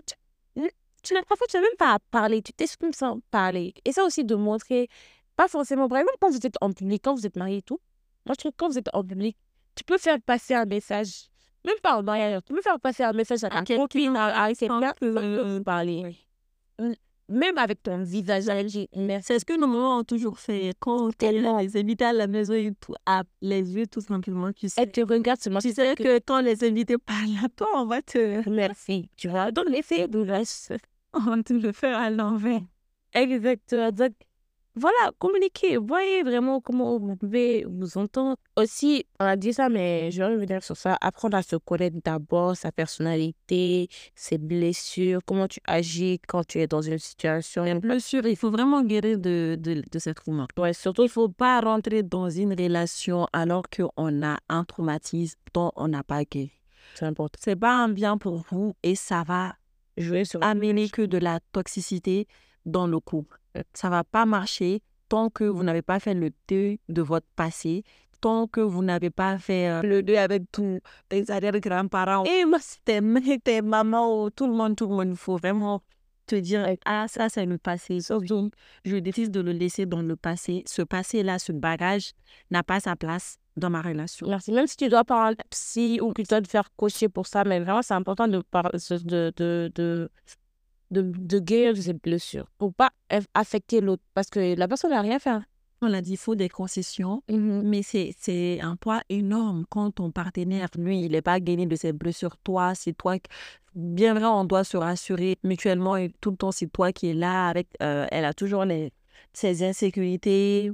Tu, 1.03 1.15
parfois, 1.29 1.47
tu 1.49 1.57
n'as 1.57 1.63
même 1.63 1.77
pas 1.79 1.95
à 1.95 1.99
parler, 1.99 2.41
tu 2.41 2.53
t'exprimes 2.53 2.93
sans 2.93 3.21
parler. 3.31 3.75
Ça 3.91 4.05
aussi 4.05 4.25
de 4.25 4.35
montrer, 4.35 4.89
pas 5.37 5.49
forcément, 5.49 5.89
par 5.89 5.99
exemple, 5.99 6.17
quand 6.21 6.31
vous 6.31 6.47
êtes 6.47 6.57
en 6.61 6.73
public, 6.73 7.03
quand 7.05 7.15
vous 7.15 7.27
êtes 7.27 7.37
marié 7.37 7.59
et 7.59 7.63
tout, 7.63 7.81
moi, 8.27 8.35
je 8.35 8.39
trouve 8.39 8.53
que 8.53 8.57
quand 8.57 8.69
vous 8.69 8.79
êtes 8.79 8.91
en 8.93 9.05
public, 9.05 9.37
tu 9.75 9.85
peux 9.85 9.99
faire 9.99 10.21
passer 10.21 10.55
un 10.55 10.65
message, 10.65 11.29
même 11.65 11.79
pas 11.83 11.97
en 11.97 12.03
mariage, 12.03 12.41
tu 12.47 12.55
peux 12.55 12.63
faire 12.63 12.81
passer 12.81 13.03
un 13.03 13.13
message 13.13 13.45
à 13.45 13.51
ta 13.51 13.63
copine, 13.63 14.17
à, 14.17 14.53
quelqu'un, 14.55 14.95
euh, 15.03 15.61
parler. 15.61 16.17
Même 17.29 17.57
avec 17.57 17.83
ton 17.83 18.03
visage 18.03 18.45
C'est 18.45 19.39
ce 19.39 19.45
que 19.47 19.59
nos 19.59 19.67
mamans 19.67 19.99
ont 19.99 20.05
toujours 20.05 20.39
fait. 20.39 20.73
Quand 20.79 21.09
on 21.09 21.11
les 21.31 21.77
invités 21.77 22.05
à 22.05 22.13
la 22.13 22.27
maison 22.27 22.55
tout, 22.79 22.95
à 23.07 23.23
les 23.41 23.75
yeux 23.75 23.87
tout 23.87 24.03
simplement, 24.03 24.53
tu 24.53 24.69
sais. 24.69 24.83
Elle 24.83 24.93
te 24.93 25.01
regarde 25.01 25.41
seulement. 25.41 25.61
Tu 25.61 25.73
sais 25.73 25.95
que 25.95 26.19
quand 26.19 26.41
les 26.41 26.63
invités 26.65 26.99
parlent 26.99 27.43
à 27.43 27.49
toi, 27.49 27.69
on 27.77 27.87
va 27.87 28.03
te... 28.03 28.47
Merci. 28.49 29.09
Tu 29.17 29.29
vois, 29.29 29.51
donc 29.53 29.71
l'effet 29.71 30.07
de 30.07 30.23
On 31.15 31.21
va 31.21 31.43
te 31.43 31.53
le 31.53 31.73
faire 31.73 31.97
à 31.97 32.11
l'envers. 32.11 32.61
Exactement. 33.15 33.91
Voilà, 34.77 35.13
communiquer. 35.21 35.77
Voyez 35.77 36.25
vraiment 36.25 36.61
comment 36.61 36.99
vous 36.99 37.15
pouvez 37.15 37.65
vous 37.69 37.97
entendre. 37.97 38.37
Aussi, 38.57 39.07
on 39.21 39.25
a 39.25 39.37
dit 39.37 39.53
ça, 39.53 39.69
mais 39.69 40.11
je 40.11 40.19
vais 40.19 40.27
revenir 40.27 40.65
sur 40.65 40.77
ça. 40.77 40.99
Apprendre 41.01 41.37
à 41.37 41.43
se 41.43 41.55
connaître 41.55 41.97
d'abord, 42.05 42.57
sa 42.57 42.73
personnalité, 42.73 43.89
ses 44.17 44.37
blessures, 44.37 45.21
comment 45.25 45.47
tu 45.47 45.61
agis 45.65 46.21
quand 46.27 46.45
tu 46.45 46.59
es 46.59 46.67
dans 46.67 46.83
une 46.83 46.99
situation. 46.99 47.63
Bien 47.77 48.01
sûr, 48.01 48.27
il 48.27 48.37
faut 48.37 48.51
vraiment 48.51 48.83
guérir 48.83 49.19
de, 49.19 49.57
de, 49.61 49.83
de 49.89 49.99
cette 50.01 50.17
trauma. 50.17 50.49
Ouais, 50.59 50.73
surtout, 50.73 51.03
il 51.03 51.07
ne 51.07 51.11
faut 51.11 51.29
pas 51.29 51.61
rentrer 51.61 52.03
dans 52.03 52.29
une 52.29 52.53
relation 52.53 53.29
alors 53.33 53.63
qu'on 53.75 54.23
a 54.25 54.39
un 54.49 54.65
traumatisme 54.65 55.39
dont 55.53 55.71
on 55.77 55.87
n'a 55.87 56.03
pas 56.03 56.25
guéri. 56.25 56.51
C'est 56.97 57.07
important. 57.07 57.39
C'est 57.41 57.57
pas 57.57 57.77
un 57.77 57.89
bien 57.89 58.19
pour 58.19 58.45
vous 58.51 58.75
et 58.83 58.97
ça 58.97 59.23
va 59.23 59.55
jouer 59.97 60.25
sur 60.25 60.43
amener 60.43 60.89
que 60.89 61.03
de 61.03 61.19
la 61.19 61.39
toxicité 61.53 62.27
dans 62.67 62.89
le 62.89 62.99
couple. 62.99 63.39
Ça 63.73 63.91
va 63.91 64.05
pas 64.05 64.27
marcher 64.27 64.83
tant 65.09 65.31
que 65.31 65.45
vous 65.45 65.63
n'avez 65.63 65.83
pas 65.83 66.01
fait 66.01 66.15
le 66.15 66.31
deuil 66.49 66.81
de 66.89 67.03
votre 67.03 67.27
passé, 67.37 67.85
tant 68.21 68.47
que 68.47 68.61
vous 68.61 68.83
n'avez 68.83 69.11
pas 69.11 69.39
fait 69.39 69.69
euh, 69.69 69.83
le 69.83 70.03
deuil 70.03 70.17
avec 70.17 70.45
tous 70.51 70.81
tes 71.09 71.31
arrière-grands-parents. 71.31 72.25
Et 72.27 72.45
c'était 72.61 73.01
tes 73.43 73.63
mamans, 73.63 74.31
tout 74.31 74.47
le 74.47 74.55
monde, 74.55 74.77
tout 74.77 74.89
le 74.89 74.95
monde. 74.95 75.09
Il 75.11 75.17
faut 75.17 75.37
vraiment 75.37 75.83
te 76.27 76.37
dire, 76.37 76.67
ah, 76.85 77.07
ça, 77.09 77.29
c'est 77.29 77.45
le 77.45 77.59
passé. 77.59 77.99
Donc, 78.27 78.53
je 78.85 78.97
décide 78.97 79.31
de 79.31 79.41
le 79.41 79.53
laisser 79.53 79.87
dans 79.87 80.03
le 80.03 80.17
passé. 80.17 80.63
Ce 80.67 80.83
passé-là, 80.83 81.39
ce 81.39 81.53
bagage 81.53 82.13
n'a 82.51 82.63
pas 82.63 82.81
sa 82.81 82.97
place 82.97 83.37
dans 83.57 83.71
ma 83.71 83.83
relation. 83.83 84.27
Merci. 84.27 84.53
Même 84.53 84.67
si 84.67 84.77
tu 84.77 84.89
dois 84.89 85.05
parler 85.05 85.37
psy 85.51 86.01
ou 86.01 86.13
que 86.13 86.23
tu 86.23 86.29
dois 86.29 86.41
te 86.41 86.49
faire 86.49 86.69
coacher 86.77 87.09
pour 87.09 87.27
ça, 87.27 87.45
mais 87.45 87.61
vraiment, 87.61 87.83
c'est 87.83 87.95
important 87.95 88.27
de, 88.27 88.43
de, 89.37 90.11
de, 90.91 91.03
de 91.03 91.39
guérir 91.39 91.75
de 91.75 91.81
ces 91.81 91.93
blessures 91.93 92.47
pour 92.59 92.75
pas 92.75 92.91
affecter 93.35 93.81
l'autre 93.81 94.03
parce 94.15 94.29
que 94.31 94.57
la 94.57 94.69
personne 94.69 94.91
n'a 94.91 95.01
rien 95.01 95.19
fait. 95.19 95.31
Hein. 95.31 95.45
On 95.87 95.93
a 95.93 96.01
dit, 96.01 96.13
il 96.13 96.17
faut 96.17 96.35
des 96.35 96.49
concessions, 96.49 97.23
mmh 97.29 97.61
mais 97.63 97.83
c'est 97.83 98.61
un 98.63 98.75
poids 98.77 99.03
énorme 99.11 99.67
quand 99.69 99.91
ton 99.91 100.11
partenaire, 100.11 100.69
lui, 100.79 101.03
il 101.03 101.13
n'est 101.13 101.21
pas 101.21 101.41
gagné 101.41 101.67
de 101.67 101.77
ses 101.77 101.93
blessures. 101.93 102.39
Toi, 102.39 102.75
c'est 102.75 102.95
toi. 102.95 103.17
Bien 103.75 104.15
vrai, 104.15 104.25
on 104.25 104.45
doit 104.45 104.65
se 104.65 104.79
rassurer 104.79 105.37
mutuellement 105.43 105.97
et 105.97 106.11
tout 106.23 106.31
le 106.31 106.37
temps, 106.39 106.53
c'est 106.53 106.69
toi 106.69 106.93
qui 106.93 107.09
es 107.09 107.13
là 107.15 107.49
avec. 107.49 107.69
Euh, 107.83 108.07
elle 108.11 108.25
a 108.25 108.33
toujours 108.33 108.65
les, 108.65 108.93
ses 109.35 109.63
insécurités. 109.63 110.73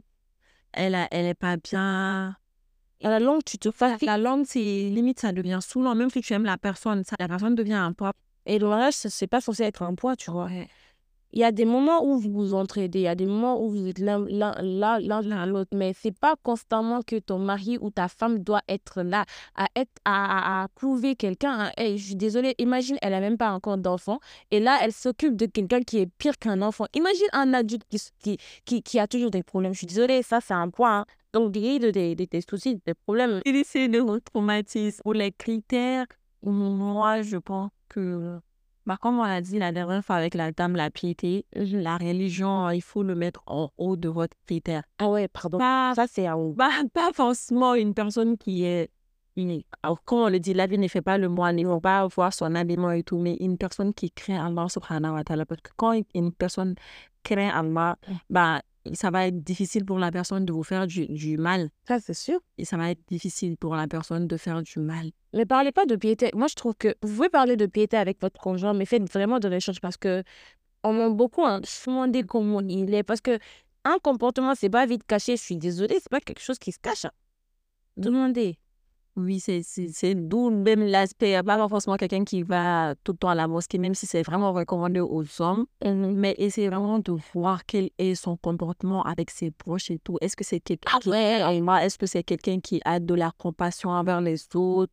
Elle 0.73 0.93
n'est 0.93 1.09
elle 1.11 1.27
est 1.27 1.35
pas 1.35 1.57
bien. 1.57 2.37
la 3.01 3.19
langue, 3.19 3.43
tu 3.45 3.59
te 3.59 3.73
fais. 3.73 3.97
La 4.03 4.19
langue, 4.19 4.45
c'est 4.47 4.61
limite, 4.61 5.19
ça 5.19 5.33
devient 5.33 5.59
saoulant. 5.61 5.97
Même 5.97 6.11
si 6.11 6.21
tu 6.21 6.33
aimes 6.35 6.45
la 6.45 6.59
personne, 6.59 7.03
ça, 7.03 7.17
la 7.19 7.27
personne 7.27 7.57
devient 7.57 7.73
un 7.73 7.93
poids. 7.93 8.13
Et 8.51 8.59
le 8.59 8.67
mariage, 8.69 8.95
c'est 8.95 9.27
pas 9.27 9.41
censé 9.41 9.63
être 9.63 9.83
un 9.83 9.95
poids, 9.95 10.17
tu 10.17 10.31
vois 10.31 10.49
il 11.33 11.41
y 11.41 11.45
a 11.45 11.53
des 11.53 11.65
moments 11.65 12.05
où 12.05 12.19
vous 12.19 12.33
vous 12.33 12.55
entraidez, 12.55 13.01
il 13.01 13.03
y 13.03 13.09
a 13.09 13.15
des 13.15 13.27
moments 13.27 13.63
où 13.63 13.71
vous 13.71 13.87
êtes 13.87 13.99
l'un 13.99 14.27
l'un 14.29 15.47
l'autre, 15.47 15.71
mais 15.75 15.93
c'est 15.97 16.17
pas 16.17 16.35
constamment 16.43 17.03
que 17.03 17.19
ton 17.19 17.39
mari 17.39 17.79
ou 17.81 17.91
ta 17.91 18.09
femme 18.09 18.41
doit 18.41 18.63
être 18.69 19.03
là 19.03 19.25
à 19.55 19.67
être 19.77 19.91
à, 20.05 20.63
à, 20.63 20.69
prouver 20.69 21.15
quelqu'un. 21.15 21.71
Hein. 21.77 21.97
je 21.97 22.03
suis 22.03 22.17
désolée, 22.17 22.55
imagine, 22.59 22.97
elle 23.03 23.15
a 23.15 23.21
même 23.21 23.39
pas 23.39 23.53
encore 23.53 23.79
d'enfant 23.79 24.19
et 24.51 24.61
là, 24.61 24.79
elle 24.83 24.93
s'occupe 24.93 25.37
de 25.37 25.47
quelqu'un 25.47 25.83
qui 25.83 25.99
est 25.99 26.07
pire 26.07 26.39
qu'un 26.39 26.63
enfant. 26.63 26.87
Imagine 26.95 27.29
un 27.33 27.55
adulte 27.55 27.85
qui, 27.89 28.37
qui, 28.65 28.83
qui, 28.83 28.99
a 28.99 29.07
toujours 29.07 29.31
des 29.31 29.43
problèmes. 29.43 29.73
Je 29.73 29.79
suis 29.79 29.87
désolée, 29.87 30.23
ça, 30.23 30.41
c'est 30.41 30.55
un 30.55 30.69
point. 30.71 31.01
Hein. 31.01 31.05
Donc, 31.33 31.53
des, 31.53 31.79
des, 31.79 31.93
des, 31.93 32.27
des 32.27 32.41
soucis, 32.49 32.81
des 32.85 32.95
problèmes. 32.95 33.41
Il 33.45 33.55
essaie 33.55 33.89
de 33.89 34.03
traumatisme 34.33 35.01
ou 35.05 35.13
les 35.13 35.31
critères. 35.31 36.07
Moi, 36.43 37.23
je 37.23 37.37
pense 37.37 37.71
que 37.91 38.41
bah, 38.87 38.97
comme 39.01 39.19
on 39.19 39.23
a 39.23 39.41
dit 39.41 39.59
la 39.59 39.73
dernière 39.73 40.05
fois 40.05 40.17
avec 40.17 40.35
la 40.35 40.53
dame, 40.53 40.75
la 40.75 40.91
piété, 40.91 41.45
la 41.53 41.99
religion, 41.99 42.71
il 42.71 42.81
faut 42.81 43.03
le 43.03 43.15
mettre 43.15 43.43
en 43.47 43.71
haut 43.77 43.97
de 43.97 44.09
votre 44.09 44.37
critère. 44.47 44.83
Ah 44.99 45.09
ouais, 45.09 45.29
pardon. 45.29 45.59
ça, 45.59 46.07
c'est 46.11 46.29
en 46.29 46.39
haut. 46.39 46.55
Pas, 46.59 46.83
pas 46.93 47.13
forcément 47.13 47.75
une 47.75 47.93
personne 47.95 48.39
qui 48.39 48.65
est 48.65 48.91
unique. 49.37 49.67
Alors, 49.83 50.03
comme 50.05 50.21
on 50.21 50.29
le 50.29 50.41
dit, 50.41 50.55
la 50.55 50.67
vie 50.67 50.79
ne 50.79 50.89
fait 50.89 51.03
pas 51.03 51.19
le 51.19 51.29
moine, 51.29 51.59
il 51.59 51.67
ne 51.67 51.69
faut 51.71 51.81
pas 51.81 52.07
voir 52.07 52.33
son 52.33 52.55
habillement 52.55 52.91
et 52.91 53.03
tout, 53.03 53.19
mais 53.19 53.37
une 53.41 53.59
personne 53.59 53.93
qui 53.93 54.11
craint 54.11 54.45
Allah 54.45 54.69
subhanahu 54.69 55.13
wa 55.15 55.25
ta'ala. 55.25 55.47
Parce 55.47 55.61
que 55.61 55.71
quand 55.77 56.01
une 56.15 56.33
personne 56.33 56.75
craint 57.23 57.51
Allah, 57.51 57.97
bah, 58.29 58.63
ça 58.93 59.11
va 59.11 59.27
être 59.27 59.43
difficile 59.43 59.85
pour 59.85 59.99
la 59.99 60.11
personne 60.11 60.45
de 60.45 60.53
vous 60.53 60.63
faire 60.63 60.87
du, 60.87 61.07
du 61.07 61.37
mal. 61.37 61.71
Ça, 61.87 62.01
c'est 62.01 62.15
sûr. 62.15 62.41
Et 62.59 62.65
ça 62.65 62.77
va 62.77 62.91
être 62.91 63.01
difficile 63.09 63.57
pour 63.57 63.75
la 63.77 63.87
personne 63.87 64.27
de 64.27 64.37
faire 64.37 64.63
du 64.63 64.79
mal. 64.79 65.11
Ne 65.33 65.45
parlez 65.45 65.73
pas 65.73 65.87
de 65.87 65.97
piété. 65.97 66.31
Moi, 66.35 66.47
je 66.49 66.55
trouve 66.55 66.75
que 66.75 66.89
vous 67.03 67.15
pouvez 67.15 67.29
parler 67.29 67.57
de 67.57 67.67
piété 67.67 67.97
avec 67.97 68.21
votre 68.21 68.41
conjoint, 68.41 68.73
mais 68.73 68.87
faites 68.87 69.11
vraiment 69.11 69.39
de 69.39 69.49
l'échange 69.49 69.81
parce 69.81 69.97
que 69.97 70.23
on 70.83 70.95
m'a 70.95 71.11
beaucoup 71.11 71.45
hein, 71.45 71.61
demandé 71.87 72.23
comment 72.23 72.61
il 72.61 72.93
est. 72.95 73.03
Parce 73.03 73.21
que 73.21 73.39
un 73.85 73.99
comportement, 74.03 74.55
c'est 74.55 74.71
pas 74.71 74.87
vite 74.87 75.07
caché. 75.07 75.37
Je 75.37 75.43
suis 75.43 75.57
désolée, 75.57 75.99
c'est 76.01 76.11
pas 76.11 76.21
quelque 76.21 76.43
chose 76.43 76.59
qui 76.59 76.73
se 76.73 76.79
cache. 76.79 77.05
Hein. 77.05 77.13
Demandez. 77.97 78.59
Oui, 79.17 79.41
c'est 79.41 80.15
d'où 80.15 80.51
même 80.51 80.83
l'aspect, 80.83 81.27
il 81.27 81.31
n'y 81.31 81.37
a 81.37 81.43
pas 81.43 81.69
forcément 81.69 81.97
quelqu'un 81.97 82.25
qui 82.25 82.43
va 82.43 82.95
tout 83.03 83.13
le 83.13 83.19
temps 83.19 83.29
à 83.29 83.35
la 83.35 83.49
mosquée, 83.49 83.79
même 83.79 83.95
si 83.95 84.07
c'est 84.07 84.23
vraiment 84.23 84.53
recommandé 84.53 85.01
aux 85.01 85.25
hommes, 85.43 85.67
mmh. 85.85 86.13
Mais 86.15 86.35
essayer 86.39 86.69
vraiment 86.69 87.01
de 87.01 87.17
voir 87.35 87.67
quel 87.67 87.91
est 87.99 88.15
son 88.15 88.37
comportement 88.37 89.03
avec 89.03 89.31
ses 89.31 89.51
proches 89.51 89.91
et 89.91 89.99
tout. 89.99 90.17
Est-ce 90.21 90.37
que 90.37 90.45
c'est 90.45 90.61
quelqu'un 90.61 90.99
qui 91.01 91.11
est-ce 91.11 91.99
que 91.99 92.07
c'est 92.07 92.23
quelqu'un 92.23 92.61
qui 92.61 92.81
a 92.85 93.01
de 93.01 93.15
la 93.15 93.33
compassion 93.37 93.91
envers 93.91 94.21
les 94.21 94.47
autres, 94.55 94.93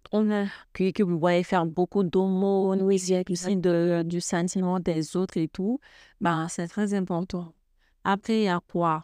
que, 0.74 0.92
que 0.92 1.04
vous 1.04 1.20
voyez 1.20 1.44
faire 1.44 1.66
beaucoup 1.66 2.04
d'aumônes, 2.04 2.82
oui, 2.82 2.98
de, 2.98 4.04
du 4.04 4.20
sentiment 4.20 4.80
des 4.80 5.16
autres 5.16 5.38
et 5.38 5.48
tout, 5.48 5.80
ben, 6.22 6.48
c'est 6.50 6.68
très 6.68 6.94
important. 6.94 7.54
Après, 8.04 8.40
il 8.40 8.44
y 8.44 8.48
a 8.48 8.60
quoi? 8.72 9.04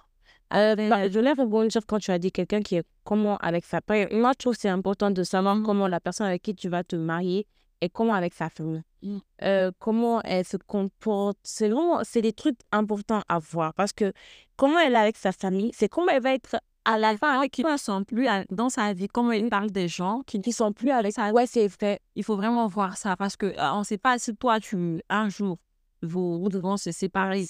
Euh, 0.54 0.76
bah, 0.76 1.08
je 1.10 1.18
voulais 1.18 1.34
rebondir 1.34 1.82
quand 1.88 2.00
tu 2.00 2.12
as 2.12 2.20
dit 2.20 2.32
quelqu'un 2.32 2.62
qui 2.62 2.76
est 2.76 2.84
comment 3.04 3.38
avec 3.38 3.66
sa 3.66 3.82
famille. 3.82 4.08
Moi, 4.12 4.32
je 4.34 4.38
trouve 4.40 4.54
que 4.56 4.62
c'est 4.62 4.70
important 4.70 5.12
de 5.12 5.24
savoir 5.24 5.62
comment 5.64 5.88
la 5.88 6.00
personne 6.00 6.28
avec 6.28 6.42
qui 6.42 6.56
tu 6.56 6.70
vas 6.70 6.84
te 6.84 6.96
marier 6.96 7.48
est 7.82 7.90
comment 7.90 8.14
avec 8.14 8.34
sa 8.34 8.50
famille. 8.50 8.84
Mmh. 9.02 9.18
Euh, 9.44 9.72
comment 9.80 10.22
elle 10.22 10.46
se 10.46 10.58
comporte. 10.58 11.38
C'est 11.44 11.70
vraiment, 11.70 12.02
c'est 12.04 12.22
des 12.22 12.34
trucs 12.34 12.58
importants 12.72 13.22
à 13.28 13.40
voir 13.40 13.74
parce 13.74 13.92
que 13.92 14.14
comment 14.56 14.80
elle 14.80 14.94
est 14.94 14.98
avec 14.98 15.18
sa 15.18 15.32
famille, 15.32 15.72
c'est 15.74 15.90
comment 15.90 16.10
elle 16.10 16.22
va 16.22 16.34
être 16.34 16.58
à 16.86 16.98
la 16.98 17.18
fin, 17.18 17.48
qui 17.48 17.64
ne 17.64 17.78
sont 17.78 18.04
plus 18.04 18.28
dans 18.50 18.70
sa 18.70 18.94
vie, 18.94 19.08
comment 19.08 19.32
elle 19.32 19.50
parle 19.50 19.72
des 19.72 19.88
gens 19.88 20.22
qui 20.26 20.40
ne 20.40 20.52
sont 20.52 20.74
plus 20.74 20.92
avec 20.92 21.14
sa 21.14 21.32
Ouais, 21.32 21.48
c'est 21.48 21.68
vrai. 21.68 22.00
Il 22.16 22.24
faut 22.24 22.36
vraiment 22.36 22.68
voir 22.68 22.98
ça 22.98 23.16
parce 23.16 23.38
que 23.38 23.46
euh, 23.46 23.72
on 23.74 23.80
ne 23.80 23.84
sait 23.84 23.98
pas 23.98 24.20
si 24.20 24.36
toi, 24.36 24.60
tu, 24.60 25.02
un 25.10 25.30
jour, 25.30 25.58
vous, 26.02 26.44
vous 26.44 26.78
se 26.78 26.92
séparer. 26.92 27.46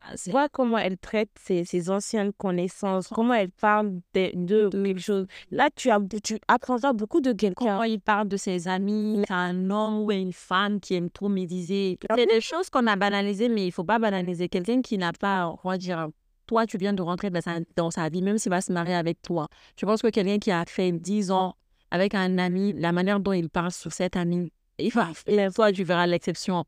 Ah, 0.00 0.14
vois 0.28 0.48
comment 0.48 0.78
elle 0.78 0.96
traite 0.96 1.30
ses, 1.38 1.64
ses, 1.64 1.90
anciennes 1.90 2.32
connaissances, 2.32 3.08
comment 3.08 3.34
elle 3.34 3.50
parle 3.50 4.00
de, 4.14 4.30
de, 4.34 4.68
quelque 4.70 5.00
chose. 5.00 5.26
Là, 5.50 5.68
tu, 5.74 5.90
as, 5.90 6.00
tu 6.22 6.38
apprendras 6.46 6.92
beaucoup 6.92 7.20
de 7.20 7.32
quelqu'un. 7.32 7.64
Comment 7.64 7.82
il 7.82 8.00
parle 8.00 8.28
de 8.28 8.36
ses 8.36 8.68
amis, 8.68 9.24
un 9.28 9.70
homme 9.70 10.00
ou 10.02 10.12
une 10.12 10.32
femme 10.32 10.80
qui 10.80 10.94
aime 10.94 11.10
trop 11.10 11.28
médiser. 11.28 11.98
C'est 12.14 12.26
des 12.26 12.40
choses 12.40 12.70
qu'on 12.70 12.86
a 12.86 12.96
banalisées, 12.96 13.48
mais 13.48 13.64
il 13.64 13.68
ne 13.68 13.72
faut 13.72 13.84
pas 13.84 13.98
banaliser. 13.98 14.48
Quelqu'un 14.48 14.82
qui 14.82 14.98
n'a 14.98 15.12
pas, 15.12 15.54
on 15.62 15.68
va 15.68 15.76
dire, 15.76 16.08
toi, 16.46 16.66
tu 16.66 16.78
viens 16.78 16.92
de 16.92 17.02
rentrer 17.02 17.30
dans 17.30 17.40
sa, 17.40 17.58
dans 17.76 17.90
sa 17.90 18.08
vie, 18.08 18.22
même 18.22 18.38
s'il 18.38 18.50
va 18.50 18.60
se 18.60 18.72
marier 18.72 18.94
avec 18.94 19.20
toi. 19.20 19.48
Je 19.76 19.84
pense 19.84 20.00
que 20.00 20.08
quelqu'un 20.08 20.38
qui 20.38 20.50
a 20.50 20.64
fait 20.66 20.92
10 20.92 21.30
ans 21.32 21.56
avec 21.90 22.14
un 22.14 22.38
ami, 22.38 22.72
la 22.72 22.92
manière 22.92 23.20
dont 23.20 23.32
il 23.32 23.50
parle 23.50 23.72
sur 23.72 23.92
cet 23.92 24.16
ami, 24.16 24.52
il 24.78 24.92
va, 24.92 25.08
toi, 25.54 25.72
tu 25.72 25.82
verras 25.82 26.06
l'exception 26.06 26.64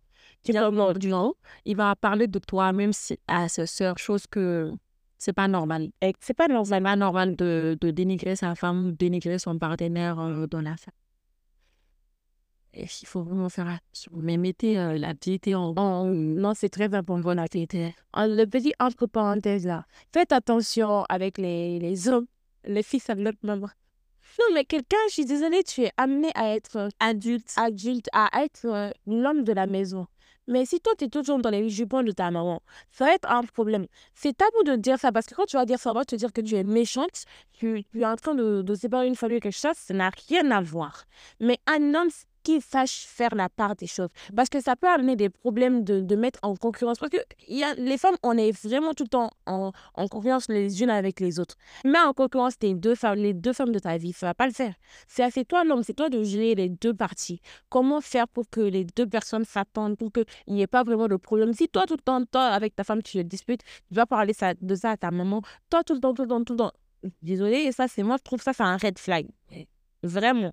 il 0.49 1.77
va 1.77 1.97
parler 1.97 2.27
de 2.27 2.39
toi, 2.39 2.73
même 2.73 2.93
si 2.93 3.19
à 3.27 3.49
sa 3.49 3.67
sœur, 3.67 3.99
chose 3.99 4.27
que 4.27 4.73
c'est 5.19 5.35
pas 5.35 5.49
normal. 5.49 5.91
C'est 6.21 6.35
pas 6.35 6.49
normal, 6.49 6.83
pas 6.83 6.97
normal 6.97 7.37
de, 7.37 7.77
de, 7.81 7.91
dénigrer 7.91 8.37
sa 8.37 8.55
femme, 8.55 8.93
dénigrer 8.93 9.39
son 9.39 9.59
partenaire 9.59 10.19
euh, 10.19 10.47
dans 10.47 10.63
la 10.63 10.77
femme. 10.77 10.95
il 12.73 13.07
faut 13.07 13.23
vraiment 13.23 13.51
faire 13.51 13.69
attention. 13.69 14.13
Mais 14.15 14.39
mettez 14.39 14.79
euh, 14.79 14.97
la 14.97 15.15
piété 15.15 15.55
en... 15.55 15.75
Non, 15.75 16.55
c'est 16.55 16.71
très 16.71 16.95
important, 16.95 17.35
la 17.35 17.49
piété. 17.49 17.95
Le 18.17 18.45
petit 18.47 18.73
entre 18.81 19.07
parenthèses 19.07 19.67
là. 19.67 19.85
Faites 20.11 20.33
attention 20.33 21.05
avec 21.11 21.37
les, 21.37 21.79
les 21.79 22.09
hommes, 22.09 22.27
les 22.65 22.83
fils 22.83 23.11
à 23.11 23.15
notre 23.15 23.41
maman. 23.43 23.69
Non, 24.39 24.55
mais 24.55 24.65
quelqu'un, 24.65 24.97
je 25.09 25.15
suis 25.15 25.25
désolée, 25.27 25.63
tu 25.65 25.83
es 25.83 25.91
amené 25.97 26.31
à 26.35 26.55
être 26.55 26.89
adulte, 26.99 27.53
adulte 27.57 28.09
à 28.13 28.31
être 28.43 28.65
euh, 28.65 28.91
l'homme 29.07 29.45
de 29.45 29.53
la 29.53 29.67
maison. 29.67 30.07
Mais 30.51 30.67
si 30.67 30.81
toi, 30.81 30.93
tu 30.99 31.05
es 31.05 31.09
toujours 31.09 31.39
dans 31.39 31.51
les 31.51 31.69
jupons 31.71 32.03
de 32.03 32.11
ta 32.11 32.31
maman, 32.33 32.61
ça 32.91 33.05
va 33.05 33.15
être 33.15 33.31
un 33.31 33.45
problème. 33.45 33.87
C'est 34.15 34.37
tabou 34.37 34.65
de 34.65 34.75
dire 34.75 34.99
ça 34.99 35.13
parce 35.13 35.27
que 35.27 35.35
quand 35.37 35.47
tu 35.47 35.57
vas 35.57 35.65
dire 35.65 35.79
ça, 35.79 35.93
on 35.93 35.95
va 35.95 36.05
te 36.05 36.17
dire 36.17 36.33
que 36.33 36.41
tu 36.41 36.57
es 36.57 36.65
méchante, 36.65 37.25
tu, 37.53 37.85
tu 37.85 38.01
es 38.01 38.05
en 38.05 38.17
train 38.17 38.35
de, 38.35 38.61
de 38.63 38.75
séparer 38.75 39.07
une 39.07 39.15
famille 39.15 39.37
ou 39.37 39.41
quelque 39.41 39.53
chose, 39.53 39.77
ça 39.77 39.95
n'a 39.95 40.11
rien 40.29 40.51
à 40.51 40.61
voir. 40.61 41.05
Mais 41.39 41.59
un 41.69 41.95
homme, 41.95 42.09
qui 42.51 42.61
sache 42.61 43.07
faire 43.07 43.35
la 43.35 43.49
part 43.49 43.77
des 43.77 43.87
choses. 43.87 44.09
Parce 44.35 44.49
que 44.49 44.61
ça 44.61 44.75
peut 44.77 44.89
amener 44.89 45.17
des 45.17 45.31
problèmes 45.31 45.85
de, 45.85 46.01
de 46.01 46.17
mettre 46.17 46.39
en 46.43 46.57
concurrence. 46.57 46.99
Parce 46.99 47.11
que 47.11 47.19
y 47.49 47.63
a, 47.63 47.75
les 47.75 47.99
femmes, 47.99 48.17
on 48.23 48.37
est 48.37 48.53
vraiment 48.67 48.95
tout 48.95 49.05
le 49.05 49.09
temps 49.09 49.31
en, 49.47 49.73
en 49.95 50.09
concurrence 50.09 50.49
les 50.49 50.83
unes 50.83 50.91
avec 50.91 51.21
les 51.21 51.39
autres. 51.39 51.57
Mais 51.85 51.99
en 51.99 52.13
concurrence 52.13 52.59
tes 52.59 52.75
deux 52.75 52.95
femmes, 52.95 53.19
les 53.19 53.35
deux 53.35 53.53
femmes 53.53 53.73
de 53.73 53.79
ta 53.79 53.97
vie, 53.97 54.13
ça 54.13 54.27
va 54.27 54.35
pas 54.35 54.47
le 54.47 54.53
faire. 54.53 54.75
C'est 55.07 55.23
à 55.23 55.31
toi 55.45 55.65
l'homme, 55.65 55.83
c'est 55.83 55.95
toi 55.95 56.09
de 56.09 56.23
gérer 56.23 56.55
les 56.55 56.69
deux 56.69 56.95
parties. 56.95 57.41
Comment 57.69 58.01
faire 58.01 58.29
pour 58.29 58.49
que 58.51 58.61
les 58.61 58.85
deux 58.85 59.07
personnes 59.07 59.45
s'attendent, 59.45 59.97
pour 59.97 60.13
qu'il 60.13 60.25
n'y 60.49 60.63
ait 60.63 60.67
pas 60.67 60.83
vraiment 60.83 61.09
de 61.09 61.17
problème? 61.17 61.53
Si 61.53 61.69
toi, 61.69 61.87
tout 61.87 61.95
le 61.95 62.03
temps, 62.03 62.25
toi, 62.25 62.47
avec 62.49 62.75
ta 62.75 62.85
femme, 62.85 63.03
tu 63.03 63.19
te 63.19 63.23
disputes, 63.23 63.63
tu 63.89 63.95
vas 63.95 64.07
parler 64.07 64.33
ça, 64.33 64.55
de 64.61 64.75
ça 64.75 64.91
à 64.91 64.97
ta 64.97 65.11
maman. 65.11 65.43
Toi, 65.71 65.83
tout 65.85 65.95
le 65.95 66.01
temps, 66.01 66.15
tout 66.15 66.23
le 66.23 66.29
temps, 66.29 66.45
tout 66.45 66.53
le 66.55 66.59
temps. 66.59 66.73
Désolée, 67.23 67.73
ça, 67.73 67.89
c'est 67.89 68.03
moi, 68.03 68.17
je 68.19 68.23
trouve 68.23 68.43
ça, 68.43 68.53
c'est 68.53 68.63
un 68.63 68.77
red 68.77 68.99
flag. 68.99 69.27
Vraiment 70.03 70.53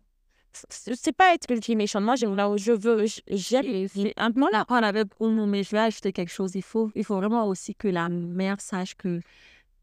c'est 0.70 1.16
pas 1.16 1.34
être 1.34 1.54
qui 1.60 1.76
méchant. 1.76 2.02
Moi, 2.02 2.16
j'aime 2.16 2.36
là 2.36 2.50
où 2.50 2.58
je 2.58 2.72
veux. 2.72 3.06
J'aime. 3.28 3.88
Un 4.18 4.32
peu 4.32 4.42
là, 4.52 4.66
on 4.70 4.76
avait 4.76 5.04
mais 5.20 5.64
je 5.64 5.72
vais 5.72 5.80
ajouter 5.80 6.12
quelque 6.12 6.32
chose. 6.32 6.56
Il 6.56 6.64
faut, 6.64 6.92
il 6.96 7.04
faut 7.04 7.16
vraiment 7.16 7.48
aussi 7.48 7.76
que 7.76 7.88
la 7.88 8.10
mère 8.10 8.62
sache 8.62 8.96
que 8.96 9.22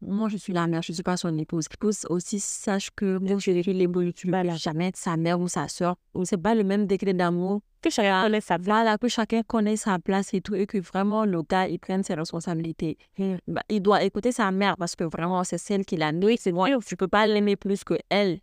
moi, 0.01 0.29
je 0.29 0.37
suis 0.37 0.53
la 0.53 0.67
mère, 0.67 0.81
je 0.81 0.91
ne 0.91 0.95
suis 0.95 1.03
pas 1.03 1.17
son 1.17 1.37
épouse. 1.37 1.67
L'épouse 1.71 2.05
aussi 2.09 2.39
sache 2.39 2.89
que 2.95 3.17
moi, 3.17 3.37
je 3.37 3.51
suis 3.51 3.73
l'évolution 3.73 4.29
jamais 4.55 4.91
de 4.91 4.97
sa 4.97 5.17
mère 5.17 5.39
ou 5.39 5.47
sa 5.47 5.67
soeur. 5.67 5.95
C'est 6.23 6.37
pas 6.37 6.53
le 6.55 6.63
même 6.63 6.85
degré 6.85 7.13
d'amour. 7.13 7.61
Que 7.81 7.89
chacun 7.89 8.23
connaît 8.23 8.41
sa 8.41 8.57
place. 8.57 8.65
Voilà, 8.65 8.97
que 8.97 9.07
chacun 9.07 9.41
connaît 9.43 9.77
sa 9.77 9.99
place 9.99 10.33
et 10.33 10.41
tout. 10.41 10.55
Et 10.55 10.65
que 10.65 10.77
vraiment, 10.79 11.25
le 11.25 11.41
gars, 11.43 11.67
il 11.67 11.79
prenne 11.79 12.03
ses 12.03 12.15
responsabilités. 12.15 12.97
Bah, 13.47 13.61
il 13.69 13.81
doit 13.81 14.03
écouter 14.03 14.31
sa 14.31 14.51
mère 14.51 14.75
parce 14.77 14.95
que 14.95 15.03
vraiment, 15.03 15.43
c'est 15.43 15.57
celle 15.57 15.85
qui 15.85 15.95
l'a 15.95 16.11
nourri. 16.11 16.37
C'est 16.39 16.51
moi, 16.51 16.67
je 16.67 16.75
ne 16.75 16.95
peux 16.95 17.07
pas 17.07 17.25
l'aimer 17.27 17.55
plus 17.55 17.83
que 17.83 17.95
elle. 18.09 18.39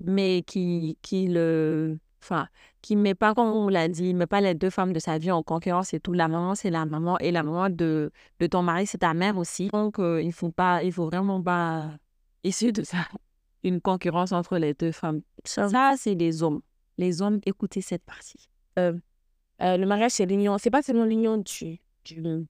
Mais 0.00 0.42
qui, 0.46 0.98
qui 1.02 1.28
le 1.28 1.98
enfin, 2.24 2.48
qui 2.80 2.96
met 2.96 3.14
pas, 3.14 3.34
comme 3.34 3.48
on 3.48 3.68
l'a 3.68 3.88
dit, 3.88 4.14
met 4.14 4.26
pas 4.26 4.40
les 4.40 4.54
deux 4.54 4.70
femmes 4.70 4.92
de 4.92 4.98
sa 4.98 5.18
vie 5.18 5.30
en 5.30 5.42
concurrence 5.42 5.92
et 5.92 6.00
tout. 6.00 6.12
La 6.12 6.28
maman, 6.28 6.54
c'est 6.54 6.70
la 6.70 6.86
maman 6.86 7.18
et 7.18 7.30
la 7.30 7.42
maman 7.42 7.68
de, 7.68 8.10
de 8.40 8.46
ton 8.46 8.62
mari, 8.62 8.86
c'est 8.86 8.98
ta 8.98 9.12
mère 9.14 9.36
aussi. 9.36 9.68
Donc, 9.68 9.98
euh, 9.98 10.22
il 10.22 10.32
faut 10.32 10.50
pas, 10.50 10.82
il 10.82 10.92
faut 10.92 11.04
vraiment 11.06 11.42
pas 11.42 11.90
essayer 12.42 12.72
de 12.72 12.82
ça. 12.82 12.98
une 13.64 13.80
concurrence 13.80 14.32
entre 14.32 14.58
les 14.58 14.74
deux 14.74 14.92
femmes. 14.92 15.22
Ça, 15.44 15.94
c'est 15.96 16.14
des 16.14 16.42
hommes. 16.42 16.60
Les 16.98 17.22
hommes, 17.22 17.40
écoutez 17.46 17.80
cette 17.80 18.04
partie. 18.04 18.48
Euh, 18.78 18.92
euh, 19.62 19.76
le 19.76 19.86
mariage, 19.86 20.12
c'est 20.12 20.26
l'union. 20.26 20.58
C'est 20.58 20.70
pas 20.70 20.82
seulement 20.82 21.04
l'union 21.04 21.38
du, 21.38 21.80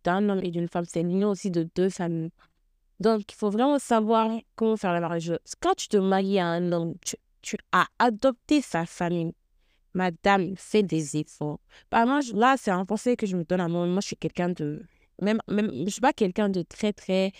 d'un 0.02 0.28
homme 0.28 0.40
et 0.42 0.50
d'une 0.50 0.68
femme, 0.68 0.84
c'est 0.84 1.02
l'union 1.02 1.30
aussi 1.30 1.50
de 1.50 1.68
deux 1.74 1.88
familles. 1.88 2.30
Donc, 3.04 3.30
il 3.30 3.34
faut 3.34 3.50
vraiment 3.50 3.78
savoir 3.78 4.30
comment 4.56 4.78
faire 4.78 4.94
le 4.94 5.00
mariage. 5.00 5.30
Quand 5.60 5.74
tu 5.74 5.88
te 5.88 5.98
maries 5.98 6.38
à 6.38 6.46
un 6.46 6.72
homme, 6.72 6.94
tu, 7.42 7.58
as 7.70 7.84
adopté 7.98 8.62
sa 8.62 8.86
famille. 8.86 9.34
Madame, 9.92 10.54
fais 10.56 10.82
des 10.82 11.18
efforts. 11.18 11.60
Bah, 11.90 12.06
moi, 12.06 12.20
là, 12.32 12.54
c'est 12.58 12.70
un 12.70 12.86
conseil 12.86 13.18
que 13.18 13.26
je 13.26 13.36
me 13.36 13.44
donne 13.44 13.60
à 13.60 13.68
moi. 13.68 13.86
Moi, 13.86 14.00
je 14.00 14.06
suis 14.06 14.16
quelqu'un 14.16 14.48
de. 14.48 14.82
Même, 15.20 15.38
même, 15.48 15.70
je 15.84 15.90
suis 15.90 16.00
pas 16.00 16.14
quelqu'un 16.14 16.48
de 16.48 16.62
très, 16.62 16.94
très 16.94 17.32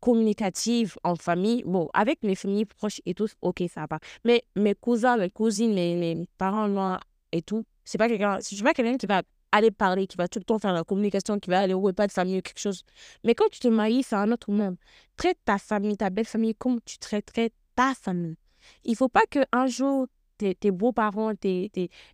communicative 0.00 0.98
en 1.02 1.16
famille. 1.16 1.62
Bon, 1.64 1.88
avec 1.94 2.22
mes 2.22 2.34
familles 2.34 2.66
proches 2.66 3.00
et 3.06 3.14
tout, 3.14 3.28
ok, 3.40 3.64
ça 3.72 3.86
va. 3.88 3.98
Mais 4.22 4.44
mes 4.54 4.74
cousins, 4.74 5.16
mes 5.16 5.30
cousines, 5.30 5.72
mes, 5.72 6.28
parents 6.36 6.68
noirs 6.68 7.00
et 7.32 7.40
tout, 7.40 7.64
c'est 7.86 7.96
pas 7.96 8.08
quelqu'un, 8.08 8.38
je 8.40 8.54
suis 8.54 8.62
pas 8.62 8.74
quelqu'un 8.74 8.98
qui 8.98 9.06
va 9.06 9.22
aller 9.52 9.70
parler, 9.70 10.06
qui 10.06 10.16
va 10.16 10.28
tout 10.28 10.38
le 10.38 10.44
temps 10.44 10.58
faire 10.58 10.72
la 10.72 10.84
communication, 10.84 11.38
qui 11.38 11.50
va 11.50 11.60
aller 11.60 11.74
au 11.74 11.80
repas 11.80 12.06
de 12.06 12.12
famille 12.12 12.38
ou 12.38 12.42
quelque 12.42 12.60
chose. 12.60 12.82
Mais 13.24 13.34
quand 13.34 13.48
tu 13.50 13.60
te 13.60 13.68
maries, 13.68 14.02
c'est 14.02 14.16
un 14.16 14.30
autre 14.32 14.50
monde. 14.50 14.76
Traite 15.16 15.38
ta 15.44 15.58
famille, 15.58 15.96
ta 15.96 16.10
belle 16.10 16.26
famille, 16.26 16.54
comme 16.54 16.80
tu 16.84 16.98
traiterais 16.98 17.50
ta 17.74 17.94
famille. 17.94 18.36
Il 18.84 18.96
faut 18.96 19.08
pas 19.08 19.24
qu'un 19.30 19.66
jour, 19.66 20.06
tes, 20.38 20.54
tes 20.54 20.70
beaux-parents 20.70 21.32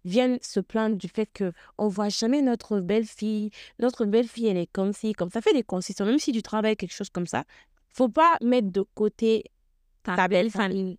viennent 0.05 0.39
se 0.43 0.61
plaindre 0.61 0.97
du 0.97 1.09
fait 1.09 1.29
qu'on 1.37 1.87
ne 1.87 1.91
voit 1.91 2.09
jamais 2.09 2.43
notre 2.43 2.81
belle-fille. 2.81 3.51
Notre 3.79 4.05
belle-fille, 4.05 4.47
elle 4.47 4.59
est 4.59 4.73
comme 4.73 4.93
ci, 4.93 5.13
comme 5.13 5.31
ça. 5.31 5.41
fait 5.41 5.55
des 5.55 5.63
concessions. 5.63 6.05
Même 6.05 6.19
si 6.19 6.33
tu 6.33 6.43
travailles 6.43 6.77
quelque 6.77 6.95
chose 6.95 7.11
comme 7.11 7.27
ça, 7.27 7.45
faut 7.89 8.09
pas 8.09 8.37
mettre 8.41 8.71
de 8.71 8.85
côté 8.95 9.45
ta, 10.03 10.29
belle 10.29 10.51
famille. 10.51 10.99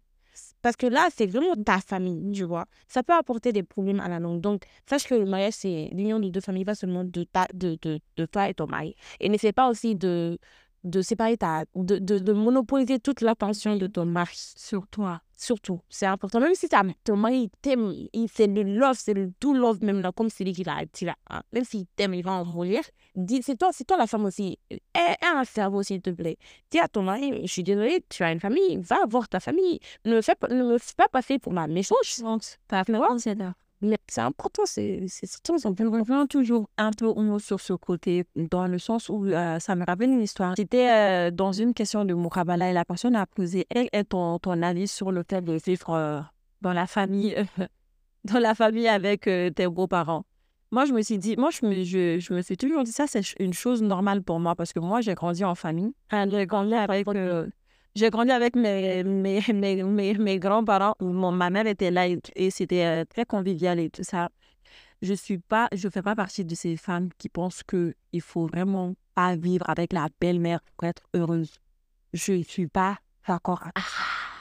Parce 0.63 0.77
que 0.77 0.87
là, 0.87 1.09
c'est 1.15 1.27
vraiment 1.27 1.55
ta 1.61 1.79
famille, 1.79 2.31
tu 2.31 2.45
vois. 2.45 2.65
Ça 2.87 3.03
peut 3.03 3.13
apporter 3.13 3.51
des 3.51 3.63
problèmes 3.63 3.99
à 3.99 4.07
la 4.07 4.19
longue. 4.19 4.41
Donc, 4.41 4.63
sache 4.89 5.03
que 5.03 5.13
le 5.13 5.25
mariage, 5.25 5.53
c'est 5.57 5.89
l'union 5.91 6.19
de 6.19 6.29
deux 6.29 6.39
familles, 6.41 6.65
pas 6.65 6.73
seulement 6.73 7.03
de, 7.03 7.23
ta, 7.25 7.47
de, 7.53 7.77
de, 7.81 7.99
de 8.17 8.25
toi 8.25 8.49
et 8.49 8.53
ton 8.53 8.65
mari. 8.67 8.95
Et 9.19 9.27
n'essaie 9.29 9.51
pas 9.51 9.69
aussi 9.69 9.93
de, 9.93 10.39
de 10.83 11.01
séparer 11.01 11.37
ta, 11.37 11.65
de, 11.75 11.97
de, 11.97 12.19
de 12.19 12.33
monopoliser 12.33 12.99
toute 12.99 13.21
l'attention 13.21 13.75
de 13.75 13.87
ton 13.87 14.05
mari 14.05 14.35
sur 14.55 14.87
toi. 14.87 15.21
Surtout, 15.37 15.81
c'est 15.89 16.05
important. 16.05 16.39
Même 16.39 16.55
si 16.55 16.67
ton 17.03 17.15
mari 17.17 17.51
t'aime, 17.61 17.93
c'est 18.31 18.47
le 18.47 18.63
love, 18.63 18.97
c'est 18.97 19.13
le 19.13 19.31
tout 19.39 19.53
love, 19.53 19.83
même 19.83 20.01
là, 20.01 20.11
comme 20.13 20.29
c'est 20.29 20.43
lui 20.43 20.53
qui 20.53 20.63
l'a. 20.63 20.83
Hein. 21.29 21.41
Même 21.51 21.65
s'il 21.65 21.85
t'aime, 21.87 22.13
il 22.13 22.23
va 22.23 22.31
en 22.31 22.43
vouloir. 22.43 22.83
C'est 23.41 23.57
toi, 23.57 23.69
c'est 23.73 23.83
toi 23.83 23.97
la 23.97 24.07
femme 24.07 24.25
aussi. 24.25 24.57
Et 24.69 24.79
un 25.21 25.43
cerveau, 25.43 25.83
s'il 25.83 26.01
te 26.01 26.11
plaît. 26.11 26.37
Dis 26.71 26.79
à 26.79 26.87
ton 26.87 27.03
mari, 27.03 27.41
je 27.41 27.51
suis 27.51 27.63
désolée, 27.63 28.05
tu 28.07 28.23
as 28.23 28.31
une 28.31 28.39
famille, 28.39 28.77
va 28.77 29.05
voir 29.05 29.27
ta 29.27 29.39
famille. 29.39 29.79
Ne 30.05 30.15
me 30.15 30.21
fais 30.21 30.35
pas, 30.35 30.47
ne 30.47 30.63
me 30.63 30.77
fais 30.77 30.93
pas 30.95 31.09
passer 31.09 31.39
pour 31.39 31.51
ma 31.51 31.67
méchante. 31.67 31.97
T'as 32.67 32.83
fait 32.85 32.93
mais 32.93 32.99
c'est 34.07 34.21
important, 34.21 34.63
c'est. 34.65 35.05
On 35.65 35.73
peut 35.73 36.27
toujours 36.27 36.69
un 36.77 36.91
peu 36.91 37.13
sur 37.39 37.59
ce 37.59 37.73
côté, 37.73 38.25
dans 38.35 38.67
le 38.67 38.79
sens 38.79 39.09
où 39.09 39.25
euh, 39.25 39.59
ça 39.59 39.75
me 39.75 39.85
rappelle 39.85 40.09
une 40.09 40.21
histoire. 40.21 40.55
J'étais 40.55 40.89
euh, 40.89 41.31
dans 41.31 41.51
une 41.51 41.73
question 41.73 42.05
de 42.05 42.13
Moukabala 42.13 42.69
et 42.69 42.73
la 42.73 42.85
personne 42.85 43.15
a 43.15 43.25
posé 43.25 43.65
elle 43.69 43.89
est 43.91 44.05
ton, 44.05 44.39
ton 44.39 44.61
avis 44.61 44.87
sur 44.87 45.11
le 45.11 45.23
fait 45.27 45.41
de 45.41 45.57
vivre 45.65 45.89
euh, 45.91 46.21
dans 46.61 46.73
la 46.73 46.87
famille, 46.87 47.35
dans 48.23 48.39
la 48.39 48.55
famille 48.55 48.87
avec 48.87 49.21
tes 49.21 49.67
beaux-parents. 49.67 50.25
Moi, 50.71 50.85
je 50.85 50.93
me 50.93 51.01
suis 51.01 51.19
dit, 51.19 51.35
moi, 51.37 51.49
je 51.51 51.65
me, 51.65 51.83
je, 51.83 52.19
je 52.19 52.33
me 52.33 52.41
suis 52.41 52.57
toujours 52.57 52.83
dit, 52.83 52.91
ça, 52.91 53.05
c'est 53.05 53.21
une 53.39 53.53
chose 53.53 53.83
normale 53.83 54.23
pour 54.23 54.39
moi 54.39 54.55
parce 54.55 54.73
que 54.73 54.79
moi, 54.79 55.01
j'ai 55.01 55.13
grandi 55.13 55.43
en 55.43 55.55
famille. 55.55 55.93
J'ai 56.11 56.45
grandi 56.47 56.73
avec 56.73 57.05
j'ai 57.95 58.09
grandi 58.09 58.31
avec 58.31 58.55
mes, 58.55 59.03
mes, 59.03 59.41
mes, 59.53 60.13
mes, 60.15 60.39
grands-parents. 60.39 60.95
ma 60.99 61.49
mère 61.49 61.67
était 61.67 61.91
là 61.91 62.07
et, 62.07 62.49
c'était 62.49 62.85
euh, 62.85 63.05
très 63.05 63.25
convivial 63.25 63.79
et 63.79 63.89
tout 63.89 64.03
ça. 64.03 64.29
Je 65.01 65.13
suis 65.13 65.37
pas, 65.37 65.67
je 65.73 65.89
fais 65.89 66.01
pas 66.01 66.15
partie 66.15 66.45
de 66.45 66.55
ces 66.55 66.77
femmes 66.77 67.09
qui 67.17 67.29
pensent 67.29 67.61
que 67.63 67.93
il 68.11 68.21
faut 68.21 68.47
vraiment 68.47 68.93
pas 69.15 69.35
vivre 69.35 69.69
avec 69.69 69.93
la 69.93 70.07
belle-mère 70.19 70.61
pour 70.75 70.87
être 70.87 71.03
heureuse. 71.13 71.51
Je 72.13 72.41
suis 72.41 72.67
pas 72.67 72.97
d'accord. 73.27 73.63
Ah, 73.75 73.81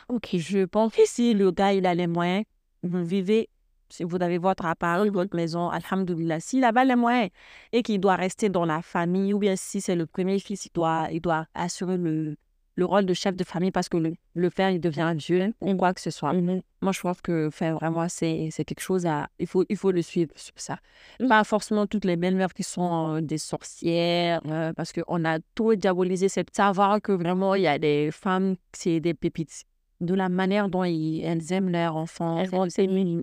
ok. 0.08 0.36
Je 0.36 0.64
pense 0.64 0.94
que 0.94 1.02
si 1.04 1.34
le 1.34 1.50
gars 1.50 1.72
il 1.72 1.84
a 1.86 1.94
les 1.94 2.06
moyens, 2.06 2.44
vous 2.82 3.04
vivez 3.04 3.48
si 3.88 4.04
vous 4.04 4.16
avez 4.22 4.38
votre 4.38 4.64
appareil, 4.64 5.10
votre 5.10 5.36
maison, 5.36 5.68
alhamdoulilah, 5.68 6.40
s'il 6.40 6.64
a 6.64 6.72
pas 6.72 6.86
les 6.86 6.96
moyens 6.96 7.28
et 7.72 7.82
qu'il 7.82 8.00
doit 8.00 8.16
rester 8.16 8.48
dans 8.48 8.64
la 8.64 8.80
famille, 8.80 9.34
ou 9.34 9.38
bien 9.38 9.54
si 9.54 9.82
c'est 9.82 9.96
le 9.96 10.06
premier 10.06 10.38
fils, 10.38 10.64
il 10.64 10.72
doit, 10.72 11.08
il 11.12 11.20
doit 11.20 11.44
assurer 11.54 11.98
le, 11.98 12.36
le 12.74 12.84
rôle 12.84 13.06
de 13.06 13.14
chef 13.14 13.36
de 13.36 13.44
famille 13.44 13.70
parce 13.70 13.88
que 13.88 13.96
le, 13.96 14.14
le 14.34 14.50
père, 14.50 14.70
il 14.70 14.80
devient 14.80 15.14
vieux, 15.16 15.52
on 15.60 15.74
voit 15.74 15.92
que 15.92 16.00
ce 16.00 16.10
soit. 16.10 16.32
Mm-hmm. 16.32 16.62
Moi, 16.80 16.92
je 16.92 17.00
pense 17.00 17.20
que 17.20 17.50
faire 17.50 17.74
vraiment, 17.74 18.08
c'est 18.08 18.50
quelque 18.56 18.80
chose 18.80 19.06
à. 19.06 19.28
Il 19.38 19.46
faut, 19.46 19.64
il 19.68 19.76
faut 19.76 19.90
le 19.90 20.02
suivre 20.02 20.32
sur 20.36 20.54
ça. 20.56 20.78
Mm. 21.20 21.28
Pas 21.28 21.44
forcément 21.44 21.86
toutes 21.86 22.04
les 22.04 22.16
belles-mères 22.16 22.54
qui 22.54 22.62
sont 22.62 23.16
euh, 23.16 23.20
des 23.20 23.38
sorcières, 23.38 24.40
euh, 24.46 24.72
parce 24.72 24.92
qu'on 24.92 25.24
a 25.24 25.38
tout 25.54 25.74
diabolisé. 25.74 26.28
C'est 26.28 26.46
savoir 26.54 27.00
que 27.00 27.12
vraiment, 27.12 27.54
il 27.54 27.62
y 27.62 27.66
a 27.66 27.78
des 27.78 28.10
femmes, 28.10 28.56
c'est 28.72 29.00
des 29.00 29.14
pépites. 29.14 29.64
De 30.00 30.14
la 30.14 30.28
manière 30.28 30.68
dont 30.68 30.82
elles 30.82 31.52
aiment 31.52 31.70
leurs 31.70 31.94
enfants. 31.94 32.38
Elles 32.38 32.50
vont. 32.50 32.66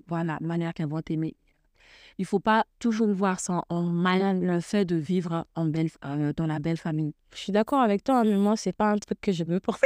Voilà, 0.07 0.37
la 0.39 0.47
manière 0.47 0.73
qu'elles 0.73 0.87
vont 0.87 1.01
aimer 1.09 1.35
il 2.19 2.25
faut 2.25 2.41
pas 2.41 2.65
toujours 2.79 3.07
voir 3.07 3.39
ça 3.39 3.63
en 3.69 3.81
mal, 3.81 4.41
le 4.41 4.59
fait 4.59 4.83
de 4.83 4.97
vivre 4.97 5.47
en 5.55 5.65
belle, 5.65 5.89
euh, 6.03 6.33
dans 6.35 6.45
la 6.47 6.59
belle 6.59 6.77
famille. 6.77 7.13
Je 7.33 7.39
suis 7.39 7.53
d'accord 7.53 7.79
avec 7.79 8.03
toi, 8.03 8.25
mais 8.25 8.35
moi, 8.35 8.57
c'est 8.57 8.73
pas 8.73 8.91
un 8.91 8.97
truc 8.97 9.21
que 9.21 9.31
je 9.31 9.45
veux 9.45 9.61
pour 9.61 9.77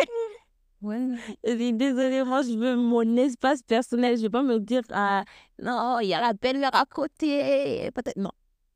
Ouais. 0.81 1.09
Désolée, 1.45 2.23
moi, 2.23 2.41
je 2.41 2.57
veux 2.57 2.75
mon 2.75 3.15
espace 3.17 3.61
personnel. 3.61 4.17
Je 4.17 4.23
vais 4.23 4.31
pas 4.31 4.41
me 4.41 4.59
dire, 4.59 4.81
ah, 4.91 5.23
non, 5.61 5.99
il 6.01 6.07
y 6.07 6.13
a 6.15 6.19
la 6.19 6.33
belle-mère 6.33 6.75
à 6.75 6.85
côté. 6.85 7.91
Peut-être, 7.93 8.17
non. 8.17 8.31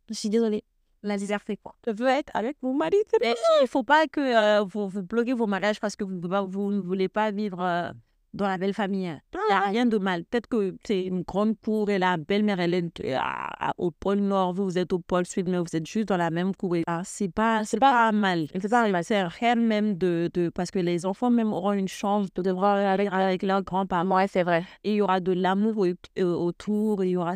Je 0.08 0.14
suis 0.14 0.30
désolée. 0.30 0.64
La 1.02 1.18
liberté, 1.18 1.58
quoi. 1.58 1.76
Je 1.86 1.92
veux 1.92 2.08
être 2.08 2.32
avec 2.36 2.58
mon 2.62 2.76
mari. 2.76 2.98
Il 3.22 3.34
ne 3.62 3.68
faut 3.68 3.84
pas 3.84 4.08
que 4.08 4.20
euh, 4.20 4.64
vous, 4.64 4.88
vous 4.88 5.02
bloquez 5.02 5.34
vos 5.34 5.48
mariages 5.48 5.80
parce 5.80 5.96
que 5.96 6.04
vous 6.04 6.14
ne 6.14 6.80
voulez 6.80 7.10
pas 7.10 7.32
vivre 7.32 7.62
euh, 7.62 7.92
dans 8.34 8.48
la 8.48 8.58
belle 8.58 8.74
famille. 8.74 9.08
Hein. 9.08 9.20
Il 9.34 9.40
n'y 9.50 9.54
a 9.54 9.62
rien 9.62 9.86
de 9.86 9.98
mal. 9.98 10.24
Peut-être 10.26 10.48
que 10.48 10.76
c'est 10.86 11.04
une 11.04 11.22
grande 11.22 11.56
cour 11.60 11.90
et 11.90 12.00
la 12.00 12.18
belle-mère, 12.18 12.60
elle 12.60 12.74
est 12.74 13.06
euh, 13.06 13.18
au 13.78 13.92
pôle 13.92 14.20
Nord, 14.20 14.54
vous, 14.54 14.66
vous 14.66 14.78
êtes 14.78 14.94
au 14.94 15.00
pôle 15.00 15.26
Sud, 15.26 15.50
mais 15.50 15.58
vous 15.58 15.76
êtes 15.76 15.88
juste 15.88 16.08
dans 16.08 16.18
la 16.18 16.30
même 16.30 16.56
cour. 16.56 16.76
Ah, 16.88 17.02
c'est 17.04 17.30
pas, 17.30 17.64
c'est 17.64 17.80
pas 17.80 18.12
mal. 18.12 18.48
C'est 18.60 18.70
pas 18.70 18.90
mal. 18.90 19.04
C'est 19.04 19.24
rien 19.24 19.56
même 19.56 19.98
de, 19.98 20.30
de, 20.34 20.50
Parce 20.50 20.72
que 20.72 20.80
les 20.80 21.06
enfants 21.06 21.30
même 21.30 21.54
auront 21.54 21.74
une 21.74 21.88
chance 21.88 22.28
de 22.34 22.42
devoir 22.42 22.76
aller 22.76 23.08
avec 23.08 23.44
leurs 23.44 23.64
grands-parents. 23.64 24.16
Ouais, 24.16 24.28
c'est 24.28 24.44
vrai. 24.44 24.64
Et 24.84 24.94
il 24.94 24.96
y 24.98 25.02
aura 25.02 25.20
de 25.20 25.32
l'amour 25.32 25.86
autour, 26.18 27.04
il 27.04 27.12
y 27.12 27.18
aura... 27.18 27.34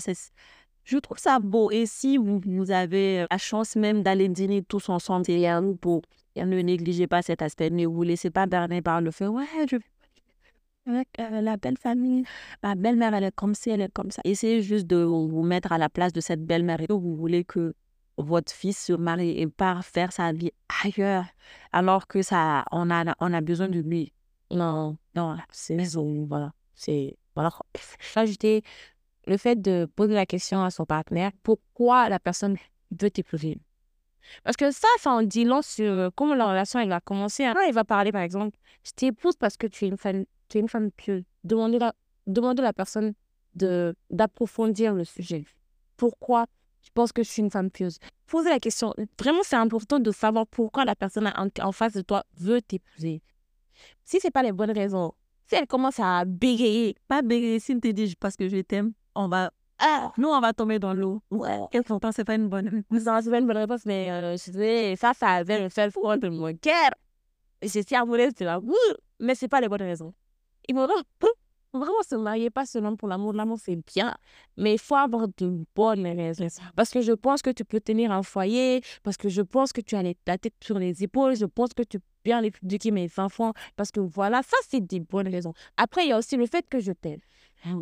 Je 0.83 0.97
trouve 0.97 1.19
ça 1.19 1.39
beau. 1.39 1.71
Et 1.71 1.85
si 1.85 2.17
vous, 2.17 2.41
vous 2.43 2.71
avez 2.71 3.25
la 3.29 3.37
chance 3.37 3.75
même 3.75 4.01
d'aller 4.03 4.27
dîner 4.29 4.63
tous 4.63 4.89
ensemble, 4.89 5.25
c'est 5.25 5.47
beau. 5.81 6.01
Et 6.35 6.43
ne 6.43 6.59
négligez 6.61 7.07
pas 7.07 7.21
cet 7.21 7.41
aspect. 7.41 7.69
Ne 7.69 7.85
vous 7.85 8.03
laissez 8.03 8.29
pas 8.29 8.45
berner 8.45 8.81
par 8.81 9.01
le 9.01 9.11
fait, 9.11 9.27
ouais, 9.27 9.45
je 9.69 9.77
avec 10.87 11.07
euh, 11.19 11.41
la 11.41 11.57
belle 11.57 11.77
famille. 11.77 12.23
Ma 12.63 12.75
belle-mère, 12.75 13.13
elle 13.13 13.25
est 13.25 13.35
comme 13.35 13.55
ci, 13.55 13.69
elle 13.69 13.81
est 13.81 13.93
comme 13.93 14.11
ça. 14.11 14.21
Essayez 14.25 14.61
juste 14.61 14.87
de 14.87 14.97
vous 14.97 15.43
mettre 15.43 15.71
à 15.71 15.77
la 15.77 15.89
place 15.89 16.13
de 16.13 16.21
cette 16.21 16.45
belle-mère. 16.45 16.81
Et 16.81 16.87
vous 16.89 17.15
voulez 17.15 17.43
que 17.43 17.73
votre 18.17 18.51
fils 18.51 18.85
se 18.85 18.93
marie 18.93 19.39
et 19.39 19.47
part 19.47 19.85
faire 19.85 20.11
sa 20.11 20.31
vie 20.31 20.51
ailleurs, 20.83 21.25
alors 21.71 22.07
que 22.07 22.21
ça, 22.21 22.65
on 22.71 22.91
a, 22.91 23.15
on 23.19 23.33
a 23.33 23.41
besoin 23.41 23.67
de 23.67 23.79
lui. 23.79 24.13
Non, 24.51 24.97
non, 25.15 25.37
c'est 25.51 25.77
voilà. 26.27 26.51
C'est 26.75 27.17
voilà. 27.35 27.51
Ajouter 28.15 28.63
le 29.27 29.37
fait 29.37 29.61
de 29.61 29.87
poser 29.95 30.13
la 30.13 30.25
question 30.25 30.63
à 30.63 30.71
son 30.71 30.85
partenaire, 30.85 31.31
pourquoi 31.43 32.09
la 32.09 32.19
personne 32.19 32.57
veut 32.99 33.09
t'épouser? 33.09 33.59
Parce 34.43 34.57
que 34.57 34.71
ça, 34.71 34.87
ça 34.99 35.11
en 35.11 35.23
dit 35.23 35.45
long 35.45 35.61
sur 35.61 36.11
comment 36.15 36.35
la 36.35 36.47
relation 36.47 36.79
elle 36.79 36.89
va 36.89 36.99
commencer. 36.99 37.43
Quand 37.53 37.61
il 37.61 37.73
va 37.73 37.83
parler, 37.83 38.11
par 38.11 38.21
exemple, 38.21 38.57
je 38.83 38.91
t'épouse 38.91 39.35
parce 39.35 39.57
que 39.57 39.67
tu 39.67 39.85
es 39.85 39.87
une 39.87 39.97
femme 39.97 40.25
tu 40.51 40.57
es 40.57 40.61
une 40.61 40.67
femme 40.67 40.91
pieuse. 40.91 41.23
Demandez, 41.43 41.79
la, 41.79 41.93
demandez 42.27 42.61
à 42.61 42.65
la 42.65 42.73
personne 42.73 43.13
de, 43.55 43.95
d'approfondir 44.09 44.93
le 44.93 45.03
sujet. 45.03 45.45
Pourquoi 45.97 46.45
tu 46.81 46.91
penses 46.91 47.11
que 47.11 47.23
je 47.23 47.29
suis 47.29 47.41
une 47.41 47.49
femme 47.49 47.71
pieuse? 47.71 47.97
Posez 48.27 48.49
la 48.49 48.59
question. 48.59 48.93
Vraiment, 49.19 49.41
c'est 49.43 49.55
important 49.55 49.99
de 49.99 50.11
savoir 50.11 50.45
pourquoi 50.47 50.85
la 50.85 50.95
personne 50.95 51.31
en, 51.61 51.71
face 51.71 51.93
de 51.93 52.01
toi 52.01 52.23
veut 52.37 52.61
t'épouser. 52.61 53.21
Si 54.03 54.19
ce 54.19 54.27
n'est 54.27 54.31
pas 54.31 54.43
les 54.43 54.51
bonnes 54.51 54.71
raisons, 54.71 55.13
si 55.47 55.55
elle 55.55 55.67
commence 55.67 55.99
à 55.99 56.25
bégayer, 56.25 56.95
pas 57.07 57.21
bégayer, 57.21 57.59
s'il 57.59 57.79
te 57.79 57.87
dit 57.87 58.15
parce 58.19 58.35
que 58.35 58.47
je 58.47 58.57
t'aime, 58.61 58.93
on 59.15 59.27
va 59.27 59.51
ah, 59.83 60.11
nous, 60.15 60.27
on 60.27 60.39
va 60.39 60.53
tomber 60.53 60.77
dans 60.77 60.93
l'eau. 60.93 61.23
Ouais. 61.31 61.59
Et 61.71 61.81
pourtant, 61.81 62.11
c'est 62.11 62.23
pas 62.23 62.35
une 62.35 62.47
bonne 62.49 62.67
réponse. 62.67 63.03
Non, 63.03 63.19
c'est 63.19 63.31
pas 63.31 63.39
une 63.39 63.47
bonne 63.47 63.57
réponse, 63.57 63.83
mais 63.87 64.11
euh, 64.11 64.33
je 64.33 64.51
sais, 64.51 64.95
ça, 64.95 65.13
ça 65.15 65.29
avait 65.29 65.59
le 65.59 65.69
fait 65.69 65.89
froid 65.89 66.17
de 66.17 66.29
mon 66.29 66.55
cœur. 66.55 66.91
Si 67.63 67.95
à 67.95 68.05
voler, 68.05 68.29
c'est 68.37 68.45
là, 68.45 68.59
mais 69.19 69.33
c'est 69.33 69.47
pas 69.47 69.59
les 69.59 69.67
bonnes 69.67 69.81
raisons 69.81 70.13
il 70.67 70.75
faut 70.75 71.29
vraiment 71.73 72.03
se 72.07 72.15
marier, 72.15 72.49
pas 72.49 72.65
seulement 72.65 72.95
pour 72.95 73.07
l'amour. 73.07 73.33
L'amour, 73.33 73.57
c'est 73.61 73.77
bien, 73.93 74.15
mais 74.57 74.73
il 74.73 74.79
faut 74.79 74.95
avoir 74.95 75.27
de 75.37 75.63
bonnes 75.75 76.05
raisons. 76.05 76.47
Parce 76.75 76.89
que 76.89 77.01
je 77.01 77.13
pense 77.13 77.41
que 77.41 77.49
tu 77.49 77.63
peux 77.63 77.79
tenir 77.79 78.11
un 78.11 78.23
foyer, 78.23 78.81
parce 79.03 79.17
que 79.17 79.29
je 79.29 79.41
pense 79.41 79.71
que 79.71 79.81
tu 79.81 79.95
as 79.95 80.03
la 80.03 80.37
tête 80.37 80.53
sur 80.61 80.77
les 80.79 81.03
épaules, 81.03 81.35
je 81.35 81.45
pense 81.45 81.73
que 81.73 81.83
tu 81.83 81.99
bien 82.23 82.43
éduquer 82.43 82.91
mes 82.91 83.09
enfants, 83.17 83.53
parce 83.75 83.89
que 83.89 83.99
voilà, 83.99 84.43
ça, 84.43 84.57
c'est 84.67 84.81
des 84.81 84.99
bonnes 84.99 85.27
raisons. 85.27 85.53
Après, 85.77 86.05
il 86.05 86.09
y 86.09 86.11
a 86.11 86.17
aussi 86.17 86.35
le 86.37 86.45
fait 86.45 86.67
que 86.69 86.79
je 86.79 86.91
t'aime. 86.91 87.19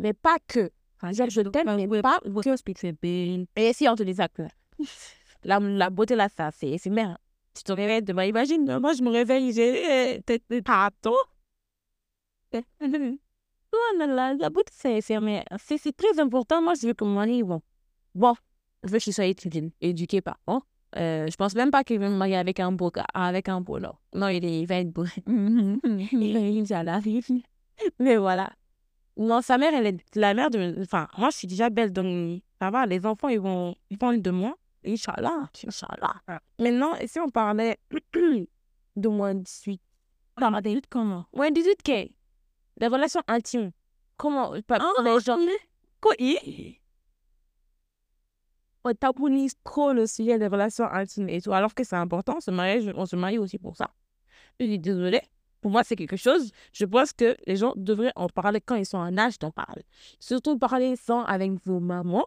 Mais 0.00 0.12
pas 0.14 0.36
que. 0.46 0.70
Je 1.02 1.40
t'aime, 1.50 1.76
mais 1.76 2.00
pas 2.00 2.18
que. 2.20 2.28
Et 3.56 3.72
si 3.74 3.88
on 3.88 3.94
te 3.96 4.02
dit 4.02 4.14
ça, 4.14 4.28
que 4.28 4.42
la, 5.44 5.58
la 5.58 5.90
beauté 5.90 6.14
là, 6.14 6.28
ça, 6.28 6.50
c'est 6.52 6.68
éphémère. 6.68 7.18
Tu 7.54 7.64
te 7.64 7.72
réveilles 7.72 8.02
demain, 8.02 8.24
imagine, 8.24 8.78
moi, 8.78 8.92
je 8.92 9.02
me 9.02 9.10
réveille, 9.10 9.52
j'ai 9.52 10.22
pardon. 10.62 11.16
La 13.98 14.50
beauté, 14.50 14.72
c'est 14.72 15.96
très 15.96 16.18
important. 16.18 16.60
Moi, 16.60 16.74
je 16.80 16.88
veux 16.88 16.94
que 16.94 17.04
mon 17.04 17.14
mari, 17.14 17.42
bon, 17.42 17.62
bon, 18.14 18.34
je 18.82 18.90
veux 18.90 18.98
qu'il 18.98 19.14
soit 19.14 19.32
éduqué 19.80 20.20
par 20.20 20.38
moi. 20.46 20.62
Euh, 20.96 21.28
je 21.30 21.36
pense 21.36 21.54
même 21.54 21.70
pas 21.70 21.84
qu'il 21.84 22.00
va 22.00 22.08
me 22.08 22.16
marier 22.16 22.36
avec 22.36 22.58
un 22.58 22.72
beau 22.72 22.90
gars, 22.90 23.06
avec 23.14 23.48
un 23.48 23.60
beau 23.60 23.78
non. 23.78 23.92
Non, 24.12 24.28
il, 24.28 24.44
est, 24.44 24.60
il 24.60 24.66
va 24.66 24.76
être 24.76 24.90
beau. 24.90 25.04
il 25.26 26.64
Mais 28.00 28.16
voilà. 28.16 28.50
Non, 29.16 29.40
sa 29.40 29.56
mère, 29.56 29.72
elle 29.74 29.86
est 29.86 30.16
la 30.16 30.34
mère 30.34 30.50
de. 30.50 30.76
Enfin, 30.82 31.06
moi, 31.16 31.30
je 31.30 31.38
suis 31.38 31.48
déjà 31.48 31.70
belle, 31.70 31.92
donc 31.92 32.42
ça 32.60 32.70
va. 32.70 32.86
Les 32.86 33.06
enfants, 33.06 33.28
ils 33.28 33.40
vont, 33.40 33.74
ils 33.90 33.98
vont 33.98 34.16
de 34.16 34.30
moi. 34.30 34.56
Inch'Allah. 34.84 35.48
Inch'Allah. 35.66 36.40
Maintenant, 36.58 36.94
si 37.06 37.20
on 37.20 37.28
parlait 37.28 37.78
de 38.96 39.08
moins 39.08 39.34
18. 39.34 39.80
Moins 40.40 40.60
18 40.60 40.86
comment? 40.88 41.26
Moins 41.34 41.50
18, 41.50 41.82
qu'est 42.80 42.88
Des 42.88 42.94
relations 42.94 43.22
intimes. 43.28 43.70
Comment 44.16 44.52
pas, 44.66 44.78
oh, 44.80 45.02
les 45.02 45.20
gens. 45.20 45.38
Quoi 46.00 46.14
on 48.84 48.94
tabounise 48.94 49.54
trop 49.62 49.92
le 49.92 50.06
sujet 50.06 50.38
des 50.38 50.46
relations 50.46 50.86
intimes 50.86 51.28
et 51.28 51.40
tout, 51.42 51.52
alors 51.52 51.74
que 51.74 51.84
c'est 51.84 51.96
important, 51.96 52.40
ce 52.40 52.50
mariage, 52.50 52.90
on 52.94 53.06
se 53.06 53.16
marie 53.16 53.38
aussi 53.38 53.58
pour 53.58 53.76
ça. 53.76 53.90
Je 54.58 54.66
dis 54.66 54.78
désolé, 54.78 55.20
pour 55.60 55.70
moi 55.70 55.84
c'est 55.84 55.96
quelque 55.96 56.16
chose, 56.16 56.50
je 56.72 56.84
pense 56.84 57.12
que 57.12 57.36
les 57.46 57.56
gens 57.56 57.72
devraient 57.76 58.12
en 58.16 58.28
parler 58.28 58.60
quand 58.60 58.76
ils 58.76 58.86
sont 58.86 58.98
en 58.98 59.16
âge 59.18 59.38
d'en 59.38 59.50
parler. 59.50 59.84
Surtout 60.18 60.58
parler 60.58 60.96
sans 60.96 61.24
avec 61.24 61.52
vos 61.64 61.80
mamans, 61.80 62.26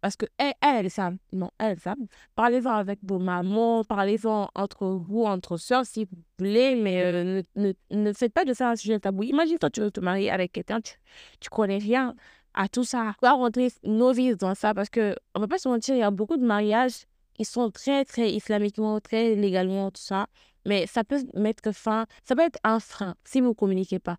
parce 0.00 0.16
que 0.16 0.26
elles, 0.38 0.54
elles 0.60 0.90
savent, 0.90 1.16
non, 1.32 1.50
elles 1.58 1.78
savent. 1.78 1.96
Parlez-en 2.34 2.70
avec 2.70 3.00
vos 3.02 3.18
mamans, 3.18 3.84
parlez-en 3.84 4.50
entre 4.54 4.86
vous, 4.86 5.24
entre 5.24 5.56
soeurs 5.56 5.86
si 5.86 6.04
vous 6.04 6.18
voulez, 6.38 6.76
mais 6.76 7.02
euh, 7.04 7.42
ne, 7.56 7.72
ne, 7.90 8.12
faites 8.12 8.32
pas 8.32 8.44
de 8.44 8.52
ça 8.52 8.70
un 8.70 8.76
sujet 8.76 8.98
tabou. 9.00 9.24
Imagine 9.24 9.58
toi, 9.58 9.70
tu 9.70 9.80
veux 9.80 9.90
te 9.90 10.00
marier 10.00 10.30
avec 10.30 10.52
quelqu'un, 10.52 10.80
tu, 10.80 10.94
tu 11.40 11.48
connais 11.50 11.78
rien 11.78 12.14
à 12.54 12.68
tout 12.68 12.84
ça. 12.84 13.14
Va 13.22 13.32
rentrer 13.32 13.72
novice 13.84 14.36
dans 14.36 14.54
ça 14.54 14.74
parce 14.74 14.88
que, 14.88 15.16
on 15.34 15.40
va 15.40 15.48
pas 15.48 15.58
se 15.58 15.68
mentir, 15.68 15.94
il 15.94 16.00
y 16.00 16.02
a 16.02 16.10
beaucoup 16.10 16.36
de 16.36 16.44
mariages 16.44 17.06
qui 17.34 17.44
sont 17.44 17.70
très, 17.70 18.04
très 18.04 18.30
islamiquement, 18.32 19.00
très 19.00 19.34
légalement, 19.34 19.90
tout 19.90 20.02
ça. 20.02 20.26
Mais 20.66 20.86
ça 20.86 21.04
peut 21.04 21.22
mettre 21.34 21.72
fin, 21.72 22.06
ça 22.24 22.34
peut 22.36 22.42
être 22.42 22.58
un 22.64 22.80
frein 22.80 23.14
si 23.24 23.40
vous 23.40 23.48
ne 23.48 23.54
communiquez 23.54 23.98
pas. 23.98 24.18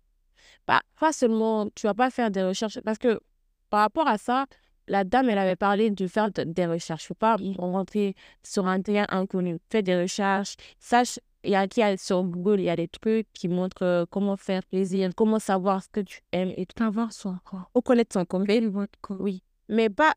Pas, 0.66 0.82
pas 0.98 1.12
seulement, 1.12 1.68
tu 1.74 1.86
vas 1.86 1.94
pas 1.94 2.10
faire 2.10 2.30
des 2.30 2.42
recherches 2.42 2.80
parce 2.80 2.98
que 2.98 3.20
par 3.68 3.80
rapport 3.80 4.08
à 4.08 4.18
ça, 4.18 4.46
la 4.90 5.04
dame, 5.04 5.30
elle 5.30 5.38
avait 5.38 5.56
parlé 5.56 5.90
de 5.90 6.06
faire 6.08 6.30
des 6.32 6.66
recherches. 6.66 7.06
Faut 7.06 7.14
pas 7.14 7.36
rentrer 7.58 8.14
sur 8.42 8.66
un 8.66 8.82
terrain 8.82 9.06
inconnu. 9.08 9.58
Fais 9.70 9.82
des 9.82 10.02
recherches. 10.02 10.56
Sache 10.80 11.20
il 11.44 11.52
y 11.52 11.54
a, 11.54 11.66
qui 11.68 11.80
sur 11.96 12.22
Google, 12.24 12.60
il 12.60 12.64
y 12.64 12.70
a 12.70 12.76
des 12.76 12.88
trucs 12.88 13.26
qui 13.32 13.48
montrent 13.48 13.84
euh, 13.84 14.04
comment 14.10 14.36
faire 14.36 14.62
plaisir, 14.64 15.10
comment 15.16 15.38
savoir 15.38 15.82
ce 15.82 15.88
que 15.88 16.00
tu 16.00 16.20
aimes 16.32 16.52
et 16.56 16.66
tout. 16.66 16.76
Savoir 16.76 17.12
son 17.12 17.36
corps. 17.44 17.70
Ou 17.74 17.80
connaître 17.80 18.12
son 18.12 18.24
corps. 18.26 18.42
Oui. 19.20 19.42
Mais 19.68 19.88
pas. 19.88 20.12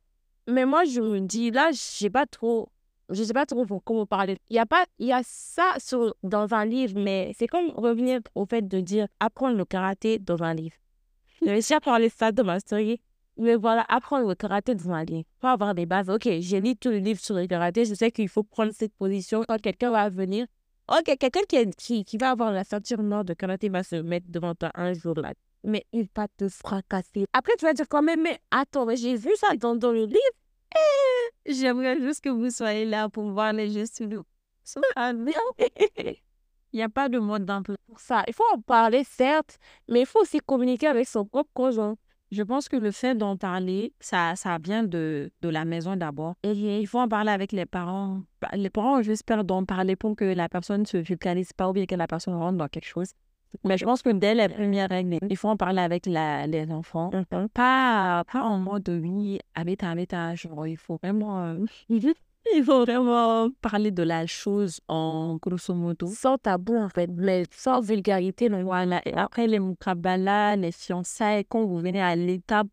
Mais 0.47 0.65
moi, 0.65 0.83
je 0.83 0.99
me 0.99 1.21
dis, 1.21 1.51
là, 1.51 1.71
je 1.71 1.77
sais 1.77 2.09
pas 2.09 2.25
trop. 2.25 2.67
Je 3.09 3.23
sais 3.23 3.33
pas 3.33 3.45
trop 3.45 3.65
comment 3.85 4.05
parler. 4.05 4.37
Il 4.49 4.55
y 4.55 4.59
a 4.59 4.65
pas. 4.65 4.85
Il 4.97 5.07
y 5.07 5.13
a 5.13 5.21
ça 5.23 5.75
sur, 5.77 6.13
dans 6.23 6.53
un 6.53 6.65
livre, 6.65 6.99
mais 6.99 7.31
c'est 7.37 7.47
comme 7.47 7.69
revenir 7.69 8.19
au 8.35 8.45
fait 8.45 8.67
de 8.67 8.81
dire 8.81 9.07
apprendre 9.19 9.55
le 9.55 9.65
karaté 9.65 10.19
dans 10.19 10.41
un 10.41 10.53
livre. 10.53 10.75
J'avais 11.41 11.57
déjà 11.57 11.79
parlé 11.79 12.07
de 12.07 12.13
ça 12.13 12.31
dans 12.31 12.43
ma 12.43 12.59
story. 12.59 12.99
Mais 13.37 13.55
voilà, 13.55 13.85
apprendre 13.89 14.27
le 14.27 14.35
karaté 14.35 14.75
dans 14.75 14.91
un 14.91 15.03
livre. 15.03 15.27
Faut 15.41 15.47
avoir 15.47 15.73
des 15.73 15.85
bases. 15.85 16.09
Ok, 16.09 16.27
j'ai 16.39 16.61
lu 16.61 16.75
tout 16.75 16.89
le 16.89 16.97
livre 16.97 17.19
sur 17.19 17.35
le 17.35 17.47
karaté. 17.47 17.85
Je 17.85 17.93
sais 17.93 18.11
qu'il 18.11 18.29
faut 18.29 18.43
prendre 18.43 18.71
cette 18.73 18.93
position 18.93 19.43
quand 19.47 19.59
quelqu'un 19.59 19.91
va 19.91 20.09
venir 20.09 20.45
Ok, 20.89 21.17
quelqu'un 21.17 21.41
qui, 21.47 21.71
qui, 21.71 22.03
qui, 22.03 22.17
va 22.17 22.31
avoir 22.31 22.51
la 22.51 22.65
ceinture 22.65 23.01
noire 23.01 23.23
de 23.23 23.33
karaté 23.33 23.69
va 23.69 23.83
se 23.83 23.95
mettre 23.95 24.25
devant 24.29 24.53
toi 24.53 24.69
un 24.75 24.91
jour 24.93 25.15
là. 25.15 25.33
Mais 25.63 25.85
il 25.93 26.09
va 26.13 26.27
te 26.27 26.49
fracasser. 26.49 27.25
Après, 27.31 27.53
tu 27.57 27.63
vas 27.65 27.73
dire 27.73 27.87
quand 27.87 28.01
même, 28.01 28.21
mais 28.21 28.37
attends, 28.51 28.85
mais 28.85 28.97
j'ai 28.97 29.15
vu 29.15 29.29
ça 29.37 29.55
dans, 29.55 29.75
dans 29.75 29.93
le 29.93 30.05
livre. 30.05 30.19
Eh, 30.75 31.53
j'aimerais 31.53 32.01
juste 32.01 32.21
que 32.21 32.29
vous 32.29 32.49
soyez 32.49 32.83
là 32.83 33.07
pour 33.07 33.29
voir 33.31 33.53
les 33.53 33.69
gestes 33.69 34.03
de 34.03 34.21
Il 36.73 36.77
n'y 36.77 36.81
a 36.81 36.89
pas 36.89 37.07
de 37.07 37.19
mode 37.19 37.45
d'emploi 37.45 37.75
pour 37.87 37.99
ça. 37.99 38.23
Il 38.27 38.33
faut 38.33 38.43
en 38.53 38.59
parler, 38.59 39.03
certes, 39.03 39.59
mais 39.87 40.01
il 40.01 40.05
faut 40.05 40.21
aussi 40.21 40.39
communiquer 40.39 40.87
avec 40.87 41.07
son 41.07 41.25
propre 41.25 41.51
conjoint. 41.53 41.95
Je 42.33 42.41
pense 42.41 42.67
que 42.67 42.75
le 42.75 42.89
fait 42.89 43.13
d'en 43.15 43.37
parler, 43.37 43.93
ça, 43.99 44.35
ça 44.35 44.57
vient 44.57 44.83
de, 44.83 45.31
de 45.41 45.49
la 45.49 45.65
maison 45.65 45.95
d'abord. 45.95 46.33
Il 46.43 46.87
faut 46.87 46.99
en 46.99 47.07
parler 47.07 47.29
avec 47.29 47.51
les 47.51 47.67
parents. 47.67 48.21
Bah, 48.41 48.49
les 48.53 48.71
parents, 48.71 49.03
j'espère, 49.03 49.43
d'en 49.43 49.65
parler 49.65 49.95
pour 49.95 50.15
que 50.15 50.25
la 50.25 50.49
personne 50.49 50.81
ne 50.81 50.85
se 50.85 50.97
vulgarise 50.97 51.53
pas 51.53 51.69
ou 51.69 51.73
bien 51.73 51.85
que 51.85 51.93
la 51.93 52.07
personne 52.07 52.33
rentre 52.33 52.57
dans 52.57 52.67
quelque 52.67 52.87
chose. 52.87 53.11
Mais 53.63 53.77
je 53.77 53.85
pense 53.85 54.01
que 54.01 54.09
dès 54.09 54.33
les 54.33 54.49
premières 54.49 54.89
règles, 54.89 55.19
il 55.29 55.37
faut 55.37 55.47
en 55.47 55.57
parler 55.57 55.81
avec 55.81 56.07
la, 56.07 56.47
les 56.47 56.71
enfants. 56.71 57.11
Mm-hmm. 57.11 57.49
Pas, 57.49 58.23
pas 58.23 58.41
en 58.41 58.57
mode 58.57 58.89
oui, 58.89 59.37
habite, 59.53 59.83
habite, 59.83 60.15
genre, 60.33 60.65
il 60.65 60.77
faut 60.77 60.97
vraiment. 61.03 61.43
Euh, 61.45 61.57
il 62.55 62.63
faut 62.63 62.81
vraiment 62.81 63.49
parler 63.61 63.91
de 63.91 64.03
la 64.03 64.25
chose 64.25 64.79
en 64.87 65.37
grosso 65.41 65.73
modo. 65.73 66.07
Sans 66.07 66.37
tabou, 66.37 66.75
en 66.75 66.89
fait, 66.89 67.09
mais 67.13 67.43
sans 67.51 67.81
vulgarité. 67.81 68.49
Non. 68.49 68.63
Voilà. 68.63 69.01
Et 69.05 69.13
après, 69.13 69.47
les 69.47 69.59
mukabala, 69.59 70.55
les 70.55 70.71
fiançailles, 70.71 71.45
quand 71.45 71.65
vous 71.65 71.79
venez 71.79 72.01
à 72.01 72.15
l'étape 72.15 72.67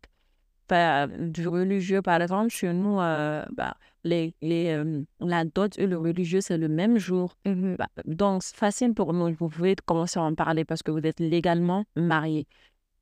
bah, 0.67 1.07
du 1.07 1.47
religieux, 1.47 2.01
par 2.01 2.21
exemple, 2.21 2.49
chez 2.49 2.73
nous, 2.73 2.99
euh, 2.99 3.45
bah, 3.51 3.75
les, 4.03 4.33
les, 4.41 4.71
euh, 4.71 5.03
la 5.19 5.45
dot 5.45 5.77
et 5.77 5.87
le 5.87 5.97
religieux, 5.97 6.41
c'est 6.41 6.57
le 6.57 6.67
même 6.67 6.97
jour. 6.97 7.35
Mm-hmm. 7.45 7.77
Bah, 7.77 7.87
donc, 8.05 8.43
c'est 8.43 8.55
facile 8.55 8.93
pour 8.93 9.13
nous. 9.13 9.33
Vous 9.33 9.49
pouvez 9.49 9.75
commencer 9.85 10.19
à 10.19 10.23
en 10.23 10.35
parler 10.35 10.65
parce 10.65 10.83
que 10.83 10.91
vous 10.91 11.05
êtes 11.05 11.19
légalement 11.19 11.85
marié. 11.95 12.47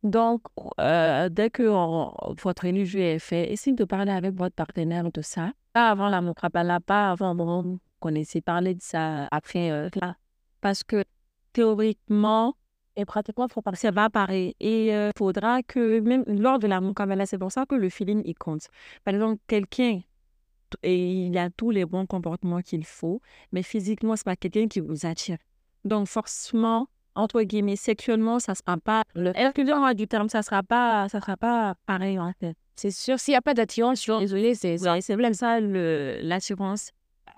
Donc, 0.04 0.42
euh, 0.80 1.30
dès 1.30 1.50
que 1.50 1.64
votre 2.42 2.66
religieux 2.66 3.02
est 3.02 3.20
fait, 3.20 3.52
essayez 3.52 3.76
de 3.76 3.84
parler 3.84 4.12
avec 4.12 4.34
votre 4.34 4.56
partenaire 4.56 5.12
de 5.12 5.22
ça. 5.22 5.52
Avant 5.88 6.10
la 6.10 6.22
Mokrapala, 6.22 6.80
pas 6.80 7.12
avant, 7.12 7.36
bon, 7.36 7.80
connaissez 8.00 8.42
parler 8.42 8.76
de 8.76 8.82
ça 8.82 9.28
après 9.32 9.72
euh, 9.72 9.90
là. 10.02 10.16
Parce 10.62 10.84
que 10.84 11.04
théoriquement 11.54 12.56
et 12.96 13.06
pratiquement, 13.06 13.48
ça 13.74 13.92
va 13.92 14.06
apparaître. 14.06 14.56
Et 14.60 14.88
il 14.88 14.92
euh, 14.92 15.12
faudra 15.18 15.64
que, 15.64 16.00
même 16.02 16.24
lors 16.28 16.60
de 16.60 16.68
la 16.68 16.82
Mokrapala, 16.82 17.26
c'est 17.26 17.38
pour 17.38 17.52
ça 17.52 17.66
que 17.66 17.76
le 17.76 17.90
feeling, 17.90 18.22
il 18.26 18.36
compte. 18.36 18.68
Par 19.06 19.14
exemple, 19.14 19.42
quelqu'un, 19.48 20.02
et 20.84 21.28
il 21.28 21.38
a 21.38 21.50
tous 21.50 21.72
les 21.72 21.86
bons 21.86 22.06
comportements 22.06 22.62
qu'il 22.62 22.86
faut, 22.86 23.22
mais 23.52 23.64
physiquement, 23.64 24.16
c'est 24.16 24.26
pas 24.26 24.36
quelqu'un 24.36 24.68
qui 24.68 24.82
vous 24.82 25.06
attire. 25.06 25.38
Donc, 25.86 26.08
forcément, 26.08 26.88
entre 27.16 27.42
guillemets, 27.42 27.78
sexuellement, 27.78 28.40
ça 28.40 28.54
sera 28.54 28.78
pas, 28.78 29.04
le 29.16 29.32
R 29.32 29.96
du 29.96 30.08
terme, 30.08 30.30
ça 30.30 30.42
sera 30.42 30.62
pas, 30.62 31.08
sera 31.10 31.38
pas 31.38 31.76
pareil, 31.86 32.20
en 32.20 32.34
fait? 32.40 32.58
C'est 32.80 32.92
sûr, 32.92 33.20
s'il 33.20 33.34
n'y 33.34 33.36
a 33.36 33.42
pas 33.42 33.54
d'attirance, 33.54 33.98
je 33.98 34.04
suis 34.04 34.20
désolée, 34.22 34.56
c'est 34.56 34.78
c'est 34.78 35.16
même 35.18 35.34
ça, 35.34 35.60
l'assurance, 35.60 36.92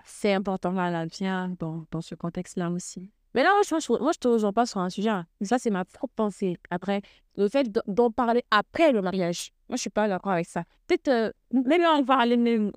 c'est 0.04 0.32
important, 0.34 0.70
là, 0.70 1.04
bien 1.06 1.56
dans, 1.58 1.84
dans 1.90 2.00
ce 2.00 2.14
contexte-là 2.14 2.70
aussi. 2.70 3.10
Mais 3.34 3.42
là, 3.42 3.50
moi, 3.52 3.80
je, 3.80 4.00
moi, 4.00 4.12
je 4.14 4.18
te 4.20 4.28
rejoins 4.28 4.52
pas 4.52 4.66
sur 4.66 4.78
un 4.78 4.88
sujet. 4.88 5.08
Hein. 5.08 5.26
Ça, 5.40 5.58
c'est 5.58 5.70
ma 5.70 5.84
propre 5.84 6.14
pensée. 6.14 6.58
Après, 6.70 7.02
le 7.36 7.48
fait 7.48 7.68
d'en 7.88 8.12
parler 8.12 8.44
après 8.52 8.92
le 8.92 9.02
mariage, 9.02 9.50
moi, 9.68 9.74
je 9.74 9.80
suis 9.80 9.90
pas 9.90 10.06
d'accord 10.06 10.30
avec 10.30 10.46
ça. 10.46 10.62
Peut-être, 10.86 11.08
euh, 11.08 11.32
même 11.52 11.82
on 11.92 12.02
va 12.02 12.18
aller, 12.18 12.70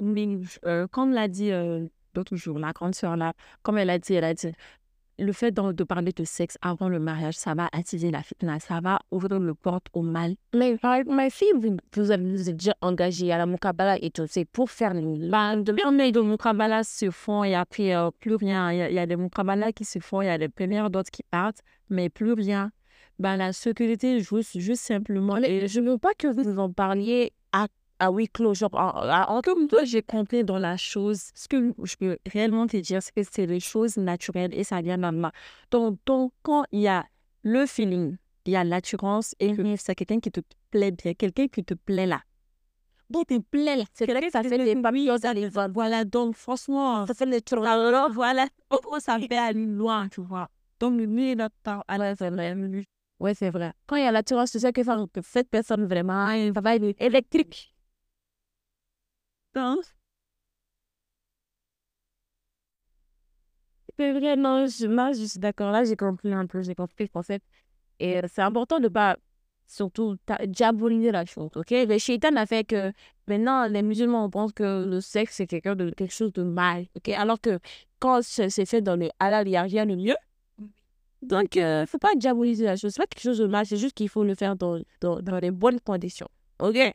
euh, 0.65 0.87
comme 0.87 1.11
l'a 1.13 1.27
dit 1.27 1.51
euh, 1.51 1.85
l'autre 2.15 2.35
jour, 2.35 2.57
la 2.57 2.71
grande 2.71 2.95
sœur, 2.95 3.15
là, 3.15 3.33
comme 3.61 3.77
elle 3.77 3.91
a 3.91 3.99
dit, 3.99 4.15
elle 4.15 4.23
a 4.23 4.33
dit, 4.33 4.53
le 5.17 5.31
fait 5.31 5.51
de, 5.51 5.83
parler 5.83 6.11
de 6.11 6.23
sexe 6.23 6.57
avant 6.61 6.89
le 6.89 6.99
mariage, 6.99 7.35
ça 7.35 7.53
va 7.53 7.69
attiser 7.71 8.11
la 8.11 8.21
fitna, 8.21 8.59
ça 8.59 8.79
va 8.81 8.99
ouvrir 9.11 9.39
le 9.39 9.53
porte 9.53 9.87
au 9.93 10.01
mal. 10.01 10.35
Mais 10.53 10.77
ma 11.07 11.29
fille, 11.29 11.51
vous, 11.55 11.77
vous, 11.93 12.11
êtes 12.11 12.57
déjà 12.57 12.75
engagée 12.81 13.31
à 13.31 13.37
la 13.37 13.45
Mukabala 13.45 13.97
et 14.01 14.11
tout, 14.11 14.25
c'est 14.27 14.45
pour 14.45 14.69
faire 14.69 14.93
le 14.93 15.29
bah, 15.29 15.55
De 15.55 15.71
de 15.71 16.21
Mukabala 16.21 16.83
se 16.83 17.09
font 17.11 17.43
et 17.43 17.55
après, 17.55 17.95
euh, 17.95 18.11
plus 18.19 18.35
rien. 18.35 18.71
Il 18.71 18.93
y, 18.93 18.99
a, 18.99 19.05
des 19.05 19.15
Mukabala 19.15 19.71
qui 19.71 19.85
se 19.85 19.99
font, 19.99 20.21
il 20.21 20.25
y 20.25 20.29
a 20.29 20.37
des 20.37 20.49
premières 20.49 20.89
d'autres 20.89 21.11
qui 21.11 21.23
partent, 21.23 21.61
mais 21.89 22.09
plus 22.09 22.33
rien. 22.33 22.71
Ben, 23.17 23.37
la 23.37 23.53
sécurité, 23.53 24.19
juste, 24.19 24.59
juste 24.59 24.81
simplement. 24.81 25.37
Et 25.37 25.67
je 25.67 25.79
ne 25.79 25.91
veux 25.91 25.97
pas 25.97 26.13
que 26.17 26.27
vous 26.27 26.59
en 26.59 26.71
parliez 26.71 27.31
à 27.53 27.67
ah 27.99 28.11
oui, 28.11 28.27
clos. 28.27 28.53
Genre, 28.53 28.73
en, 28.73 29.41
comme 29.41 29.67
toi, 29.67 29.83
j'ai 29.83 30.01
compris 30.01 30.43
dans 30.43 30.59
la 30.59 30.77
chose. 30.77 31.29
Ce 31.33 31.47
que 31.47 31.73
je 31.83 31.95
peux 31.95 32.17
réellement 32.31 32.67
te 32.67 32.77
dire, 32.77 33.01
c'est 33.01 33.13
que 33.13 33.21
c'est 33.29 33.47
des 33.47 33.59
choses 33.59 33.97
naturelles 33.97 34.53
et 34.53 34.63
ça 34.63 34.81
vient 34.81 34.97
normalement. 34.97 35.31
Donc, 35.71 35.97
donc, 36.05 36.33
quand 36.43 36.65
il 36.71 36.81
y 36.81 36.87
a 36.87 37.05
le 37.43 37.65
feeling, 37.65 38.17
il 38.45 38.53
y 38.53 38.55
a 38.55 38.63
l'assurance 38.63 39.33
et 39.39 39.53
mm-hmm. 39.53 39.77
c'est 39.77 39.95
quelqu'un 39.95 40.19
qui 40.19 40.31
te 40.31 40.41
plaît 40.71 40.91
bien, 40.91 41.13
quelqu'un 41.13 41.47
qui 41.47 41.63
te 41.63 41.73
plaît 41.73 42.05
là. 42.05 42.21
Donc, 43.09 43.27
te 43.27 43.39
plaît 43.39 43.77
là. 43.77 43.83
C'est 43.93 44.07
quelqu'un 44.07 44.25
qui 44.25 44.31
ça 44.31 44.43
fait 44.43 44.57
des 44.57 44.81
papillons 44.81 45.15
Voilà, 45.73 46.05
donc 46.05 46.35
franchement, 46.35 47.05
ça 47.05 47.13
fait 47.13 47.25
les 47.25 47.41
Alors, 47.53 48.11
voilà, 48.11 48.47
ça 48.99 49.19
fait 49.19 49.37
aller 49.37 49.65
loin, 49.65 50.09
tu 50.09 50.21
vois. 50.21 50.49
Donc, 50.79 50.99
lui, 50.99 51.31
il 51.31 51.41
attend 51.41 51.81
à 51.87 51.97
la 51.97 52.13
lui. 52.55 52.85
Ouais, 53.19 53.33
c'est 53.33 53.49
vrai. 53.49 53.71
Quand 53.87 53.95
il 53.95 54.03
y 54.03 54.07
a 54.07 54.11
l'attirance, 54.11 54.51
tu 54.51 54.59
sais 54.59 54.73
que, 54.73 54.81
que 55.07 55.21
cette 55.23 55.49
personne, 55.49 55.85
vraiment, 55.85 56.27
va 56.51 56.75
être 56.75 56.95
électrique. 56.99 57.74
Donc, 59.55 59.79
c'est 63.97 64.11
vrai, 64.11 64.35
non, 64.35 64.65
je, 64.67 64.87
je 65.17 65.25
suis 65.25 65.39
d'accord. 65.39 65.71
Là, 65.71 65.83
j'ai 65.85 65.95
compris 65.95 66.33
un 66.33 66.45
peu, 66.47 66.61
j'ai 66.61 66.75
compris 66.75 67.05
le 67.05 67.07
concept. 67.07 67.45
Et 67.99 68.17
euh, 68.17 68.21
c'est 68.31 68.41
important 68.41 68.77
de 68.79 68.83
ne 68.83 68.87
pas, 68.89 69.17
surtout, 69.67 70.17
diaboliser 70.47 71.11
la 71.11 71.25
chose, 71.25 71.49
ok? 71.55 71.71
Le 71.71 71.97
shaitan 71.97 72.35
a 72.35 72.45
fait 72.45 72.65
que 72.65 72.91
maintenant, 73.27 73.67
les 73.67 73.81
musulmans 73.83 74.29
pensent 74.29 74.51
que 74.53 74.85
le 74.85 74.99
sexe, 75.01 75.35
c'est 75.37 75.47
quelque 75.47 76.09
chose 76.09 76.33
de 76.33 76.43
mal, 76.43 76.87
ok? 76.97 77.09
Alors 77.09 77.39
que 77.39 77.59
quand 77.99 78.21
c'est 78.23 78.65
fait 78.65 78.81
dans 78.81 78.97
le 78.97 79.09
halal, 79.19 79.47
il 79.47 79.51
n'y 79.51 79.57
a 79.57 79.61
rien 79.63 79.85
de 79.85 79.95
mieux. 79.95 80.17
Donc, 81.21 81.55
il 81.55 81.63
euh, 81.63 81.81
ne 81.81 81.85
faut 81.85 81.97
pas 81.97 82.15
diaboliser 82.15 82.65
la 82.65 82.75
chose. 82.75 82.93
C'est 82.93 83.01
pas 83.01 83.07
quelque 83.07 83.23
chose 83.23 83.39
de 83.39 83.47
mal, 83.47 83.65
c'est 83.65 83.77
juste 83.77 83.95
qu'il 83.95 84.09
faut 84.09 84.23
le 84.25 84.35
faire 84.35 84.55
dans, 84.57 84.79
dans, 85.01 85.21
dans 85.21 85.39
les 85.39 85.51
bonnes 85.51 85.79
conditions, 85.79 86.27
ok? 86.59 86.93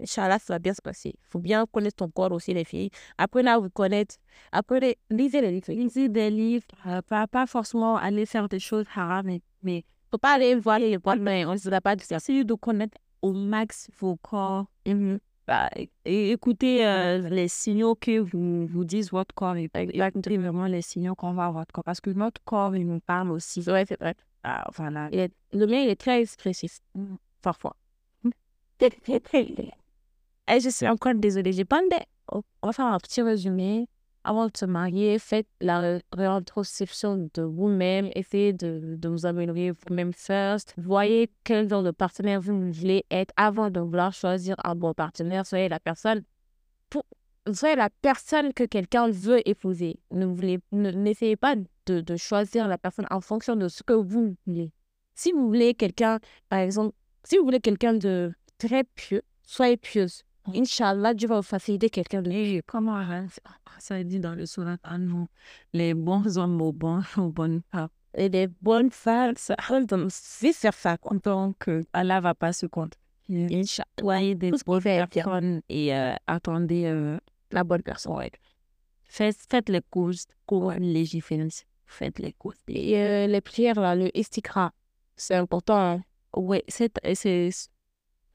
Inch'Allah, 0.00 0.38
ça 0.38 0.54
va 0.54 0.58
bien 0.58 0.74
se 0.74 0.82
passer. 0.82 1.10
Il 1.10 1.26
faut 1.28 1.38
bien 1.38 1.66
connaître 1.66 1.96
ton 1.96 2.08
corps 2.08 2.32
aussi, 2.32 2.54
les 2.54 2.64
filles. 2.64 2.90
Apprenez 3.18 3.50
à 3.50 3.58
vous 3.58 3.70
connaître. 3.70 4.16
Apprenez, 4.52 4.98
lisez 5.10 5.40
les 5.40 5.50
livres. 5.50 5.72
Lisez 5.72 6.08
des 6.08 6.30
livres. 6.30 6.66
Euh, 6.86 7.02
pas, 7.02 7.26
pas 7.26 7.46
forcément 7.46 7.96
aller 7.96 8.26
faire 8.26 8.48
des 8.48 8.58
choses 8.58 8.86
haram, 8.94 9.26
mais, 9.26 9.40
mais 9.62 9.84
faut 10.10 10.18
pas 10.18 10.34
aller 10.34 10.54
voir 10.54 10.78
les 10.78 10.98
bonnes 10.98 11.22
mais 11.22 11.44
on 11.44 11.52
ne 11.52 11.58
sera 11.58 11.80
pas 11.80 11.96
de 11.96 12.02
ça. 12.02 12.16
Essayez 12.16 12.44
de 12.44 12.54
connaître 12.54 12.96
au 13.22 13.32
max 13.32 13.90
vos 13.98 14.16
corps. 14.16 14.66
Mm-hmm. 14.86 15.18
Bah, 15.46 15.68
et 16.06 16.30
écoutez 16.30 16.86
euh, 16.86 17.28
les 17.28 17.48
signaux 17.48 17.94
que 17.94 18.18
vous, 18.18 18.66
vous 18.66 18.84
disent 18.84 19.10
votre 19.10 19.34
corps. 19.34 19.56
Et, 19.56 19.70
écoutez 19.74 20.38
vraiment 20.38 20.66
les 20.66 20.82
signaux 20.82 21.14
qu'on 21.14 21.34
va 21.34 21.50
votre 21.50 21.72
corps. 21.72 21.84
Parce 21.84 22.00
que 22.00 22.10
notre 22.10 22.42
corps, 22.44 22.74
il 22.76 22.86
nous 22.86 23.00
parle 23.00 23.30
aussi. 23.30 23.60
Ouais, 23.68 23.84
c'est 23.86 24.00
vrai. 24.00 24.14
Ah, 24.42 24.64
voilà. 24.74 25.08
le 25.10 25.66
mien, 25.66 25.80
il 25.80 25.88
est 25.88 26.00
très 26.00 26.20
expressif. 26.20 26.78
Mm. 26.94 27.16
Parfois. 27.42 27.76
Très, 28.78 28.90
très. 29.20 29.46
Et 30.48 30.60
je 30.60 30.68
suis 30.68 30.86
encore 30.86 31.14
désolée, 31.14 31.52
j'ai 31.52 31.64
pas 31.64 31.80
de... 31.80 31.96
On 32.28 32.42
va 32.66 32.72
faire 32.72 32.86
un 32.86 32.98
petit 32.98 33.22
résumé. 33.22 33.88
Avant 34.26 34.46
de 34.46 34.56
se 34.56 34.64
marier, 34.64 35.18
faites 35.18 35.46
la 35.60 35.98
réintrospection 36.12 37.28
de 37.34 37.42
vous-même. 37.42 38.08
Essayez 38.14 38.54
de, 38.54 38.96
de 38.96 39.08
vous 39.08 39.26
améliorer 39.26 39.72
vous-même 39.72 40.14
first. 40.14 40.74
Voyez 40.78 41.30
quel 41.44 41.68
genre 41.68 41.82
de 41.82 41.90
partenaire 41.90 42.40
vous 42.40 42.72
voulez 42.72 43.04
être 43.10 43.34
avant 43.36 43.68
de 43.70 43.80
vouloir 43.80 44.14
choisir 44.14 44.56
un 44.64 44.74
bon 44.74 44.94
partenaire. 44.94 45.44
Soyez 45.46 45.68
la 45.68 45.78
personne 45.78 46.24
pour, 46.88 47.04
soyez 47.52 47.76
la 47.76 47.90
personne 47.90 48.54
que 48.54 48.64
quelqu'un 48.64 49.10
veut 49.10 49.46
épouser. 49.46 49.98
Ne 50.10 50.26
n'essayez 50.92 51.36
pas 51.36 51.54
de, 51.86 52.00
de 52.00 52.16
choisir 52.16 52.66
la 52.66 52.78
personne 52.78 53.06
en 53.10 53.20
fonction 53.20 53.56
de 53.56 53.68
ce 53.68 53.82
que 53.82 53.92
vous 53.92 54.34
voulez. 54.46 54.72
Si 55.14 55.32
vous 55.32 55.46
voulez 55.48 55.74
quelqu'un, 55.74 56.18
par 56.48 56.60
exemple, 56.60 56.94
si 57.24 57.36
vous 57.36 57.44
voulez 57.44 57.60
quelqu'un 57.60 57.92
de 57.92 58.32
très 58.56 58.84
pieux, 58.84 59.22
soyez 59.42 59.76
pieuse. 59.76 60.24
Inch'Allah, 60.52 61.14
Dieu 61.14 61.28
va 61.28 61.36
vous 61.36 61.42
faciliter 61.42 61.88
quelqu'un 61.88 62.22
de 62.22 62.62
Comment 62.66 63.02
ça 63.78 64.02
dit 64.04 64.20
dans 64.20 64.34
le 64.34 64.46
surat 64.46 64.76
à 64.82 64.98
nous, 64.98 65.26
les 65.72 65.94
bons 65.94 66.38
hommes 66.38 66.60
aux, 66.60 66.72
bons, 66.72 67.02
aux 67.16 67.30
bonnes 67.30 67.62
femmes. 67.70 67.88
Et 68.16 68.28
les 68.28 68.46
bonnes 68.46 68.90
femmes, 68.90 69.34
ça 69.36 69.56
faire 69.56 70.74
ça. 70.74 70.96
Donc, 71.24 71.70
Allah 71.92 72.20
va 72.20 72.34
pas 72.34 72.52
se 72.52 72.66
compter. 72.66 72.98
Inch'Allah. 73.28 73.88
Soyez 73.98 74.34
des 74.34 74.52
bonnes 74.66 74.82
personnes 74.82 75.62
et 75.68 75.94
euh, 75.94 76.14
attendez 76.26 76.84
euh, 76.84 77.18
la 77.50 77.64
bonne 77.64 77.82
personne. 77.82 78.28
Faites, 79.04 79.36
faites 79.48 79.68
les 79.68 79.80
courses, 79.80 80.26
cours 80.46 80.72
légiférés. 80.72 81.48
Faites 81.86 82.18
les 82.18 82.32
courses. 82.32 82.58
Et 82.68 82.98
euh, 82.98 83.26
les 83.26 83.40
prières, 83.40 83.80
là, 83.80 83.94
le 83.94 84.16
istikra, 84.16 84.72
c'est 85.16 85.34
important. 85.34 85.78
Hein. 85.78 86.02
Oui, 86.36 86.62
c'est 86.68 86.92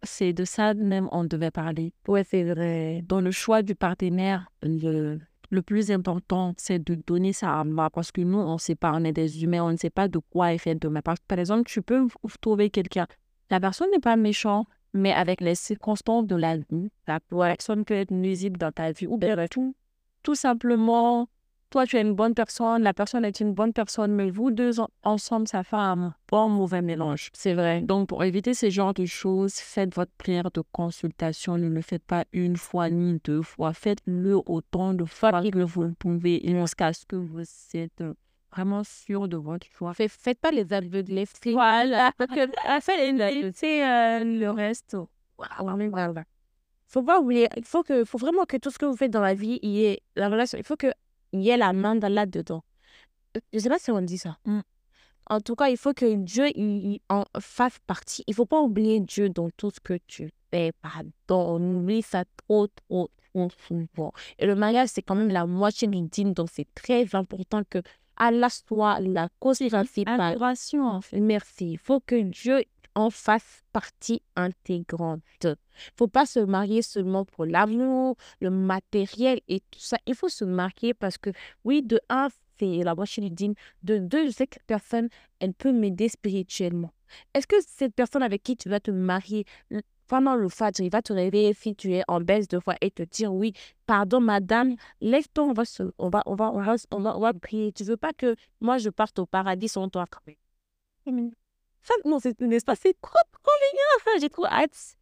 c'est 0.04 0.34
de 0.34 0.46
ça 0.46 0.74
même 0.74 1.10
on 1.12 1.24
devait 1.24 1.52
parler. 1.52 1.94
Oui, 2.08 2.22
c'est 2.26 2.44
vrai. 2.44 3.04
Dans 3.08 3.22
le 3.22 3.32
choix 3.32 3.62
du 3.62 3.76
partenaire, 3.76 4.52
le, 4.62 5.20
le 5.50 5.62
plus 5.62 5.92
important, 5.92 6.54
c'est 6.58 6.80
de 6.80 6.96
donner 6.96 7.34
ça 7.34 7.60
à 7.60 7.64
moi 7.64 7.90
parce 7.90 8.12
que 8.12 8.22
nous, 8.22 8.38
on 8.38 8.54
ne 8.54 8.60
sait 8.60 8.76
pas, 8.76 8.94
on 8.94 9.04
est 9.04 9.12
des 9.12 9.44
humains, 9.44 9.64
on 9.64 9.72
ne 9.72 9.78
sait 9.78 9.90
pas 9.90 10.08
de 10.08 10.20
quoi 10.32 10.54
est 10.54 10.58
fait 10.58 10.76
demain. 10.76 11.02
Par, 11.02 11.16
par 11.28 11.40
exemple, 11.40 11.64
tu 11.70 11.82
peux 11.82 12.08
trouver 12.42 12.70
quelqu'un, 12.70 13.08
la 13.50 13.60
personne 13.60 13.90
n'est 13.92 14.00
pas 14.00 14.16
méchante, 14.16 14.68
mais 14.94 15.12
avec 15.12 15.42
les 15.42 15.56
circonstances 15.56 16.26
de 16.26 16.36
la 16.36 16.58
vie, 16.58 16.92
la 17.08 17.20
personne 17.20 17.86
peut 17.86 17.96
être 17.96 18.12
nuisible 18.12 18.58
dans 18.58 18.72
ta 18.72 18.92
vie 18.92 19.08
ou 19.08 19.18
bien 19.18 19.36
tout, 19.50 19.76
tout 20.24 20.36
simplement 20.36 21.28
toi, 21.70 21.86
tu 21.86 21.98
es 21.98 22.02
une 22.02 22.14
bonne 22.14 22.34
personne, 22.34 22.84
la 22.84 22.94
personne 22.94 23.26
est 23.26 23.40
une 23.40 23.54
bonne 23.54 23.74
personne, 23.74 24.14
mais 24.14 24.30
vous 24.32 24.52
deux 24.52 24.80
ensemble, 25.04 25.48
ça 25.48 25.64
fait 25.64 25.76
un 25.76 26.14
bon 26.28 26.50
mauvais 26.50 26.82
mélange. 26.82 27.30
C'est 27.34 27.54
vrai. 27.54 27.82
Donc, 27.82 28.10
pour 28.10 28.24
éviter 28.24 28.54
ce 28.54 28.70
genre 28.70 28.94
de 28.94 29.06
choses, 29.06 29.54
faites 29.54 29.94
votre 29.94 30.12
prière 30.18 30.50
de 30.52 30.62
consultation. 30.72 31.58
Ne 31.58 31.70
le 31.70 31.82
faites 31.82 32.04
pas 32.04 32.26
une 32.34 32.58
fois 32.58 32.90
ni 32.90 33.20
deux 33.24 33.42
fois. 33.42 33.74
Faites-le 33.74 34.38
autant 34.46 34.94
de 34.94 35.06
fois 35.06 35.32
que 35.44 35.64
vous 35.64 35.94
pouvez 35.94 36.42
jusqu'à 36.44 36.94
ce 36.94 37.06
que 37.06 37.16
vous 37.16 37.44
êtes 37.74 38.04
vraiment 38.52 38.84
sûr 38.84 39.28
de 39.28 39.38
votre 39.38 39.68
choix. 39.68 39.94
Faites, 39.94 40.12
faites 40.12 40.40
pas 40.40 40.52
les 40.52 40.74
aveugles. 40.74 41.24
Voilà. 41.46 42.12
C'est 42.82 43.88
euh, 43.88 44.24
le 44.24 44.50
reste. 44.50 44.98
Faut 46.88 47.04
pas 47.04 47.20
oublier, 47.20 47.48
il 47.56 47.66
faut, 47.66 47.84
que, 47.84 48.04
faut 48.04 48.18
vraiment 48.18 48.46
que 48.46 48.58
tout 48.58 48.72
ce 48.72 48.80
que 48.80 48.86
vous 48.86 48.96
faites 48.96 49.12
dans 49.12 49.22
la 49.22 49.36
vie, 49.36 49.60
il 49.62 49.70
y 49.70 49.86
ait 49.86 50.02
la 50.16 50.28
relation. 50.28 50.58
Il 50.58 50.64
faut 50.64 50.76
que 50.76 50.92
il 51.32 51.42
y 51.42 51.52
a 51.52 51.58
la 51.58 51.74
main 51.74 51.96
là-dedans. 51.96 52.64
Je 53.36 53.42
ne 53.54 53.60
sais 53.60 53.70
pas 53.70 53.80
si 53.80 53.92
on 53.92 54.02
dit 54.02 54.18
ça. 54.18 54.38
Mm. 54.46 54.62
En 55.28 55.42
tout 55.42 55.56
cas, 55.56 55.70
il 55.70 55.78
faut 55.78 55.94
que 55.94 56.16
Dieu 56.16 56.48
il, 56.56 57.00
en 57.10 57.24
fasse 57.40 57.78
partie. 57.86 58.24
Il 58.28 58.32
ne 58.32 58.36
faut 58.36 58.48
pas 58.48 58.60
oublier 58.60 59.00
Dieu 59.00 59.30
dans 59.30 59.50
tout 59.52 59.70
ce 59.70 59.80
que 59.80 60.00
tu 60.08 60.32
fais. 60.52 60.72
Pardon, 60.82 61.12
on 61.30 61.76
oublie 61.76 62.02
ça 62.02 62.24
trop, 62.48 62.68
trop, 62.68 63.12
trop 63.32 63.50
souvent. 63.68 64.12
Et 64.40 64.48
le 64.48 64.56
mariage, 64.56 64.90
c'est 64.92 65.04
quand 65.04 65.16
même 65.16 65.30
la 65.30 65.46
moitié 65.46 65.88
du 65.88 66.02
dîme. 66.02 66.34
Donc, 66.34 66.50
c'est 66.52 66.68
très 66.74 67.16
important 67.16 67.62
que 67.70 67.80
Allah 68.18 68.50
soit 68.50 69.00
la 69.00 69.30
cause 69.40 69.60
principale. 69.60 70.20
Adoration, 70.20 70.88
en 70.88 71.02
fait. 71.02 71.20
Merci. 71.20 71.74
Il 71.74 71.78
faut 71.78 72.00
que 72.00 72.20
Dieu 72.22 72.64
en 73.00 73.10
fasse 73.10 73.64
partie 73.72 74.22
intégrante. 74.36 75.22
Il 75.44 75.56
faut 75.96 76.08
pas 76.08 76.26
se 76.26 76.40
marier 76.40 76.82
seulement 76.82 77.24
pour 77.24 77.46
l'amour, 77.46 78.18
le 78.42 78.50
matériel 78.50 79.40
et 79.48 79.62
tout 79.72 79.80
ça. 79.80 79.98
Il 80.06 80.16
faut 80.16 80.30
se 80.30 80.44
marier 80.44 80.94
parce 80.94 81.18
que, 81.18 81.30
oui, 81.64 81.82
de 81.82 82.00
un, 82.10 82.28
c'est 82.60 82.84
la 82.84 82.96
moitié 82.96 83.30
du. 83.30 83.56
De 83.84 83.98
deux, 83.98 84.32
cette 84.32 84.60
personne, 84.68 85.08
elle 85.40 85.54
peut 85.54 85.72
m'aider 85.72 86.10
spirituellement. 86.10 86.92
Est-ce 87.34 87.48
que 87.48 87.56
cette 87.66 87.96
personne 87.96 88.22
avec 88.22 88.44
qui 88.44 88.58
tu 88.58 88.70
vas 88.70 88.82
te 88.82 88.92
marier, 88.92 89.46
pendant 90.08 90.36
le 90.36 90.50
fajr, 90.50 90.84
il 90.84 90.92
va 90.92 91.02
te 91.02 91.14
réveiller 91.14 91.54
si 91.54 91.76
tu 91.76 91.94
es 91.94 92.04
en 92.08 92.20
baisse 92.20 92.50
de 92.50 92.60
foi 92.60 92.76
et 92.82 92.92
te 92.92 93.04
dire 93.04 93.34
oui, 93.34 93.54
pardon 93.86 94.20
madame, 94.20 94.76
lève-toi, 95.00 95.46
on 95.46 95.54
va, 95.54 95.64
on, 95.98 96.10
va, 96.10 96.24
on, 96.26 96.36
va, 96.36 96.52
on, 96.52 96.62
va, 96.62 96.76
on, 97.16 97.20
va, 97.20 97.34
prier. 97.34 97.72
Tu 97.72 97.84
veux 97.86 97.98
pas 97.98 98.12
que 98.12 98.36
moi 98.60 98.78
je 98.78 98.90
parte 98.90 99.18
au 99.20 99.26
paradis 99.26 99.70
sans 99.70 99.88
toi 99.88 100.06
quand. 100.12 100.34
Non, 102.06 102.20
c'est 102.20 102.42
un 102.42 102.52
espace, 102.52 102.80
c'est 102.82 103.00
trop, 103.02 103.20
mignon, 103.46 104.20
J'ai 104.22 104.30
trop 104.30 104.46
hâte. 104.46 104.98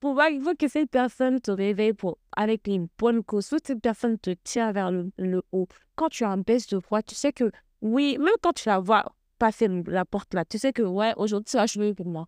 Pour 0.00 0.14
voir, 0.14 0.30
que 0.58 0.66
cette 0.66 0.90
personne 0.90 1.40
te 1.40 1.52
réveille 1.52 1.92
pour, 1.92 2.18
avec 2.36 2.66
une 2.66 2.88
bonne 2.98 3.22
cause. 3.22 3.48
Que 3.48 3.56
cette 3.64 3.80
personne 3.80 4.18
te 4.18 4.30
tient 4.30 4.72
vers 4.72 4.90
le, 4.90 5.42
haut. 5.52 5.68
Quand 5.94 6.08
tu 6.08 6.24
es 6.24 6.26
en 6.26 6.38
baisse 6.38 6.66
de 6.66 6.80
foi, 6.80 7.02
tu 7.02 7.14
sais 7.14 7.32
que, 7.32 7.52
oui, 7.80 8.18
même 8.18 8.34
quand 8.42 8.52
tu 8.52 8.68
la 8.68 8.80
vois 8.80 9.04
passer 9.38 9.68
la 9.68 10.04
porte 10.04 10.34
là, 10.34 10.44
tu 10.44 10.58
sais 10.58 10.72
que, 10.72 10.82
ouais, 10.82 11.12
aujourd'hui, 11.16 11.50
ça 11.50 11.64
va 11.64 11.94
pour 11.94 12.06
moi. 12.06 12.26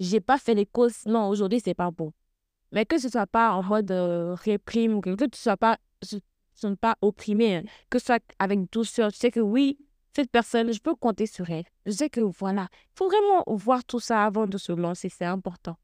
J'ai 0.00 0.20
pas 0.20 0.38
fait 0.38 0.54
les 0.54 0.66
causes. 0.66 1.04
Non, 1.06 1.28
aujourd'hui, 1.28 1.60
c'est 1.60 1.74
pas 1.74 1.90
bon. 1.92 2.12
Mais 2.72 2.84
que 2.84 2.98
ce 2.98 3.08
soit 3.08 3.26
pas 3.26 3.52
en 3.52 3.62
mode 3.62 3.90
euh, 3.92 4.34
réprime, 4.34 5.00
que, 5.00 5.14
que 5.14 5.26
tu 5.26 5.38
sois 5.38 5.56
pas, 5.56 5.78
ce, 6.02 6.16
ce 6.54 6.66
pas 6.68 6.96
opprimé, 7.00 7.56
hein. 7.56 7.62
que 7.90 7.98
ce 7.98 8.06
soit 8.06 8.34
avec 8.38 8.70
douceur. 8.72 9.12
Tu 9.12 9.18
sais 9.18 9.30
que 9.30 9.40
oui, 9.40 9.78
cette 10.14 10.30
personne, 10.30 10.72
je 10.72 10.80
peux 10.80 10.94
compter 10.94 11.26
sur 11.26 11.48
elle. 11.50 11.64
Je 11.86 11.92
sais 11.92 12.10
que 12.10 12.20
voilà, 12.20 12.68
il 12.72 12.98
faut 12.98 13.08
vraiment 13.08 13.44
voir 13.46 13.84
tout 13.84 14.00
ça 14.00 14.24
avant 14.24 14.46
de 14.46 14.58
se 14.58 14.72
lancer, 14.72 15.08
c'est 15.08 15.24
important. 15.24 15.76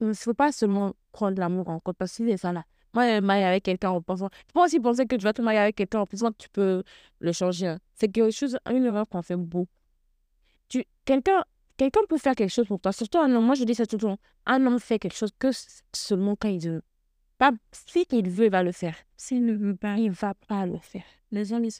Il 0.00 0.08
ne 0.08 0.14
faut 0.14 0.34
pas 0.34 0.52
seulement 0.52 0.94
prendre 1.12 1.38
l'amour 1.38 1.68
en 1.68 1.78
compte 1.78 1.96
parce 1.96 2.16
que 2.16 2.26
c'est 2.28 2.36
ça 2.36 2.52
là. 2.52 2.64
Moi, 2.94 3.20
marier 3.20 3.44
avec 3.44 3.62
quelqu'un 3.62 3.90
en 3.90 4.02
pensant. 4.02 4.28
Tu 4.28 4.52
peux 4.52 4.60
aussi 4.60 4.80
penser 4.80 5.06
que 5.06 5.16
tu 5.16 5.24
vas 5.24 5.32
te 5.32 5.40
marier 5.40 5.60
avec 5.60 5.76
quelqu'un 5.76 6.00
en 6.00 6.06
pensant 6.06 6.30
que 6.30 6.36
tu 6.38 6.48
peux 6.50 6.82
le 7.20 7.32
changer. 7.32 7.68
Hein. 7.68 7.78
C'est 7.94 8.08
quelque 8.08 8.30
chose, 8.30 8.58
une 8.70 8.84
erreur 8.84 9.08
qu'on 9.08 9.22
fait 9.22 9.36
beaucoup. 9.36 9.66
Tu, 10.68 10.84
quelqu'un, 11.04 11.44
quelqu'un 11.76 12.00
peut 12.08 12.18
faire 12.18 12.34
quelque 12.34 12.50
chose 12.50 12.66
pour 12.66 12.80
toi. 12.80 12.92
Surtout 12.92 13.18
un 13.18 13.34
homme. 13.34 13.46
Moi, 13.46 13.54
je 13.54 13.64
dis 13.64 13.74
ça 13.74 13.86
tout 13.86 13.96
le 13.96 14.02
temps. 14.02 14.18
Un 14.44 14.66
homme 14.66 14.78
fait 14.78 14.98
quelque 14.98 15.16
chose 15.16 15.30
que 15.38 15.48
seulement 15.94 16.36
quand 16.36 16.48
il 16.48 16.60
veut. 16.60 16.82
Pas 17.38 17.52
si 17.72 18.06
il 18.10 18.28
veut, 18.28 18.46
il 18.46 18.50
va 18.50 18.62
le 18.62 18.72
faire. 18.72 18.96
S'il 19.16 19.44
ne 19.44 19.54
veut 19.54 19.76
pas, 19.76 19.96
il 19.96 20.08
ne 20.08 20.14
va 20.14 20.34
pas 20.34 20.66
le 20.66 20.78
faire. 20.78 21.04
Les 21.30 21.52
hommes, 21.52 21.64
ils 21.64 21.72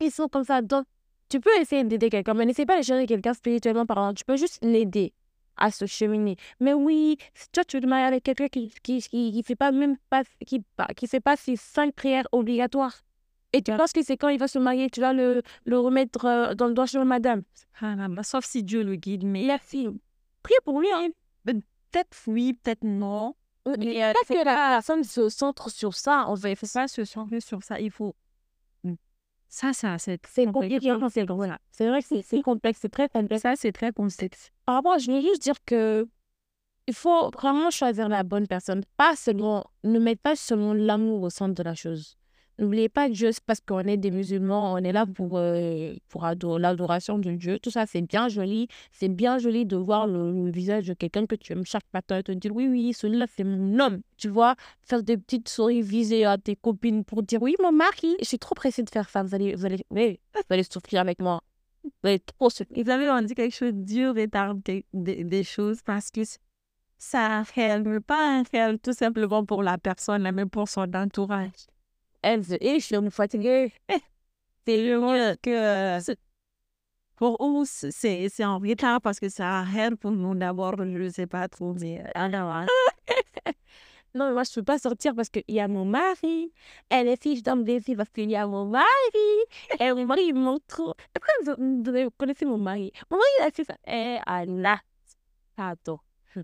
ils 0.00 0.10
sont 0.10 0.28
comme 0.28 0.44
ça. 0.44 0.62
Donc, 0.62 0.84
tu 1.28 1.40
peux 1.40 1.50
essayer 1.60 1.84
d'aider 1.84 2.10
quelqu'un, 2.10 2.34
mais 2.34 2.44
n'essaie 2.44 2.66
pas 2.66 2.78
de 2.78 2.84
changer 2.84 3.06
quelqu'un 3.06 3.34
spirituellement 3.34 3.86
parlant. 3.86 4.12
Tu 4.14 4.24
peux 4.24 4.36
juste 4.36 4.58
l'aider 4.62 5.12
à 5.56 5.70
se 5.70 5.86
cheminer. 5.86 6.36
Mais 6.58 6.72
oui, 6.72 7.18
toi, 7.52 7.64
tu 7.64 7.76
veux 7.76 7.82
te 7.82 7.86
marier 7.86 8.06
avec 8.06 8.24
quelqu'un 8.24 8.48
qui 8.48 8.72
qui, 8.82 9.00
qui, 9.00 9.42
fait 9.42 9.56
pas 9.56 9.72
même 9.72 9.96
pas, 10.08 10.22
qui, 10.46 10.64
qui 10.96 11.06
fait 11.06 11.20
pas 11.20 11.36
ces 11.36 11.56
cinq 11.56 11.94
prières 11.94 12.26
obligatoires. 12.32 13.02
Et 13.52 13.62
tu 13.62 13.76
penses 13.76 13.92
que 13.92 14.02
c'est 14.02 14.16
quand 14.16 14.28
il 14.28 14.38
va 14.38 14.48
se 14.48 14.58
marier, 14.58 14.90
tu 14.90 15.00
vas 15.00 15.12
le, 15.12 15.42
le 15.64 15.78
remettre 15.78 16.24
euh, 16.24 16.54
dans 16.54 16.68
le 16.68 16.74
doigt 16.74 16.86
chez 16.86 17.02
madame? 17.04 17.42
Ah, 17.80 18.08
bah, 18.08 18.22
sauf 18.22 18.44
si 18.44 18.62
Dieu 18.62 18.82
le 18.82 18.94
guide, 18.94 19.24
mais 19.24 19.44
La 19.44 19.58
fille, 19.58 19.90
prie 20.42 20.54
pour 20.64 20.80
lui. 20.80 20.88
Hein. 20.92 21.08
peut-être 21.44 22.16
oui, 22.26 22.54
peut-être 22.54 22.84
non. 22.84 23.34
Et 23.80 24.04
euh, 24.04 24.12
que 24.26 24.44
la 24.44 24.54
personne 24.54 25.04
se 25.04 25.28
centre 25.28 25.70
sur 25.70 25.94
ça, 25.94 26.26
on 26.28 26.34
va 26.34 26.50
Il 26.50 26.56
faut 26.56 26.66
pas 26.72 26.88
se 26.88 27.04
centrer 27.04 27.40
sur 27.40 27.62
ça. 27.62 27.80
Il 27.80 27.90
faut. 27.90 28.14
Ça, 29.50 29.72
ça, 29.72 29.98
c'est 29.98 30.18
compliqué, 30.52 30.78
c'est 31.72 31.88
vrai 31.88 32.00
que 32.00 32.06
c'est- 32.22 32.22
complexe, 32.42 32.78
c'est 32.80 32.88
très 32.88 33.08
complexe. 33.08 33.42
Ça, 33.42 33.54
c'est 33.56 33.72
très 33.72 33.92
complexe. 33.92 34.50
Par 34.64 34.76
rapport, 34.76 34.98
je 34.98 35.10
veux 35.10 35.20
juste 35.20 35.42
dire 35.42 35.56
que 35.66 36.08
il 36.86 36.94
faut 36.94 37.30
vraiment 37.30 37.70
choisir 37.70 38.08
la 38.08 38.22
bonne 38.22 38.46
personne. 38.46 38.82
Pas 38.96 39.14
seulement, 39.16 39.64
ne 39.84 39.98
mettez 39.98 40.20
pas 40.22 40.36
seulement 40.36 40.72
l'amour 40.72 41.22
au 41.22 41.30
centre 41.30 41.54
de 41.54 41.62
la 41.62 41.74
chose. 41.74 42.16
N'oubliez 42.60 42.90
pas 42.90 43.08
que 43.08 43.14
juste 43.14 43.40
parce 43.46 43.60
qu'on 43.60 43.80
est 43.80 43.96
des 43.96 44.10
musulmans, 44.10 44.74
on 44.74 44.76
est 44.78 44.92
là 44.92 45.06
pour, 45.06 45.38
euh, 45.38 45.94
pour 46.08 46.26
ado- 46.26 46.58
l'adoration 46.58 47.18
de 47.18 47.32
Dieu. 47.32 47.58
Tout 47.58 47.70
ça, 47.70 47.86
c'est 47.86 48.02
bien 48.02 48.28
joli. 48.28 48.68
C'est 48.92 49.08
bien 49.08 49.38
joli 49.38 49.64
de 49.64 49.76
voir 49.76 50.06
le, 50.06 50.50
visage 50.50 50.86
de 50.86 50.92
quelqu'un 50.92 51.24
que 51.24 51.36
tu 51.36 51.54
aimes 51.54 51.64
chaque 51.64 51.86
matin 51.94 52.18
et 52.18 52.22
te 52.22 52.32
dire 52.32 52.54
oui, 52.54 52.68
oui, 52.68 52.92
celui-là, 52.92 53.24
c'est 53.34 53.44
mon 53.44 53.78
homme. 53.80 54.02
Tu 54.18 54.28
vois, 54.28 54.56
faire 54.82 55.02
des 55.02 55.16
petites 55.16 55.48
souris 55.48 55.80
visées 55.80 56.26
à 56.26 56.36
tes 56.36 56.54
copines 56.54 57.02
pour 57.02 57.22
dire 57.22 57.40
oui, 57.40 57.54
mon 57.62 57.72
mari. 57.72 58.14
Je 58.20 58.26
suis 58.26 58.38
trop 58.38 58.54
pressée 58.54 58.82
de 58.82 58.90
faire 58.90 59.08
ça. 59.08 59.22
Vous 59.22 59.34
allez, 59.34 59.54
vous 59.54 59.64
allez, 59.64 59.82
oui, 59.90 60.20
vous 60.34 60.42
allez 60.50 60.62
souffrir 60.62 61.00
avec 61.00 61.18
moi. 61.22 61.40
Vous 61.82 61.90
allez 62.10 62.20
trop 62.20 62.50
souffrir. 62.50 62.84
Vous 62.84 62.90
savez, 62.90 63.08
on 63.08 63.22
dit 63.22 63.34
quelque 63.34 63.54
chose, 63.54 63.72
retarde 63.72 64.62
des, 64.64 64.84
des, 64.92 65.24
des 65.24 65.44
choses 65.44 65.80
parce 65.80 66.10
que 66.10 66.20
ça 66.98 67.42
ne 67.56 67.98
pas 68.00 68.42
réel 68.52 68.78
tout 68.78 68.92
simplement 68.92 69.46
pour 69.46 69.62
la 69.62 69.78
personne, 69.78 70.30
mais 70.30 70.44
pour 70.44 70.68
son 70.68 70.92
entourage. 70.94 71.70
Elle, 72.22 72.42
et 72.60 72.80
je 72.80 72.84
suis 72.84 73.10
fatiguée. 73.10 73.72
C'est 74.66 74.76
mieux 74.76 75.36
que 75.42 76.14
pour 77.16 77.36
eux, 77.40 77.64
c'est 77.66 78.44
en 78.44 78.58
retard 78.58 79.00
parce 79.02 79.20
que 79.20 79.28
ça 79.28 79.62
réel 79.62 79.96
pour 79.96 80.10
nous 80.10 80.34
d'abord, 80.34 80.76
je 80.78 80.84
ne 80.84 81.08
sais 81.10 81.26
pas 81.26 81.48
trop, 81.48 81.74
mais 81.74 82.00
euh, 82.00 82.10
alors, 82.14 82.50
hein. 82.50 82.66
Non, 84.14 84.26
mais 84.26 84.32
moi, 84.32 84.42
je 84.42 84.50
ne 84.50 84.54
peux 84.56 84.64
pas 84.64 84.78
sortir 84.78 85.14
parce 85.14 85.28
qu'il 85.28 85.44
y 85.48 85.60
a 85.60 85.68
mon 85.68 85.84
mari. 85.84 86.52
Elle 86.88 87.08
est 87.08 87.22
fiche 87.22 87.42
d'homme 87.42 87.62
désir 87.62 87.96
parce 87.96 88.10
qu'il 88.10 88.30
y 88.30 88.36
a 88.36 88.46
mon 88.46 88.64
mari. 88.64 88.84
Et 89.78 89.92
mon 89.92 90.04
mari, 90.06 90.22
il 90.28 90.34
me 90.34 90.40
manque 90.40 90.66
trop. 90.66 90.94
Après, 91.14 91.32
vous, 91.44 92.10
connaissez 92.18 92.44
mon 92.44 92.58
mari? 92.58 92.90
Mon 93.10 93.18
mari, 93.18 93.28
il 93.38 93.44
a 93.44 93.50
fait 93.50 93.64
ça. 93.64 93.76
Eh, 93.86 94.18
Allah. 94.26 94.80
Attends. 95.56 96.00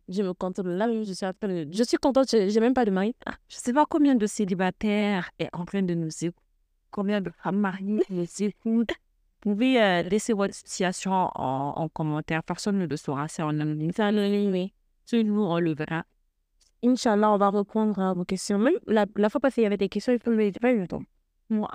Je 0.08 0.22
me 0.22 0.32
contrôle 0.32 0.70
là, 0.70 0.88
je 1.04 1.12
suis 1.12 1.26
en 1.26 1.32
train 1.32 1.48
de... 1.48 1.68
Je 1.70 1.82
suis 1.82 1.96
contente, 1.96 2.30
je 2.30 2.52
n'ai 2.52 2.60
même 2.60 2.74
pas 2.74 2.84
de 2.84 2.90
mari. 2.90 3.14
Je 3.48 3.56
ne 3.56 3.60
sais 3.60 3.72
pas 3.72 3.86
combien 3.86 4.14
de 4.14 4.26
célibataires 4.26 5.30
est 5.38 5.48
en 5.52 5.64
train 5.64 5.82
de 5.82 5.94
nous 5.94 6.10
écouter, 6.24 6.42
combien 6.90 7.20
de 7.20 7.30
femmes 7.30 7.60
mariées 7.60 8.02
nous 8.10 8.26
écoutent. 8.40 8.94
Vous 9.44 9.52
pouvez 9.52 9.80
euh, 9.80 10.02
laisser 10.02 10.32
votre 10.32 10.54
situation 10.54 11.12
en, 11.12 11.74
en 11.76 11.88
commentaire. 11.88 12.42
Personne 12.42 12.78
ne 12.78 12.86
le 12.86 12.96
saura, 12.96 13.28
c'est 13.28 13.42
en 13.42 13.50
anonyme. 13.50 13.92
C'est 13.94 14.02
anonyme, 14.02 14.50
oui. 14.50 14.72
Nous, 15.12 15.40
on 15.40 15.58
le 15.60 15.74
verra. 15.74 16.04
Inch'Allah, 16.82 17.30
on 17.30 17.38
va 17.38 17.50
répondre 17.50 17.98
à 18.00 18.12
vos 18.12 18.24
questions. 18.24 18.58
Même 18.58 18.74
la, 18.86 19.06
la 19.14 19.30
fois 19.30 19.40
passée, 19.40 19.60
il 19.60 19.64
y 19.64 19.66
avait 19.66 19.76
des 19.76 19.88
questions, 19.88 20.12
il 20.12 20.18
faut 20.18 20.30
me 20.30 20.50
pas 20.58 20.72
eu 20.72 20.80
le 20.80 20.88
temps. 20.88 21.02
Moi. 21.48 21.70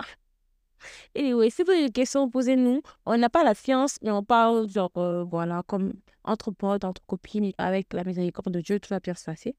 Et 1.14 1.34
oui, 1.34 1.50
si 1.50 1.62
vous 1.62 1.70
avez 1.70 1.86
des 1.86 1.92
questions, 1.92 2.28
posez-nous. 2.28 2.82
On 3.06 3.16
n'a 3.16 3.28
pas 3.30 3.44
la 3.44 3.54
science, 3.54 3.98
mais 4.02 4.10
on 4.10 4.22
parle, 4.24 4.68
genre, 4.68 4.90
euh, 4.96 5.24
voilà, 5.24 5.62
comme 5.66 5.92
entre 6.24 6.50
potes, 6.50 6.84
entre 6.84 7.02
copines, 7.06 7.52
avec 7.58 7.92
la 7.92 8.04
miséricorde 8.04 8.52
de 8.52 8.60
Dieu, 8.60 8.78
tout 8.80 8.88
va 8.90 9.00
bien 9.00 9.14
se 9.14 9.24
passer. 9.24 9.54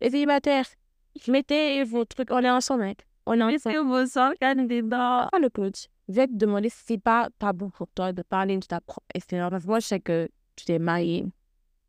Les 0.00 0.10
célibataires, 0.10 0.66
mettez 1.28 1.82
vos 1.84 2.04
trucs, 2.04 2.30
on 2.30 2.40
est 2.40 2.50
ensemble, 2.50 2.82
mec. 2.84 3.06
On 3.24 3.34
est 3.34 3.54
Est-ce 3.54 3.68
ensemble. 3.68 3.74
que 3.88 4.02
vous 4.02 4.06
sentez 4.10 4.36
candidat 4.40 5.28
Pas 5.30 5.38
le 5.38 5.48
coach. 5.48 5.86
Je 6.08 6.14
vais 6.14 6.26
te 6.26 6.34
demander 6.34 6.68
si 6.68 6.78
c'est 6.84 6.98
pas 6.98 7.28
tabou 7.38 7.68
pour 7.70 7.86
toi 7.94 8.12
de 8.12 8.22
parler 8.22 8.58
de 8.58 8.66
ta 8.66 8.80
propre 8.80 9.06
expérience. 9.14 9.50
Parce 9.50 9.62
que 9.62 9.68
moi, 9.68 9.78
je 9.80 9.86
sais 9.86 10.00
que 10.00 10.28
tu 10.56 10.64
t'es 10.64 10.78
marié. 10.78 11.24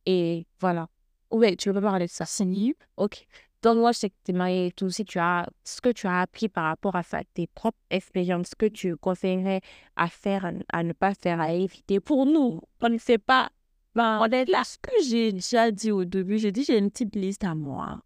Et 0.06 0.46
voilà. 0.60 0.88
Oui, 1.32 1.58
tu 1.58 1.70
veux 1.70 1.82
pas 1.82 1.82
parler 1.90 2.06
de 2.06 2.12
ça. 2.12 2.26
C'est 2.26 2.46
libre. 2.46 2.78
Ok. 2.98 3.26
Donc, 3.64 3.78
moi, 3.78 3.94
je 3.94 4.00
sais 4.00 4.10
que 4.10 4.16
tu 4.26 4.32
es 4.32 4.34
marié 4.34 4.68
et 4.68 4.72
tout. 4.72 4.90
Si 4.90 5.06
tu 5.06 5.18
as 5.20 5.50
ce 5.64 5.80
que 5.80 5.90
tu 5.90 6.06
as 6.06 6.20
appris 6.20 6.50
par 6.50 6.66
rapport 6.66 6.96
à 6.98 7.02
ça, 7.02 7.22
tes 7.34 7.48
propres 7.48 7.80
expériences, 7.90 8.50
ce 8.50 8.56
que 8.56 8.66
tu 8.66 8.96
conseillerais 8.98 9.62
à 9.96 10.08
faire, 10.10 10.46
à, 10.46 10.52
ne- 10.52 10.64
à 10.72 10.84
ne 10.84 10.92
pas 10.94 11.14
faire, 11.16 11.40
à 11.40 11.54
éviter. 11.54 12.00
Pour 12.02 12.26
nous, 12.26 12.60
on 12.82 12.90
ne 12.90 12.98
sait 12.98 13.18
pas. 13.18 13.50
Ben, 13.96 14.20
on 14.22 14.26
est 14.26 14.46
là. 14.50 14.64
Ce 14.66 14.78
que 14.78 14.92
j'ai 15.08 15.32
déjà 15.32 15.72
dit 15.72 15.92
au 15.92 16.04
début, 16.04 16.38
j'ai 16.38 16.52
dit 16.52 16.64
j'ai 16.66 16.78
une 16.78 16.92
petite 16.92 17.16
liste 17.16 17.44
à 17.46 17.56
moi. 17.56 18.02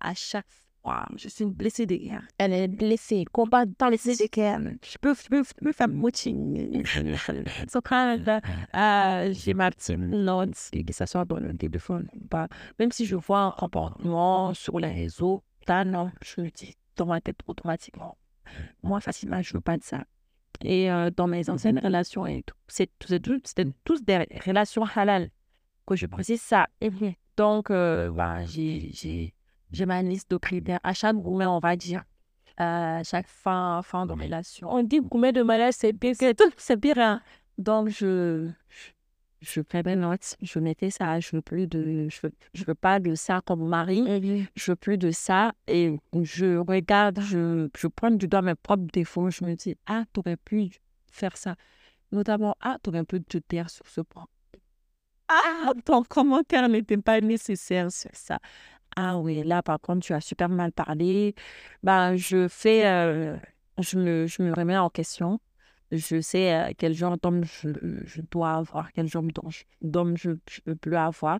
À 0.00 0.14
chaque 0.14 0.46
fois, 0.82 1.06
je 1.16 1.28
suis 1.28 1.44
une 1.44 1.52
blessée 1.52 1.86
de 1.86 1.96
guerre. 1.96 2.22
Elle 2.38 2.52
est 2.52 2.68
blessée. 2.68 3.24
Combat 3.32 3.64
dans 3.66 3.88
les 3.88 3.96
Je 3.96 4.98
peux, 5.00 5.14
je 5.14 5.28
peux, 5.28 5.42
je 5.42 5.64
peux 5.64 5.72
faire 5.72 5.88
moitié. 5.88 6.34
So, 7.68 7.80
quand 7.82 8.16
euh, 8.74 9.32
j'ai 9.32 9.54
ma 9.54 9.70
petite 9.70 9.98
note, 9.98 10.54
que 10.86 10.92
ça 10.92 11.06
soit 11.06 11.24
dans 11.24 11.36
le 11.36 11.56
téléphone 11.56 12.08
ou 12.14 12.26
pas, 12.26 12.48
même 12.78 12.92
si 12.92 13.06
je 13.06 13.16
vois 13.16 13.40
un 13.40 13.50
comportement 13.52 14.54
sur 14.54 14.78
les 14.78 14.90
réseaux, 14.92 15.42
non, 15.68 16.10
je 16.22 16.40
le 16.40 16.50
dis 16.50 16.74
dans 16.96 17.06
ma 17.06 17.20
tête 17.20 17.38
automatiquement. 17.46 18.16
Moi, 18.82 19.00
facilement, 19.00 19.42
je 19.42 19.52
veux 19.54 19.60
pas 19.60 19.76
de 19.76 19.82
ça. 19.82 20.04
Et 20.62 20.90
euh, 20.90 21.10
dans 21.14 21.26
mes 21.26 21.50
anciennes 21.50 21.78
relations 21.78 22.24
c'était 22.66 22.90
tous 23.84 24.02
des 24.02 24.26
relations 24.44 24.84
halal 24.84 25.30
que 25.86 25.94
je 25.94 26.06
précise 26.06 26.40
ça. 26.40 26.66
Donc, 27.36 27.70
euh, 27.70 28.10
bah, 28.10 28.44
j'ai 28.44 29.34
j'ai- 29.72 29.86
ma 29.86 30.02
liste 30.02 30.30
de 30.30 30.36
critères. 30.36 30.80
À 30.82 30.92
chaque 30.94 31.16
moment, 31.16 31.56
on 31.56 31.60
va 31.60 31.76
dire, 31.76 32.04
euh, 32.60 33.00
chaque 33.04 33.28
fin, 33.28 33.80
fin 33.82 34.06
de 34.06 34.12
relation. 34.12 34.68
On 34.72 34.82
dit 34.82 35.00
combien 35.10 35.32
de 35.32 35.42
malades 35.42 35.72
c'est 35.72 35.92
pire 35.92 36.12
que 36.12 36.18
C'est 36.18 36.36
c'est 36.56 36.76
pire. 36.76 36.98
hein. 36.98 37.20
Donc, 37.56 37.88
je, 37.88 38.48
je, 39.40 39.60
fais 39.62 39.82
mes 39.82 39.96
notes. 39.96 40.36
Je 40.42 40.58
mettais 40.58 40.90
ça. 40.90 41.18
Je 41.20 41.36
veux 41.36 41.42
plus 41.42 41.66
de, 41.66 42.08
je 42.08 42.20
veux, 42.22 42.32
je 42.54 42.64
veux 42.64 42.74
pas 42.74 42.98
de 43.00 43.14
ça 43.14 43.40
comme 43.44 43.66
mari. 43.68 44.04
Je 44.56 44.72
veux 44.72 44.76
plus 44.76 44.98
de 44.98 45.10
ça. 45.10 45.52
Et 45.66 45.98
je 46.22 46.56
regarde, 46.58 47.20
je, 47.20 47.68
je 47.76 47.86
prends 47.88 48.10
du 48.10 48.28
doigt 48.28 48.42
mes 48.42 48.54
propres 48.54 48.86
défauts. 48.92 49.30
Je 49.30 49.44
me 49.44 49.54
dis, 49.54 49.76
ah, 49.86 50.04
tu 50.12 50.20
aurais 50.20 50.36
pu 50.36 50.70
faire 51.10 51.36
ça. 51.36 51.54
Notamment, 52.12 52.54
ah, 52.60 52.78
tu 52.82 52.90
aurais 52.90 53.04
pu 53.04 53.22
te 53.22 53.38
taire 53.38 53.68
sur 53.70 53.86
ce 53.86 54.00
point. 54.00 54.26
Ah, 55.28 55.72
ton 55.84 56.02
commentaire 56.04 56.68
n'était 56.68 56.96
pas 56.96 57.20
nécessaire 57.20 57.92
sur 57.92 58.10
ça? 58.14 58.38
Ah 59.00 59.16
oui, 59.16 59.44
là, 59.44 59.62
par 59.62 59.78
contre, 59.80 60.04
tu 60.04 60.12
as 60.12 60.20
super 60.20 60.48
mal 60.48 60.72
parlé. 60.72 61.36
Ben, 61.84 62.16
je 62.16 62.48
fais, 62.48 62.84
euh, 62.84 63.36
je 63.78 63.96
me, 63.96 64.26
je 64.26 64.42
me 64.42 64.52
remets 64.52 64.76
en 64.76 64.90
question. 64.90 65.38
Je 65.92 66.20
sais 66.20 66.52
euh, 66.52 66.72
quel 66.76 66.94
genre 66.94 67.16
d'homme 67.16 67.44
je, 67.44 67.68
je 68.04 68.20
dois 68.22 68.54
avoir, 68.54 68.90
quel 68.92 69.06
genre 69.06 69.22
d'homme 69.80 70.16
je- 70.16 70.30
je 70.50 70.60
ne 70.60 70.64
peux 70.64 70.74
plus 70.74 70.96
avoir. 70.96 71.38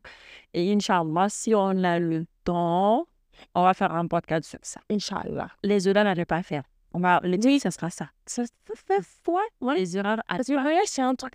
Et 0.55 0.73
Inch'Allah, 0.73 1.27
si 1.29 1.53
on 1.53 1.83
a 1.83 1.99
le 1.99 2.27
temps, 2.45 3.09
on 3.57 3.63
va 3.65 3.75
faire 3.75 3.93
un 3.93 4.07
podcast 4.07 4.49
sur 4.49 4.61
ça. 4.63 4.81
Inch'Allah. 4.89 5.51
Les 5.65 5.89
erreurs 5.89 6.07
à 6.07 6.15
ne 6.15 6.23
pas 6.25 6.45
faire. 6.45 6.63
On 6.93 7.01
va, 7.01 7.21
le 7.25 7.37
dire, 7.39 7.61
ça 7.61 7.73
sera 7.73 7.91
ça. 7.91 8.09
Ça 8.25 8.45
ça 8.45 8.75
fait 8.77 9.03
foi. 9.25 9.43
Ouais. 9.61 9.79
Les 9.79 9.97
erreurs 9.97 10.21
à 10.29 10.39
que 10.39 10.51
le 10.53 10.57
mariage, 10.57 10.87
c'est 10.87 11.03
un 11.03 11.17
truc 11.17 11.35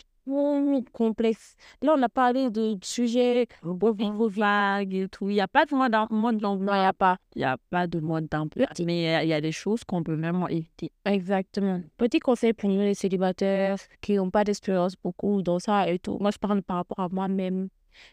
complexe. 0.91 1.55
Là, 1.81 1.95
on 1.97 2.01
a 2.01 2.09
parlé 2.09 2.49
de 2.49 2.77
sujets 2.83 3.47
vagues 3.63 4.93
et 4.93 5.07
tout. 5.09 5.29
Il 5.29 5.33
n'y 5.33 5.41
a 5.41 5.47
pas 5.47 5.65
de 5.65 5.75
mode 5.75 6.37
d'emploi. 6.39 6.75
il 6.77 6.79
n'y 6.81 6.85
a 6.85 6.93
pas. 6.93 7.17
Il 7.35 7.39
n'y 7.39 7.45
a 7.45 7.57
pas 7.69 7.87
de 7.87 7.99
mode 7.99 8.27
d'emploi. 8.29 8.67
Mais 8.85 9.23
il 9.23 9.27
y 9.29 9.33
a- 9.33 9.41
des 9.41 9.51
choses 9.51 9.83
qu'on 9.83 10.03
peut 10.03 10.15
vraiment 10.15 10.47
éviter. 10.47 10.91
Exactement. 11.05 11.81
Petit 11.97 12.19
conseil 12.19 12.53
pour 12.53 12.69
nous, 12.69 12.79
les 12.79 12.93
célibataires 12.93 13.77
qui 14.01 14.15
n'ont 14.15 14.29
pas 14.31 14.43
d'expérience 14.43 14.95
beaucoup 15.03 15.41
dans 15.41 15.59
ça 15.59 15.89
et 15.89 15.99
tout. 15.99 16.17
Moi, 16.19 16.31
je 16.31 16.37
parle 16.37 16.61
par 16.61 16.77
rapport 16.77 16.99
à 16.99 17.09
moi-même. 17.09 17.67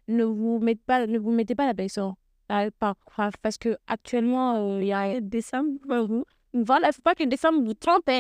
Ne 0.09 0.25
vous 0.25 0.59
mettez 0.59 0.83
pas, 0.85 1.07
ne 1.07 1.19
vous 1.19 1.31
mettez 1.31 1.55
pas 1.55 1.67
la 1.67 1.75
pression. 1.75 2.17
Par- 2.49 2.67
par- 2.81 2.97
Parce 3.43 3.59
que 3.59 3.77
actuellement, 3.87 4.57
euh, 4.57 4.81
il 4.83 4.89
y 4.89 4.93
a 4.93 5.21
décembre. 5.21 5.79
Voilà, 6.53 6.87
il 6.87 6.91
ne 6.91 6.93
faut 6.95 7.03
pas 7.03 7.15
que 7.15 7.23
décembre 7.23 7.63
vous 7.63 7.75
trompe. 7.75 8.11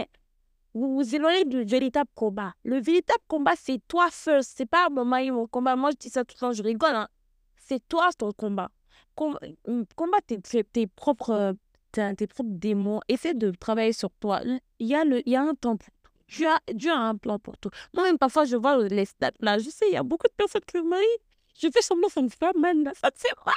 Vous 0.74 0.94
vous 0.94 1.14
éloignez 1.14 1.44
du 1.44 1.64
véritable 1.64 2.10
combat. 2.14 2.54
Le 2.64 2.80
véritable 2.80 3.22
combat, 3.26 3.54
c'est 3.56 3.80
toi 3.88 4.08
first. 4.10 4.54
C'est 4.56 4.66
pas 4.66 4.88
mon 4.88 5.04
mari, 5.04 5.30
mon 5.30 5.46
combat. 5.46 5.74
Moi, 5.76 5.90
je 5.92 5.96
dis 5.96 6.10
ça 6.10 6.24
tout 6.24 6.34
le 6.36 6.40
temps, 6.40 6.52
je 6.52 6.62
rigole. 6.62 6.94
hein. 6.94 7.08
C'est 7.56 7.86
toi 7.88 8.10
ton 8.16 8.32
combat. 8.32 8.70
Com- 9.16 9.38
euh, 9.68 9.84
combat 9.96 10.18
tes, 10.26 10.40
tes, 10.40 10.86
propres, 10.86 11.54
tes, 11.92 12.14
tes 12.14 12.26
propres 12.26 12.50
démons. 12.52 13.00
Essaie 13.08 13.34
de 13.34 13.50
travailler 13.50 13.92
sur 13.92 14.10
toi. 14.20 14.40
Il 14.78 14.86
y 14.86 14.94
a, 14.94 15.04
le, 15.04 15.20
il 15.26 15.32
y 15.32 15.36
a 15.36 15.42
un 15.42 15.54
temps 15.54 15.76
pour 15.76 15.88
tout. 15.88 16.10
Dieu 16.28 16.46
a, 16.48 16.60
Dieu 16.72 16.92
a 16.92 16.96
un 16.98 17.16
plan 17.16 17.38
pour 17.40 17.58
tout. 17.58 17.70
Moi-même, 17.92 18.16
parfois, 18.18 18.44
je 18.44 18.56
vois 18.56 18.78
les 18.86 19.04
stats 19.04 19.32
là. 19.40 19.58
Je 19.58 19.68
sais, 19.70 19.86
il 19.88 19.94
y 19.94 19.96
a 19.96 20.04
beaucoup 20.04 20.28
de 20.28 20.32
personnes 20.36 20.62
qui 20.66 20.78
se 20.78 20.82
marient. 20.84 21.04
Je 21.60 21.68
fais 21.72 21.82
semblant, 21.82 22.08
ça 22.08 22.22
me 22.22 22.28
fait 22.28 22.54
mal. 22.56 22.76
Ça 22.94 23.08
me 23.08 23.16
fait 23.18 23.34
mal. 23.44 23.54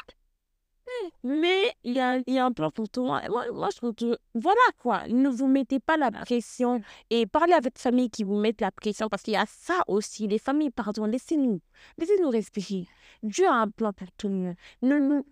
Mais 1.24 1.74
il 1.84 1.94
y 1.94 2.00
a, 2.00 2.46
un 2.46 2.52
plan 2.52 2.70
pour 2.72 2.90
tout. 2.90 3.04
Moi, 3.04 3.22
moi, 3.30 3.70
je 3.72 4.16
Voilà 4.34 4.62
quoi. 4.80 5.08
Ne 5.08 5.30
vous 5.30 5.48
mettez 5.48 5.80
pas 5.80 5.98
la 5.98 6.12
pression. 6.12 6.82
Et 7.10 7.26
parlez 7.26 7.54
avec 7.54 7.78
famille 7.78 8.10
qui 8.10 8.24
vous 8.24 8.36
mettent 8.36 8.62
la 8.62 8.72
pression. 8.72 9.10
Parce 9.10 9.24
qu'il 9.24 9.34
y 9.34 9.38
a 9.38 9.46
ça 9.48 9.84
aussi. 9.88 10.28
Les 10.28 10.40
familles, 10.40 10.72
pardon, 10.72 11.06
laissez-nous. 11.06 11.60
Laissez-nous 11.98 12.30
respirer. 12.30 12.88
Dieu 13.22 13.48
a 13.48 13.54
un 13.54 13.70
plan 13.70 13.94
pour 13.94 14.12
tout 14.18 14.28
le 14.28 14.36
monde. 14.36 14.56
Ne, 14.82 15.00
nous- 15.00 15.26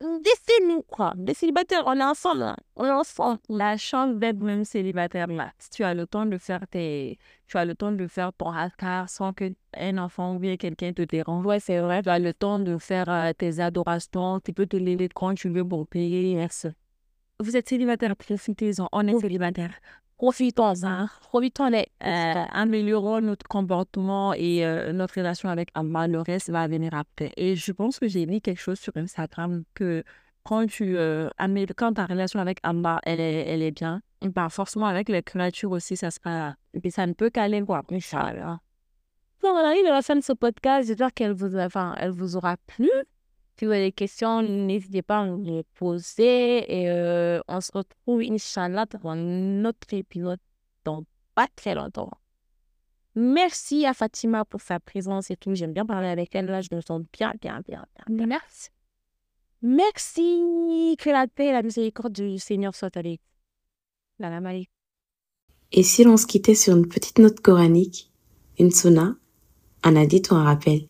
Laissez-nous, 0.00 0.82
quoi. 0.82 1.14
Les 1.16 1.34
célibataires, 1.34 1.82
on 1.86 1.98
est 1.98 2.04
ensemble. 2.04 2.42
Hein. 2.42 2.56
On 2.76 2.84
est 2.84 2.90
ensemble. 2.90 3.38
La 3.48 3.76
chance 3.76 4.16
d'être 4.16 4.40
même 4.40 4.64
célibataire, 4.64 5.26
là. 5.26 5.52
Si 5.58 5.70
tu 5.70 5.84
as 5.84 5.94
le 5.94 6.06
temps 6.06 6.26
de 6.26 6.38
faire 6.38 6.66
tes... 6.70 7.18
Tu 7.46 7.56
as 7.56 7.64
le 7.64 7.74
temps 7.74 7.92
de 7.92 8.06
faire 8.06 8.32
ton 8.32 8.50
hasard 8.50 9.08
sans 9.08 9.32
que 9.32 9.52
un 9.76 9.98
enfant 9.98 10.36
ou 10.36 10.38
bien 10.38 10.56
quelqu'un 10.56 10.92
te 10.92 11.02
dérange. 11.02 11.44
Ouais, 11.44 11.60
c'est 11.60 11.80
vrai. 11.80 12.02
Tu 12.02 12.08
as 12.08 12.18
le 12.18 12.32
temps 12.32 12.58
de 12.58 12.78
faire 12.78 13.08
euh, 13.08 13.32
tes 13.32 13.60
adorations. 13.60 14.40
Tu 14.40 14.52
peux 14.52 14.66
te 14.66 14.76
lever 14.76 15.08
quand 15.08 15.34
tu 15.34 15.48
veux 15.48 15.66
pour 15.66 15.86
payer. 15.86 16.34
Merci. 16.36 16.68
Vous 17.40 17.56
êtes 17.56 17.68
célibataire, 17.68 18.14
profitez-en. 18.16 18.88
On 18.92 19.06
est 19.06 19.18
célibataire 19.18 19.72
profitons-en, 20.20 21.06
profitons 21.22 21.70
les, 21.70 21.88
euh, 22.04 22.44
améliorons 22.52 23.22
notre 23.22 23.48
comportement 23.48 24.34
et 24.34 24.66
euh, 24.66 24.92
notre 24.92 25.14
relation 25.14 25.48
avec 25.48 25.70
Allah. 25.72 26.08
Le 26.08 26.20
reste 26.20 26.50
va 26.50 26.68
venir 26.68 26.92
après. 26.92 27.32
Et 27.38 27.56
je 27.56 27.72
pense 27.72 27.98
que 27.98 28.06
j'ai 28.06 28.26
mis 28.26 28.42
quelque 28.42 28.60
chose 28.60 28.78
sur 28.78 28.94
Instagram 28.98 29.64
que 29.72 30.04
quand 30.44 30.66
tu 30.66 30.98
euh, 30.98 31.30
quand 31.74 31.94
ta 31.94 32.04
relation 32.04 32.38
avec 32.38 32.58
Allah, 32.62 33.00
elle 33.04 33.18
est, 33.18 33.48
elle 33.48 33.62
est 33.62 33.70
bien, 33.70 34.02
ben 34.20 34.50
forcément 34.50 34.84
avec 34.84 35.08
les 35.08 35.22
créatures 35.22 35.70
aussi, 35.70 35.96
ça 35.96 36.10
sera, 36.10 36.54
et 36.74 36.90
ça 36.90 37.06
ne 37.06 37.14
peut 37.14 37.30
qu'aller, 37.30 37.62
quoi, 37.62 37.82
Inch'Allah. 37.90 38.60
Donc, 39.42 39.52
on 39.54 39.64
arrive 39.64 39.86
à 39.86 39.92
la 39.92 40.02
fin 40.02 40.16
de 40.16 40.20
ce 40.20 40.34
podcast. 40.34 40.86
J'espère 40.86 41.14
qu'elle 41.14 41.32
vous, 41.32 41.56
enfin, 41.56 41.94
vous 42.10 42.36
aura 42.36 42.58
plu. 42.66 42.90
Si 43.60 43.66
vous 43.66 43.72
avez 43.72 43.88
des 43.88 43.92
questions, 43.92 44.40
n'hésitez 44.40 45.02
pas 45.02 45.18
à 45.18 45.26
nous 45.26 45.42
les 45.42 45.64
poser. 45.74 46.80
Et 46.80 46.88
euh, 46.88 47.42
on 47.46 47.60
se 47.60 47.70
retrouve, 47.74 48.22
Inch'Allah, 48.22 48.86
dans 48.86 49.10
un 49.10 49.66
autre 49.66 49.92
épisode 49.92 50.38
dans 50.82 51.04
pas 51.34 51.46
très 51.56 51.74
longtemps. 51.74 52.10
Merci 53.14 53.84
à 53.84 53.92
Fatima 53.92 54.46
pour 54.46 54.62
sa 54.62 54.80
présence 54.80 55.30
et 55.30 55.36
tout. 55.36 55.54
J'aime 55.54 55.74
bien 55.74 55.84
parler 55.84 56.08
avec 56.08 56.34
elle. 56.34 56.46
Là, 56.46 56.62
je 56.62 56.74
me 56.74 56.80
sens 56.80 57.02
bien, 57.12 57.34
bien, 57.38 57.60
bien, 57.68 57.84
bien. 58.08 58.26
Merci. 58.26 58.70
Merci. 59.60 60.96
Que 60.98 61.10
la 61.10 61.26
paix 61.26 61.48
et 61.48 61.52
la 61.52 61.62
miséricorde 61.62 62.14
du 62.14 62.38
Seigneur 62.38 62.74
soit 62.74 62.96
avec 62.96 63.20
la 64.18 64.40
Et 65.72 65.82
si 65.82 66.04
l'on 66.04 66.16
se 66.16 66.26
quittait 66.26 66.54
sur 66.54 66.74
une 66.74 66.88
petite 66.88 67.18
note 67.18 67.40
coranique, 67.40 68.10
une 68.58 68.70
sonna, 68.70 69.16
un 69.82 69.96
hadith 69.96 70.30
ou 70.30 70.36
un 70.36 70.44
rappel? 70.44 70.88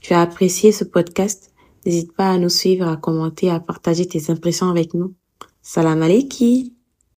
Tu 0.00 0.14
as 0.14 0.20
apprécié 0.20 0.70
ce 0.70 0.84
podcast? 0.84 1.50
N'hésite 1.84 2.12
pas 2.14 2.30
à 2.30 2.38
nous 2.38 2.48
suivre, 2.48 2.88
à 2.88 2.96
commenter, 2.96 3.50
à 3.50 3.60
partager 3.60 4.06
tes 4.06 4.30
impressions 4.30 4.70
avec 4.70 4.94
nous. 4.94 5.14
Salam 5.60 6.02
alaikum. 6.02 6.70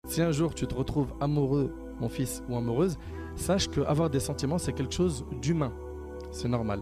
Si 0.09 0.23
un 0.23 0.33
jour 0.33 0.55
tu 0.55 0.67
te 0.67 0.75
retrouves 0.75 1.13
amoureux, 1.21 1.73
mon 2.01 2.09
fils, 2.09 2.43
ou 2.49 2.57
amoureuse, 2.57 2.99
sache 3.37 3.69
que 3.69 3.81
avoir 3.83 4.11
des 4.11 4.21
sentiments, 4.21 4.59
c'est 4.59 4.73
quelque 4.73 4.95
chose 4.95 5.25
d'humain. 5.41 5.73
C'est 6.31 6.49
normal. 6.49 6.81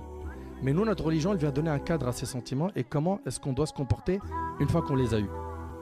Mais 0.63 0.73
nous, 0.73 0.85
notre 0.85 1.05
religion, 1.05 1.33
elle 1.33 1.39
vient 1.39 1.51
donner 1.51 1.71
un 1.71 1.79
cadre 1.79 2.09
à 2.09 2.13
ces 2.13 2.27
sentiments 2.27 2.71
et 2.75 2.85
comment 2.85 3.21
est-ce 3.27 3.39
qu'on 3.39 3.53
doit 3.53 3.67
se 3.67 3.73
comporter 3.73 4.19
une 4.61 4.69
fois 4.69 4.83
qu'on 4.83 4.95
les 4.95 5.13
a 5.13 5.21
eus. 5.21 5.31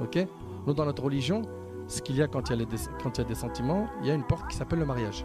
Ok? 0.01 0.19
Nous, 0.67 0.75
dans 0.75 0.85
notre 0.85 1.05
religion, 1.05 1.43
ce 1.87 2.03
qu'il 2.03 2.17
y 2.17 2.23
a 2.23 2.27
quand 2.27 2.51
il 2.51 2.61
y 2.61 2.63
a, 2.63 2.67
quand 3.03 3.19
il 3.19 3.21
y 3.21 3.25
a 3.25 3.29
des 3.29 3.35
sentiments, 3.35 3.87
il 4.01 4.09
y 4.09 4.11
a 4.11 4.15
une 4.15 4.27
porte 4.27 4.51
qui 4.51 4.57
s'appelle 4.57 4.81
le 4.81 4.87
mariage. 4.87 5.25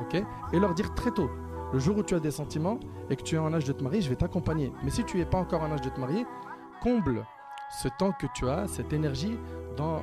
Ok? 0.00 0.22
Et 0.52 0.58
leur 0.60 0.74
dire 0.74 0.94
très 0.94 1.10
tôt, 1.10 1.30
le 1.72 1.78
jour 1.78 1.98
où 1.98 2.02
tu 2.02 2.14
as 2.14 2.20
des 2.20 2.30
sentiments 2.30 2.78
et 3.10 3.16
que 3.16 3.22
tu 3.22 3.34
es 3.34 3.38
en 3.38 3.52
âge 3.52 3.64
de 3.64 3.72
te 3.72 3.82
marier, 3.82 4.00
je 4.00 4.08
vais 4.08 4.16
t'accompagner. 4.16 4.72
Mais 4.84 4.90
si 4.90 5.04
tu 5.04 5.18
n'es 5.18 5.24
pas 5.24 5.38
encore 5.38 5.62
en 5.62 5.72
âge 5.72 5.82
de 5.82 5.88
te 5.88 5.98
marier, 5.98 6.24
comble 6.82 7.24
ce 7.82 7.88
temps 7.98 8.12
que 8.12 8.26
tu 8.34 8.48
as, 8.48 8.68
cette 8.68 8.92
énergie 8.92 9.36
dans 9.76 10.02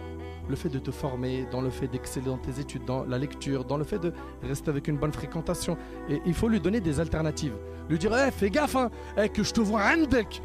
le 0.49 0.55
fait 0.55 0.70
de 0.70 0.80
te 0.80 0.91
former, 0.91 1.47
dans 1.51 1.61
le 1.61 1.70
fait 1.70 1.88
d'exceller 1.88 2.26
dans 2.26 2.38
tes 2.38 2.59
études, 2.59 2.86
dans 2.86 3.05
la 3.05 3.18
lecture, 3.18 3.64
dans 3.64 3.78
le 3.78 3.86
fait 3.86 3.99
de 3.99 4.14
rester 4.41 4.70
avec 4.70 4.88
une 4.88 4.97
bonne 4.97 5.14
fréquentation. 5.14 5.78
Et 6.09 6.22
il 6.26 6.34
faut 6.34 6.49
lui 6.49 6.59
donner 6.59 6.82
des 6.82 6.99
alternatives. 6.99 7.55
Lui 7.89 7.97
dire, 7.97 8.16
hey, 8.16 8.32
fais 8.32 8.49
gaffe, 8.49 8.76
hein, 8.76 8.89
que 9.34 9.43
je 9.43 9.53
te 9.53 9.61
vois 9.61 9.84
un 9.84 10.03
deck. 10.03 10.41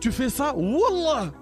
Tu 0.00 0.12
fais 0.12 0.28
ça, 0.28 0.54
wallah 0.56 1.32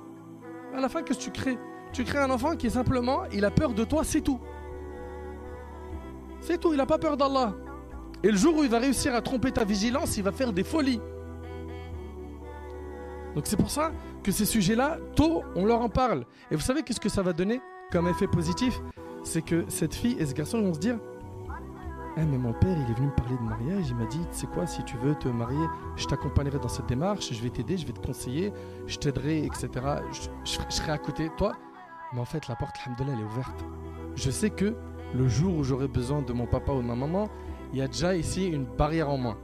À 0.75 0.81
la 0.81 0.89
fin, 0.89 1.03
qu'est-ce 1.03 1.19
que 1.19 1.25
tu 1.25 1.31
crées? 1.31 1.59
Tu 1.93 2.05
crées 2.05 2.21
un 2.21 2.31
enfant 2.31 2.57
qui 2.57 2.71
simplement, 2.71 3.25
il 3.33 3.45
a 3.45 3.51
peur 3.51 3.75
de 3.75 3.85
toi, 3.85 4.05
c'est 4.05 4.23
tout. 4.23 4.41
C'est 6.41 6.59
tout, 6.59 6.73
il 6.73 6.77
n'a 6.79 6.87
pas 6.87 6.99
peur 6.99 7.17
d'Allah. 7.17 7.55
Et 8.23 8.31
le 8.31 8.37
jour 8.37 8.57
où 8.57 8.63
il 8.63 8.71
va 8.71 8.79
réussir 8.79 9.15
à 9.15 9.21
tromper 9.21 9.51
ta 9.51 9.65
vigilance, 9.65 10.17
il 10.17 10.23
va 10.23 10.33
faire 10.33 10.53
des 10.53 10.65
folies. 10.65 11.01
Donc 13.35 13.47
c'est 13.47 13.57
pour 13.57 13.71
ça 13.71 13.93
que 14.23 14.31
ces 14.31 14.45
sujets-là, 14.45 14.99
tôt, 15.17 15.43
on 15.57 15.65
leur 15.65 15.81
en 15.81 15.89
parle. 15.89 16.25
Et 16.51 16.55
vous 16.55 16.61
savez 16.61 16.83
qu'est-ce 16.83 17.01
que 17.01 17.09
ça 17.09 17.23
va 17.23 17.33
donner 17.33 17.61
comme 17.91 18.07
effet 18.09 18.29
positif? 18.29 18.81
C'est 19.25 19.43
que 19.43 19.65
cette 19.69 19.95
fille 19.95 20.17
et 20.19 20.27
ce 20.27 20.35
garçon 20.35 20.61
vont 20.61 20.75
se 20.75 20.79
dire 20.79 20.99
eh 22.19 22.25
mais 22.25 22.37
mon 22.37 22.53
père, 22.53 22.77
il 22.77 22.91
est 22.91 22.95
venu 22.95 23.07
me 23.07 23.13
parler 23.13 23.37
de 23.37 23.43
mariage, 23.43 23.89
il 23.89 23.97
m'a 23.97 24.05
dit, 24.05 24.19
tu 24.19 24.41
sais 24.41 24.47
quoi, 24.47 24.67
si 24.67 24.85
tu 24.85 24.99
veux 24.99 25.15
te 25.15 25.29
marier, 25.29 25.65
je 25.97 26.05
t'accompagnerai 26.07 26.59
dans 26.59 26.69
cette 26.69 26.87
démarche, 26.87 27.33
je 27.33 27.43
vais 27.43 27.49
t'aider, 27.49 27.79
je 27.79 27.87
vais 27.87 27.95
te 27.95 28.07
conseiller, 28.07 28.53
je 28.87 28.99
t'aiderai, 28.99 29.47
etc. 29.47 29.69
Je, 30.45 30.59
serai 30.69 30.93
à 30.93 30.99
côté 30.99 31.31
de 31.31 31.35
toi. 31.37 31.55
Mais 32.13 32.21
en 32.21 32.27
fait, 32.27 32.49
la 32.49 32.57
porte, 32.57 32.77
alhamdoulilah, 32.85 33.15
elle 33.15 33.23
est 33.23 33.27
ouverte. 33.27 33.65
Je 34.15 34.31
sais 34.31 34.51
que 34.51 34.77
le 35.15 35.27
jour 35.27 35.57
où 35.57 35.65
j'aurai 35.65 35.89
besoin 35.89 36.21
de 36.21 36.35
mon 36.35 36.47
papa 36.47 36.73
ou 36.73 36.83
de 36.83 36.87
ma 36.87 36.97
maman, 36.97 37.31
il 37.73 37.79
y 37.79 37.83
a 37.83 37.89
déjà 37.89 38.15
ici 38.15 38.47
une 38.47 38.65
barrière 38.65 39.09
en 39.09 39.19
moins. 39.19 39.39